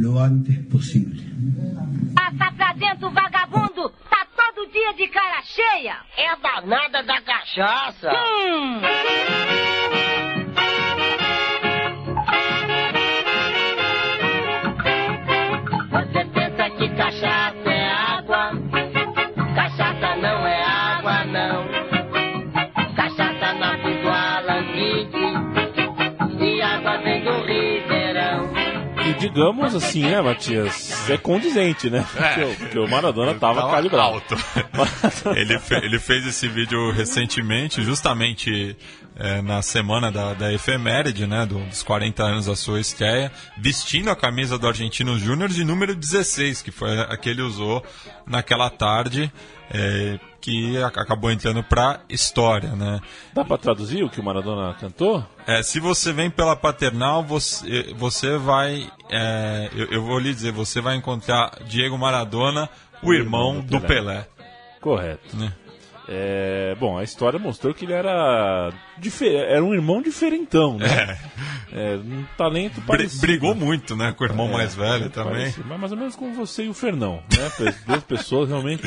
lo 0.00 0.18
antes 0.18 0.58
posible. 0.66 1.22
Passa 2.14 2.52
pra 2.52 2.72
dentro, 2.74 3.10
vagabundo! 3.10 3.90
Tá 4.10 4.26
todo 4.36 4.70
dia 4.70 4.92
de 4.94 5.08
cara 5.08 5.42
cheia! 5.42 5.96
É 6.16 6.28
a 6.28 6.36
danada 6.36 7.02
da 7.02 7.20
cachaça. 7.20 8.10
Hum! 8.12 8.80
Você 15.90 16.24
pensa 16.26 16.70
que 16.70 16.88
cachaça 16.90 17.70
é 17.70 17.90
água? 17.90 18.52
Cachaça 19.54 20.16
não 20.16 20.46
é 20.46 20.62
água, 20.62 21.24
não. 21.24 21.66
Cachaça 22.94 23.52
nasce 23.54 23.94
do 24.02 24.08
alambique 24.08 25.16
e 26.44 26.62
água 26.62 26.98
vem 26.98 27.24
do 27.24 27.40
ribeirão. 27.46 27.75
Digamos 29.18 29.74
assim, 29.74 30.02
né, 30.02 30.20
Matias? 30.20 31.08
É 31.10 31.16
condizente, 31.16 31.88
né? 31.90 32.04
Porque, 32.12 32.40
o- 32.42 32.56
porque 32.56 32.78
o 32.78 32.88
Maradona 32.88 33.34
tava, 33.34 33.60
Tava 33.62 33.72
calibrado. 33.72 34.14
alto. 34.14 34.36
ele, 35.36 35.58
fe- 35.58 35.80
ele 35.84 35.98
fez 35.98 36.26
esse 36.26 36.48
vídeo 36.48 36.90
recentemente, 36.92 37.82
justamente 37.82 38.76
é, 39.18 39.40
na 39.42 39.62
semana 39.62 40.10
da, 40.12 40.34
da 40.34 40.52
efeméride, 40.52 41.26
né, 41.26 41.46
do- 41.46 41.60
dos 41.66 41.82
40 41.82 42.22
anos 42.22 42.46
da 42.46 42.56
sua 42.56 42.80
estreia, 42.80 43.32
vestindo 43.58 44.10
a 44.10 44.16
camisa 44.16 44.58
do 44.58 44.66
Argentino 44.68 45.18
Júnior 45.18 45.48
de 45.48 45.64
número 45.64 45.94
16, 45.94 46.62
que 46.62 46.70
foi 46.70 47.00
a 47.00 47.16
que 47.16 47.28
ele 47.30 47.42
usou 47.42 47.84
naquela 48.26 48.68
tarde, 48.70 49.32
é, 49.70 50.18
que 50.46 50.80
acabou 50.80 51.32
entrando 51.32 51.60
pra 51.64 51.98
história, 52.08 52.68
né. 52.76 53.00
Dá 53.34 53.44
pra 53.44 53.58
traduzir 53.58 54.04
o 54.04 54.08
que 54.08 54.20
o 54.20 54.22
Maradona 54.22 54.72
cantou? 54.74 55.26
É, 55.44 55.60
se 55.60 55.80
você 55.80 56.12
vem 56.12 56.30
pela 56.30 56.54
paternal, 56.54 57.24
você, 57.24 57.92
você 57.98 58.38
vai. 58.38 58.88
é, 59.10 59.68
eu, 59.74 59.86
eu 59.86 60.02
vou 60.04 60.20
lhe 60.20 60.32
dizer, 60.32 60.52
você 60.52 60.80
vai 60.80 60.94
encontrar 60.94 61.50
Diego 61.64 61.98
Maradona, 61.98 62.70
o 63.02 63.12
irmão 63.12 63.60
do 63.60 63.80
Pelé. 63.80 64.28
Correto. 64.80 65.36
Né? 65.36 65.52
É, 66.08 66.76
bom, 66.78 66.96
a 66.96 67.02
história 67.02 67.40
mostrou 67.40 67.74
que 67.74 67.84
ele 67.84 67.92
era 67.92 68.72
era 69.48 69.64
um 69.64 69.74
irmão 69.74 70.00
diferentão, 70.00 70.78
né? 70.78 71.18
É, 71.72 71.96
um 71.96 72.24
talento 72.38 72.80
parecido. 72.82 73.20
brigou 73.20 73.52
muito, 73.52 73.96
né, 73.96 74.12
com 74.16 74.22
o 74.22 74.26
irmão 74.28 74.48
É, 74.48 74.52
mais 74.52 74.74
velho 74.76 75.06
é, 75.06 75.08
também. 75.08 75.32
parecido, 75.32 75.66
Mas 75.68 75.80
mais 75.80 75.90
ou 75.92 75.98
menos 75.98 76.14
como 76.14 76.32
você 76.34 76.66
e 76.66 76.68
o 76.68 76.74
Fernão, 76.74 77.20
né? 77.36 77.72
Duas 77.84 78.04
pessoas 78.04 78.48
realmente 78.48 78.84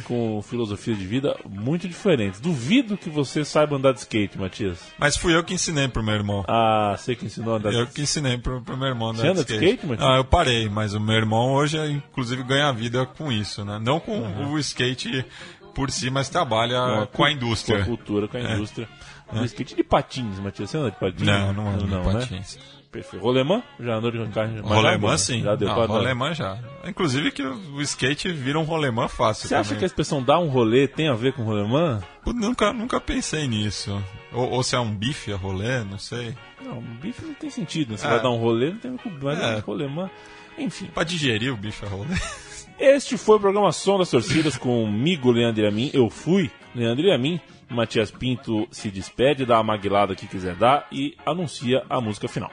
com 0.00 0.40
filosofia 0.42 0.94
de 0.94 1.04
vida 1.06 1.36
muito 1.48 1.86
diferentes. 1.88 2.40
Duvido 2.40 2.96
que 2.96 3.10
você 3.10 3.44
saiba 3.44 3.76
andar 3.76 3.92
de 3.92 4.00
skate, 4.00 4.38
Matias. 4.38 4.80
Mas 4.98 5.16
fui 5.16 5.34
eu 5.34 5.44
que 5.44 5.54
ensinei 5.54 5.88
pro 5.88 6.02
meu 6.02 6.14
irmão. 6.14 6.44
Ah, 6.48 6.94
você 6.96 7.14
que 7.14 7.26
ensinou 7.26 7.54
a 7.54 7.56
andar 7.58 7.72
Eu 7.72 7.86
de 7.86 7.92
que 7.92 8.02
ensinei 8.02 8.38
pro, 8.38 8.62
pro 8.62 8.76
meu 8.76 8.88
irmão 8.88 9.10
andar 9.10 9.22
Você 9.22 9.28
anda 9.28 9.44
de 9.44 9.52
skate, 9.54 9.86
Matias? 9.86 10.08
Ah, 10.08 10.16
eu 10.16 10.24
parei, 10.24 10.68
mas 10.68 10.94
o 10.94 11.00
meu 11.00 11.14
irmão 11.16 11.52
hoje, 11.52 11.78
inclusive, 11.90 12.42
ganha 12.42 12.72
vida 12.72 13.04
com 13.06 13.30
isso, 13.30 13.64
né? 13.64 13.78
Não 13.82 14.00
com 14.00 14.20
o 14.52 14.58
skate 14.58 15.24
por 15.74 15.90
si, 15.90 16.10
mas 16.10 16.28
trabalha 16.28 17.02
a 17.02 17.06
com 17.06 17.24
a 17.24 17.32
indústria. 17.32 17.78
Com 17.78 17.82
a 17.82 17.86
cultura, 17.86 18.28
com 18.28 18.36
a 18.36 18.40
É. 18.40 18.54
indústria. 18.54 18.88
Do 19.32 19.44
skate 19.46 19.74
de 19.74 19.82
patins, 19.82 20.38
Matias. 20.38 20.70
Você 20.70 20.76
anda 20.76 20.90
de 20.90 20.98
patins? 20.98 21.22
Não, 21.22 21.52
não 21.52 21.68
ando 21.68 21.86
de 21.86 21.90
né? 21.90 22.42
Perfeito. 22.92 23.22
Rolemã? 23.24 23.62
Já 23.80 23.94
andou 23.94 24.10
de 24.10 24.18
carro? 24.28 24.60
Rolemã, 24.62 25.16
sim. 25.16 25.42
Já 25.42 25.56
deu 25.56 25.66
Não, 25.68 25.74
pra 25.74 25.86
rolemã 25.86 26.34
já. 26.34 26.58
Inclusive 26.86 27.32
que 27.32 27.42
o 27.42 27.80
skate 27.80 28.30
vira 28.30 28.58
um 28.58 28.64
rolemã 28.64 29.08
fácil 29.08 29.48
Você 29.48 29.54
acha 29.54 29.70
também. 29.70 29.78
que 29.78 29.84
a 29.84 29.86
expressão 29.86 30.22
dar 30.22 30.38
um 30.38 30.48
rolê 30.48 30.86
tem 30.86 31.08
a 31.08 31.14
ver 31.14 31.32
com 31.32 31.42
rolemã? 31.42 32.02
Pô, 32.22 32.34
Nunca, 32.34 32.70
nunca 32.72 33.00
pensei 33.00 33.48
nisso. 33.48 33.98
Ou, 34.30 34.50
ou 34.50 34.62
se 34.62 34.76
é 34.76 34.78
um 34.80 34.94
bife 34.94 35.32
a 35.32 35.36
rolê, 35.36 35.82
não 35.84 35.98
sei. 35.98 36.34
Não, 36.62 36.78
um 36.78 36.96
bife 37.00 37.24
não 37.24 37.32
tem 37.34 37.48
sentido. 37.48 37.92
né? 37.92 37.96
Você 37.96 38.06
É. 38.06 38.10
vai 38.10 38.22
dar 38.22 38.30
um 38.30 38.36
rolê, 38.36 38.70
não 38.70 38.78
tem 38.78 38.94
mas 39.22 39.38
É. 39.40 39.58
rolemã. 39.60 40.10
Enfim. 40.58 40.86
Pra 40.92 41.02
digerir 41.02 41.50
o 41.52 41.56
bife 41.56 41.86
a 41.86 41.88
rolê. 41.88 42.14
Este 42.78 43.16
foi 43.16 43.36
o 43.36 43.40
programa 43.40 43.72
Som 43.72 43.98
das 43.98 44.10
Torcidas 44.10 44.56
com 44.58 44.84
comigo, 44.84 45.30
Leandro 45.30 45.62
e 45.64 45.66
a 45.66 45.70
mim. 45.70 45.90
Eu 45.94 46.10
fui, 46.10 46.50
Leandro 46.74 47.06
e 47.06 47.12
a 47.12 47.16
mim. 47.18 47.40
Matias 47.72 48.10
Pinto 48.10 48.66
se 48.70 48.90
despede, 48.90 49.44
dá 49.46 49.58
a 49.58 49.62
maguilada 49.62 50.14
que 50.14 50.26
quiser 50.26 50.54
dar 50.54 50.86
e 50.92 51.16
anuncia 51.26 51.82
a 51.88 52.00
música 52.00 52.28
final. 52.28 52.50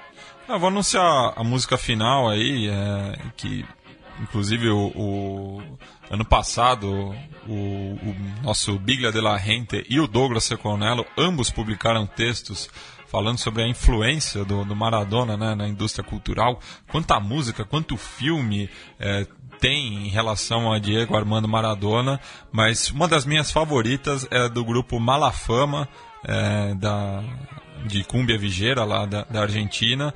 Eu 0.48 0.58
vou 0.60 0.70
anunciar 0.70 1.34
a 1.36 1.44
música 1.44 1.78
final 1.78 2.28
aí, 2.30 2.68
é, 2.70 3.20
que 3.38 3.64
inclusive 4.22 4.70
o, 4.70 4.88
o- 4.96 5.78
ano 6.10 6.26
passado 6.26 7.16
o, 7.48 7.54
o 7.54 8.16
nosso 8.44 8.78
Biglia 8.80 9.12
de 9.12 9.22
la 9.22 9.38
Gente 9.38 9.86
e 9.90 10.00
o 10.00 10.08
Douglas 10.08 10.44
Seconello 10.44 11.06
ambos 11.18 11.50
publicaram 11.52 12.06
textos 12.08 12.68
falando 13.08 13.38
sobre 13.40 13.64
a 13.64 13.68
influência 13.68 14.44
do, 14.46 14.64
do 14.66 14.76
Maradona 14.76 15.36
né, 15.38 15.56
na 15.56 15.68
indústria 15.68 16.04
cultural, 16.04 16.60
quanta 16.92 17.20
música, 17.20 17.64
quanto 17.66 17.98
filme 17.98 18.70
é, 19.00 19.26
tem 19.60 20.08
em 20.08 20.10
relação 20.10 20.72
a 20.72 20.80
Diego 20.80 21.16
Armando 21.16 21.48
Maradona, 21.48 22.20
mas 22.52 22.90
uma 22.90 23.08
das 23.08 23.26
minhas 23.26 23.52
favoritas 23.52 24.28
é 24.32 24.48
do 24.48 24.64
grupo 24.64 25.00
Malafama, 25.00 25.88
é, 26.24 26.74
da, 26.76 27.24
de 27.86 28.04
Cumbia 28.04 28.38
Vigeira, 28.38 28.84
lá 28.84 29.06
da, 29.06 29.24
da 29.24 29.42
Argentina, 29.42 30.14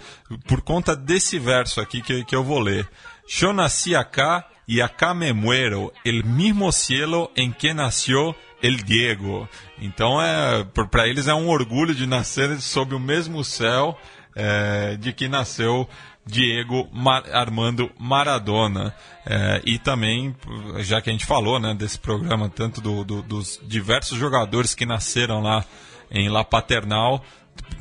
por 0.47 0.61
conta 0.61 0.95
desse 0.95 1.37
verso 1.37 1.81
aqui 1.81 2.01
que, 2.01 2.23
que 2.23 2.35
eu 2.35 2.43
vou 2.43 2.59
ler. 2.59 2.87
Yo 3.27 3.53
nací 3.53 3.95
acá 3.95 4.45
y 4.67 4.81
acá 4.81 5.13
me 5.13 5.33
muero, 5.33 5.91
el 6.03 6.23
mismo 6.23 6.71
cielo 6.71 7.31
en 7.35 7.53
que 7.53 7.73
nació 7.73 8.35
el 8.61 8.83
Diego. 8.83 9.47
Então, 9.79 10.21
é, 10.21 10.63
para 10.89 11.07
eles 11.07 11.27
é 11.27 11.33
um 11.33 11.49
orgulho 11.49 11.93
de 11.93 12.07
nascer 12.07 12.61
sob 12.61 12.95
o 12.95 12.99
mesmo 12.99 13.43
céu 13.43 13.97
é, 14.35 14.95
de 14.97 15.13
que 15.13 15.27
nasceu 15.27 15.87
Diego 16.25 16.87
Mar- 16.91 17.29
Armando 17.31 17.91
Maradona. 17.99 18.95
É, 19.25 19.61
e 19.65 19.77
também, 19.77 20.35
já 20.79 21.01
que 21.01 21.09
a 21.09 21.13
gente 21.13 21.25
falou 21.25 21.59
né, 21.59 21.73
desse 21.73 21.99
programa, 21.99 22.49
tanto 22.49 22.81
do- 22.81 23.03
do- 23.03 23.21
dos 23.21 23.59
diversos 23.63 24.17
jogadores 24.17 24.73
que 24.75 24.85
nasceram 24.85 25.41
lá 25.41 25.63
em 26.11 26.29
La 26.29 26.43
Paternal, 26.43 27.23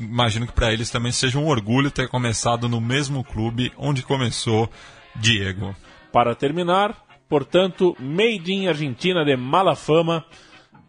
imagino 0.01 0.47
que 0.47 0.53
para 0.53 0.72
eles 0.72 0.90
também 0.90 1.12
seja 1.12 1.38
um 1.38 1.47
orgulho 1.49 1.90
ter 1.90 2.09
começado 2.09 2.68
no 2.68 2.80
mesmo 2.80 3.24
clube 3.24 3.72
onde 3.76 4.03
começou 4.03 4.70
Diego. 5.16 5.74
Para 6.12 6.34
terminar, 6.34 6.97
portanto, 7.28 7.97
Made 7.99 8.53
in 8.53 8.68
Argentina 8.68 9.24
de 9.24 9.36
mala 9.36 9.74
fama 9.74 10.24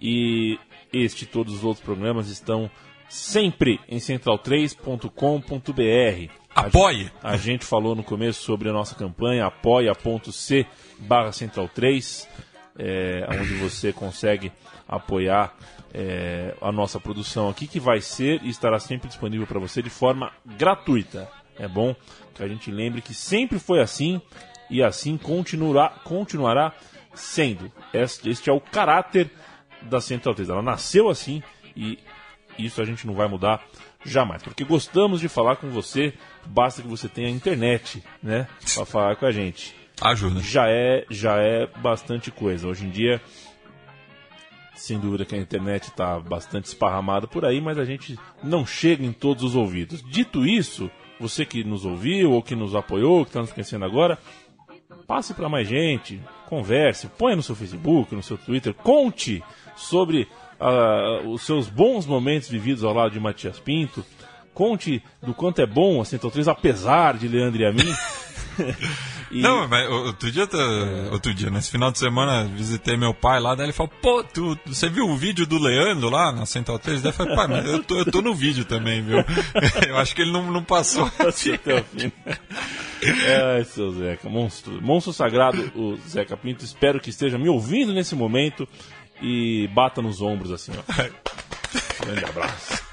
e 0.02 0.58
este 0.92 1.24
e 1.24 1.28
todos 1.28 1.54
os 1.56 1.64
outros 1.64 1.84
programas 1.84 2.30
estão 2.30 2.70
sempre 3.10 3.80
em 3.88 3.98
central3.com.br. 3.98 6.32
Apoie! 6.56 7.12
A 7.24 7.36
gente 7.36 7.66
falou 7.66 7.96
no 7.96 8.04
começo 8.04 8.44
sobre 8.44 8.70
a 8.70 8.74
nossa 8.74 8.94
campanha 8.94 9.48
apoia.c 9.48 10.68
barra 11.00 11.32
central3, 11.32 12.28
é, 12.78 13.28
onde 13.32 13.56
você 13.56 13.92
consegue 13.92 14.52
apoiar 14.88 15.56
é, 15.92 16.56
a 16.62 16.72
nossa 16.72 17.00
produção 17.00 17.50
aqui, 17.50 17.66
que 17.66 17.80
vai 17.80 18.02
ser 18.02 18.40
e 18.44 18.50
estará 18.50 18.80
sempre 18.80 19.08
disponível 19.08 19.48
para 19.48 19.60
você 19.60 19.82
de 19.82 19.90
forma 19.90 20.32
gratuita. 20.46 21.28
É 21.58 21.68
bom 21.68 21.96
que 22.36 22.44
a 22.44 22.48
gente 22.48 22.72
lembre 22.72 23.02
que 23.02 23.16
sempre 23.16 23.58
foi 23.58 23.82
assim 23.82 24.22
e 24.70 24.84
assim 24.84 25.18
continuará, 25.18 25.90
continuará 26.04 26.72
sendo. 27.16 27.72
Este, 27.92 28.30
este 28.30 28.50
é 28.52 28.54
o 28.54 28.62
caráter 28.62 29.32
da 29.82 30.00
Central 30.00 30.36
3. 30.36 30.50
Ela 30.50 30.62
nasceu 30.62 31.10
assim 31.10 31.42
e 31.76 31.98
isso 32.60 32.80
a 32.80 32.86
gente 32.86 33.08
não 33.08 33.16
vai 33.16 33.28
mudar 33.28 33.64
jamais, 34.06 34.44
porque 34.44 34.64
gostamos 34.64 35.20
de 35.20 35.28
falar 35.28 35.56
com 35.56 35.70
você, 35.70 36.14
basta 36.46 36.82
que 36.82 36.88
você 36.88 37.08
tenha 37.08 37.30
internet, 37.30 38.04
né, 38.22 38.48
para 38.74 38.86
falar 38.86 39.16
com 39.16 39.26
a 39.26 39.32
gente. 39.32 39.76
Ajuda. 40.02 40.42
já 40.42 40.70
é, 40.70 41.06
já 41.10 41.38
é 41.38 41.68
bastante 41.68 42.32
coisa. 42.32 42.68
Hoje 42.68 42.86
em 42.86 42.90
dia, 42.90 43.22
sem 44.76 45.00
dúvida 45.00 45.24
que 45.24 45.36
a 45.36 45.38
internet 45.38 45.84
está 45.84 46.20
bastante 46.20 46.66
esparramada 46.66 47.28
por 47.28 47.46
aí, 47.46 47.62
mas 47.62 47.78
a 47.78 47.86
gente 47.86 48.18
não 48.44 48.66
chega 48.66 49.06
em 49.06 49.14
todos 49.14 49.44
os 49.44 49.56
ouvidos. 49.56 50.04
Dito 50.04 50.46
isso, 50.46 50.90
você 51.20 51.46
que 51.46 51.64
nos 51.64 51.86
ouviu 51.86 52.32
ou 52.32 52.42
que 52.42 52.56
nos 52.56 52.76
apoiou, 52.76 53.24
que 53.24 53.30
está 53.30 53.42
nos 53.42 53.52
conhecendo 53.52 53.86
agora, 53.86 54.18
passe 55.08 55.34
para 55.34 55.50
mais 55.50 55.68
gente, 55.68 56.22
converse, 56.48 57.08
ponha 57.08 57.36
no 57.36 57.44
seu 57.44 57.56
Facebook, 57.56 58.16
no 58.16 58.24
seu 58.24 58.38
Twitter, 58.38 58.74
conte 58.74 59.44
sobre 59.76 60.28
ah, 60.60 61.22
os 61.26 61.44
seus 61.44 61.70
bons 61.70 62.06
momentos 62.06 62.50
vividos 62.50 62.84
ao 62.84 62.94
lado 62.94 63.12
de 63.12 63.20
Matias 63.20 63.60
Pinto, 63.60 64.04
conte 64.54 65.02
do 65.22 65.34
quanto 65.34 65.62
é 65.62 65.66
bom 65.66 66.02
a 66.02 66.06
Central 66.06 66.32
3, 66.32 66.48
apesar 66.48 67.18
de 67.18 67.28
Leandro 67.28 67.62
e 67.62 67.66
a 67.66 67.72
mim. 67.72 67.94
E- 69.32 69.42
Não, 69.42 69.68
mas 69.68 69.90
outro 69.90 70.32
dia, 70.32 70.46
tá- 70.46 70.58
outro 71.12 71.34
dia, 71.34 71.50
nesse 71.50 71.72
final 71.72 71.92
de 71.92 71.98
semana, 71.98 72.44
visitei 72.46 72.96
meu 72.96 73.14
pai 73.16 73.40
lá, 73.40 73.56
daí 73.56 73.66
ele 73.66 73.74
falou, 73.74 73.92
pô, 74.02 74.24
tu, 74.24 74.58
você 74.66 74.88
viu 74.88 75.10
o 75.10 75.18
vídeo 75.18 75.48
do 75.48 75.58
Leandro 75.58 76.10
lá 76.10 76.32
na 76.32 76.46
Central 76.46 76.78
3? 76.78 77.02
Daí 77.02 77.10
eu 77.12 77.14
falei, 77.16 77.36
pai, 77.36 77.48
mas 77.48 77.66
eu 77.66 77.84
tô, 77.84 77.98
eu 77.98 78.06
tô 78.12 78.22
no 78.22 78.36
vídeo 78.36 78.64
também, 78.64 79.02
viu? 79.02 79.18
Eu 79.90 79.98
acho 79.98 80.16
que 80.16 80.22
ele 80.22 80.32
não, 80.32 80.52
não 80.52 80.64
passou. 80.64 81.06
até 81.18 81.28
o 81.28 81.84
fim. 81.84 82.12
É, 83.02 83.64
seu 83.64 83.92
Zeca, 83.92 84.30
monstro. 84.30 84.80
Monstro 84.82 85.12
sagrado, 85.12 85.72
o 85.76 85.98
Zeca 86.08 86.38
Pinto. 86.38 86.64
Espero 86.64 87.00
que 87.00 87.10
esteja 87.10 87.38
me 87.38 87.50
ouvindo 87.50 87.92
nesse 87.94 88.16
momento 88.16 88.68
e 89.22 89.68
bata 89.74 90.02
nos 90.02 90.22
ombros 90.22 90.52
assim, 90.52 90.72
ó. 90.78 90.84
Grande 92.00 92.26
abraço. 92.26 92.84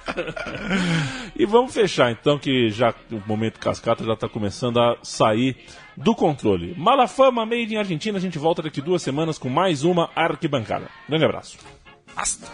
e 1.37 1.45
vamos 1.47 1.73
fechar 1.73 2.11
então, 2.11 2.39
que 2.39 2.71
já 2.71 2.95
o 3.11 3.23
momento 3.27 3.59
cascata 3.59 4.05
já 4.05 4.15
está 4.15 4.29
começando 4.29 4.79
a 4.79 4.97
sair 5.03 5.57
do 5.97 6.15
controle. 6.15 6.75
Malafama, 6.77 7.45
made 7.45 7.75
in 7.75 7.77
Argentina. 7.79 8.19
A 8.19 8.21
gente 8.21 8.39
volta 8.39 8.63
daqui 8.63 8.81
duas 8.81 9.03
semanas 9.03 9.39
com 9.39 9.49
mais 9.49 9.85
uma 9.85 10.11
arquibancada. 10.15 10.89
Grande 11.09 11.25
abraço. 11.25 11.59
Hasta. 12.17 12.49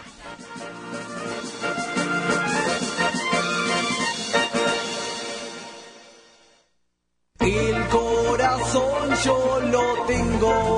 El 7.39 7.87
corazón 7.87 9.15
yo 9.23 9.59
lo 9.71 10.05
tengo 10.05 10.76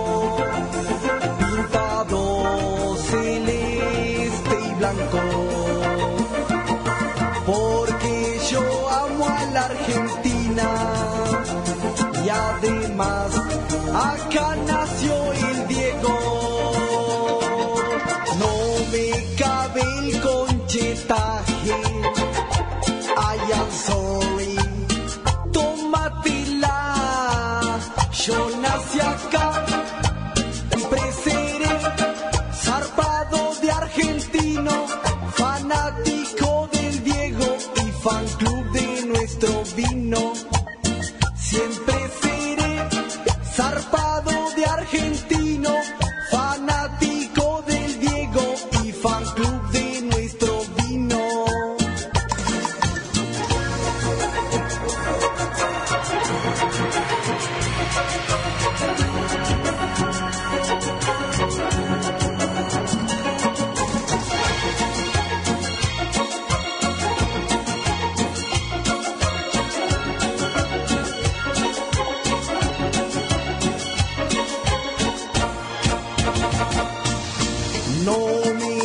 No 78.29 78.53
me 78.53 78.78